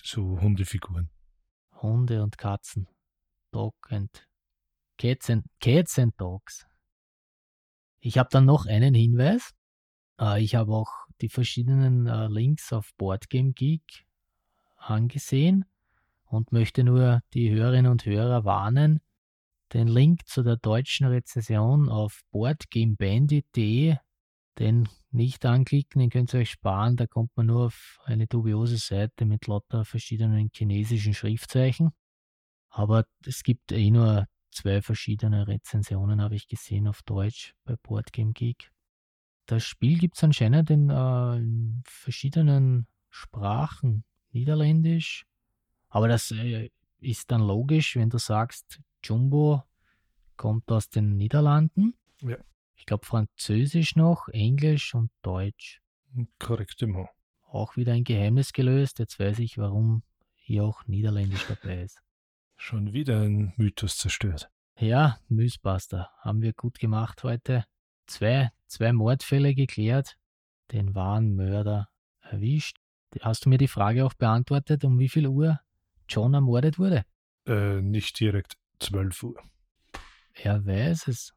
so 0.00 0.40
Hundefiguren. 0.40 1.10
Hunde 1.82 2.22
und 2.22 2.38
Katzen. 2.38 2.88
Dog 3.50 3.74
and 3.88 4.28
Cats 4.98 5.30
and, 5.30 5.44
Cats 5.60 5.98
and 5.98 6.18
Dogs. 6.20 6.66
Ich 8.00 8.18
habe 8.18 8.28
dann 8.30 8.44
noch 8.44 8.66
einen 8.66 8.94
Hinweis. 8.94 9.52
Äh, 10.20 10.42
ich 10.42 10.54
habe 10.54 10.72
auch 10.72 10.90
die 11.20 11.28
verschiedenen 11.28 12.06
äh, 12.06 12.28
Links 12.28 12.72
auf 12.72 12.90
Boardgame 12.96 13.52
Geek 13.52 14.06
angesehen 14.76 15.64
und 16.26 16.52
möchte 16.52 16.84
nur 16.84 17.22
die 17.32 17.50
Hörerinnen 17.50 17.90
und 17.90 18.04
Hörer 18.04 18.44
warnen. 18.44 19.00
Den 19.72 19.88
Link 19.88 20.26
zu 20.26 20.42
der 20.42 20.56
deutschen 20.56 21.06
Rezession 21.06 21.88
auf 21.88 22.20
boardgamebandit.de, 22.30 23.96
den 24.58 24.88
nicht 25.10 25.44
anklicken, 25.46 26.00
den 26.00 26.10
könnt 26.10 26.32
ihr 26.34 26.40
euch 26.40 26.50
sparen. 26.50 26.96
Da 26.96 27.06
kommt 27.06 27.36
man 27.36 27.46
nur 27.46 27.66
auf 27.66 27.98
eine 28.04 28.26
dubiose 28.26 28.76
Seite 28.76 29.24
mit 29.24 29.46
lauter 29.46 29.84
verschiedenen 29.84 30.50
chinesischen 30.52 31.14
Schriftzeichen. 31.14 31.92
Aber 32.68 33.06
es 33.24 33.42
gibt 33.42 33.72
eh 33.72 33.90
nur 33.90 34.26
zwei 34.54 34.82
verschiedene 34.82 35.46
Rezensionen, 35.46 36.22
habe 36.22 36.36
ich 36.36 36.48
gesehen, 36.48 36.88
auf 36.88 37.02
Deutsch 37.02 37.54
bei 37.64 37.76
Boardgame 37.76 38.32
Geek. 38.32 38.70
Das 39.46 39.64
Spiel 39.64 39.98
gibt 39.98 40.16
es 40.16 40.24
anscheinend 40.24 40.70
in, 40.70 40.90
äh, 40.90 41.36
in, 41.36 41.82
verschiedenen 41.84 42.86
Sprachen, 43.10 44.04
Niederländisch. 44.32 45.26
Aber 45.88 46.08
das 46.08 46.30
äh, 46.30 46.70
ist 47.00 47.30
dann 47.30 47.42
logisch, 47.42 47.96
wenn 47.96 48.10
du 48.10 48.18
sagst, 48.18 48.80
Jumbo 49.02 49.62
kommt 50.36 50.70
aus 50.72 50.88
den 50.88 51.16
Niederlanden. 51.16 51.94
Ja. 52.20 52.38
Ich 52.74 52.86
glaube 52.86 53.06
Französisch 53.06 53.96
noch, 53.96 54.28
Englisch 54.28 54.94
und 54.94 55.10
Deutsch. 55.22 55.80
Korrekt 56.38 56.80
immer. 56.82 57.08
Auch 57.42 57.76
wieder 57.76 57.92
ein 57.92 58.04
Geheimnis 58.04 58.52
gelöst. 58.52 58.98
Jetzt 58.98 59.18
weiß 59.18 59.38
ich, 59.40 59.58
warum 59.58 60.02
hier 60.34 60.64
auch 60.64 60.86
Niederländisch 60.86 61.46
dabei 61.48 61.82
ist. 61.82 62.03
Schon 62.66 62.94
wieder 62.94 63.20
ein 63.20 63.52
Mythos 63.58 63.98
zerstört. 63.98 64.50
Ja, 64.78 65.18
Mythbuster. 65.28 66.08
Haben 66.20 66.40
wir 66.40 66.54
gut 66.54 66.78
gemacht 66.78 67.22
heute. 67.22 67.66
Zwei, 68.06 68.52
zwei 68.68 68.94
Mordfälle 68.94 69.54
geklärt, 69.54 70.16
den 70.72 70.94
wahren 70.94 71.36
Mörder 71.36 71.90
erwischt. 72.22 72.78
Hast 73.20 73.44
du 73.44 73.50
mir 73.50 73.58
die 73.58 73.68
Frage 73.68 74.06
auch 74.06 74.14
beantwortet, 74.14 74.82
um 74.82 74.98
wie 74.98 75.10
viel 75.10 75.26
Uhr 75.26 75.60
John 76.08 76.32
ermordet 76.32 76.78
wurde? 76.78 77.04
Äh, 77.46 77.82
nicht 77.82 78.18
direkt 78.18 78.54
12 78.78 79.22
Uhr. 79.24 79.42
Er 80.32 80.64
weiß 80.64 81.08
es. 81.08 81.34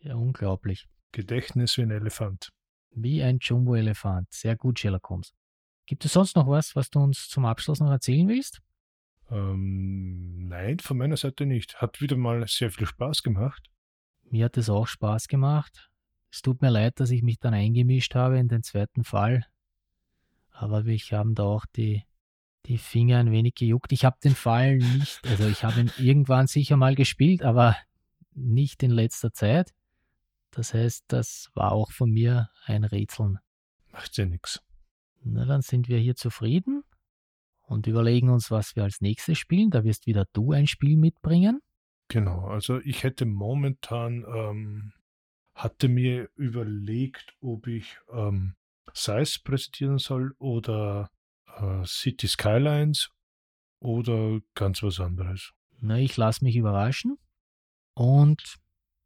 Ja, 0.00 0.16
unglaublich. 0.16 0.88
Gedächtnis 1.10 1.78
wie 1.78 1.84
ein 1.84 1.90
Elefant. 1.90 2.52
Wie 2.90 3.22
ein 3.22 3.38
Jumbo-Elefant. 3.40 4.30
Sehr 4.30 4.56
gut, 4.56 4.78
Sherlock 4.78 5.08
Holmes. 5.08 5.32
Gibt 5.86 6.04
es 6.04 6.12
sonst 6.12 6.36
noch 6.36 6.48
was, 6.48 6.76
was 6.76 6.90
du 6.90 6.98
uns 6.98 7.30
zum 7.30 7.46
Abschluss 7.46 7.80
noch 7.80 7.90
erzählen 7.90 8.28
willst? 8.28 8.60
Ähm, 9.30 10.48
nein, 10.48 10.78
von 10.78 10.98
meiner 10.98 11.16
Seite 11.16 11.46
nicht. 11.46 11.80
Hat 11.80 12.00
wieder 12.00 12.16
mal 12.16 12.46
sehr 12.46 12.70
viel 12.70 12.86
Spaß 12.86 13.22
gemacht. 13.22 13.70
Mir 14.24 14.46
hat 14.46 14.56
es 14.56 14.70
auch 14.70 14.86
Spaß 14.86 15.28
gemacht. 15.28 15.90
Es 16.30 16.42
tut 16.42 16.62
mir 16.62 16.70
leid, 16.70 17.00
dass 17.00 17.10
ich 17.10 17.22
mich 17.22 17.38
dann 17.38 17.54
eingemischt 17.54 18.14
habe 18.14 18.38
in 18.38 18.48
den 18.48 18.62
zweiten 18.62 19.04
Fall. 19.04 19.46
Aber 20.50 20.84
ich 20.86 21.12
habe 21.12 21.32
da 21.34 21.44
auch 21.44 21.66
die, 21.76 22.02
die 22.66 22.78
Finger 22.78 23.18
ein 23.18 23.30
wenig 23.30 23.54
gejuckt. 23.54 23.92
Ich 23.92 24.04
habe 24.04 24.16
den 24.22 24.34
Fall 24.34 24.78
nicht, 24.78 25.20
also 25.26 25.46
ich 25.46 25.64
habe 25.64 25.80
ihn 25.80 25.92
irgendwann 25.98 26.46
sicher 26.46 26.76
mal 26.76 26.94
gespielt, 26.94 27.42
aber 27.42 27.76
nicht 28.34 28.82
in 28.82 28.90
letzter 28.90 29.32
Zeit. 29.32 29.72
Das 30.50 30.74
heißt, 30.74 31.04
das 31.08 31.50
war 31.54 31.72
auch 31.72 31.92
von 31.92 32.10
mir 32.10 32.50
ein 32.64 32.84
Rätseln. 32.84 33.38
Macht 33.92 34.16
ja 34.16 34.26
nichts. 34.26 34.62
Na, 35.22 35.44
dann 35.44 35.62
sind 35.62 35.88
wir 35.88 35.98
hier 35.98 36.16
zufrieden 36.16 36.82
und 37.66 37.86
überlegen 37.86 38.30
uns, 38.30 38.50
was 38.50 38.76
wir 38.76 38.84
als 38.84 39.00
nächstes 39.00 39.38
spielen. 39.38 39.70
Da 39.70 39.84
wirst 39.84 40.06
wieder 40.06 40.24
du 40.32 40.52
ein 40.52 40.66
Spiel 40.66 40.96
mitbringen. 40.96 41.60
Genau, 42.08 42.46
also 42.46 42.80
ich 42.80 43.02
hätte 43.02 43.26
momentan, 43.26 44.24
ähm, 44.32 44.92
hatte 45.54 45.88
mir 45.88 46.30
überlegt, 46.36 47.34
ob 47.40 47.66
ich 47.66 47.98
ähm, 48.12 48.54
Size 48.92 49.40
präsentieren 49.42 49.98
soll 49.98 50.34
oder 50.38 51.10
äh, 51.56 51.84
City 51.84 52.28
Skylines 52.28 53.10
oder 53.80 54.40
ganz 54.54 54.82
was 54.82 55.00
anderes. 55.00 55.52
Na, 55.80 55.98
ich 55.98 56.16
lasse 56.16 56.44
mich 56.44 56.56
überraschen 56.56 57.18
und 57.94 58.56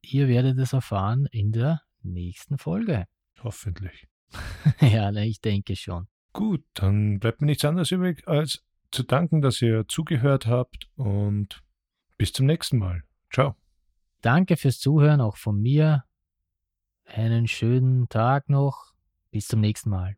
ihr 0.02 0.28
werdet 0.28 0.58
es 0.58 0.72
erfahren 0.72 1.26
in 1.32 1.52
der 1.52 1.80
nächsten 2.02 2.58
Folge. 2.58 3.06
Hoffentlich. 3.42 4.06
ja, 4.80 5.10
ich 5.12 5.40
denke 5.40 5.74
schon. 5.76 6.06
Gut, 6.32 6.64
dann 6.74 7.18
bleibt 7.18 7.40
mir 7.40 7.46
nichts 7.46 7.64
anderes 7.64 7.90
übrig, 7.90 8.26
als 8.26 8.64
zu 8.92 9.02
danken, 9.02 9.40
dass 9.40 9.60
ihr 9.62 9.86
zugehört 9.88 10.46
habt 10.46 10.88
und 10.96 11.62
bis 12.18 12.32
zum 12.32 12.46
nächsten 12.46 12.78
Mal. 12.78 13.02
Ciao. 13.32 13.56
Danke 14.20 14.56
fürs 14.56 14.78
Zuhören, 14.78 15.20
auch 15.20 15.36
von 15.36 15.60
mir. 15.60 16.04
Einen 17.04 17.48
schönen 17.48 18.08
Tag 18.08 18.48
noch. 18.48 18.92
Bis 19.30 19.46
zum 19.46 19.60
nächsten 19.60 19.90
Mal. 19.90 20.16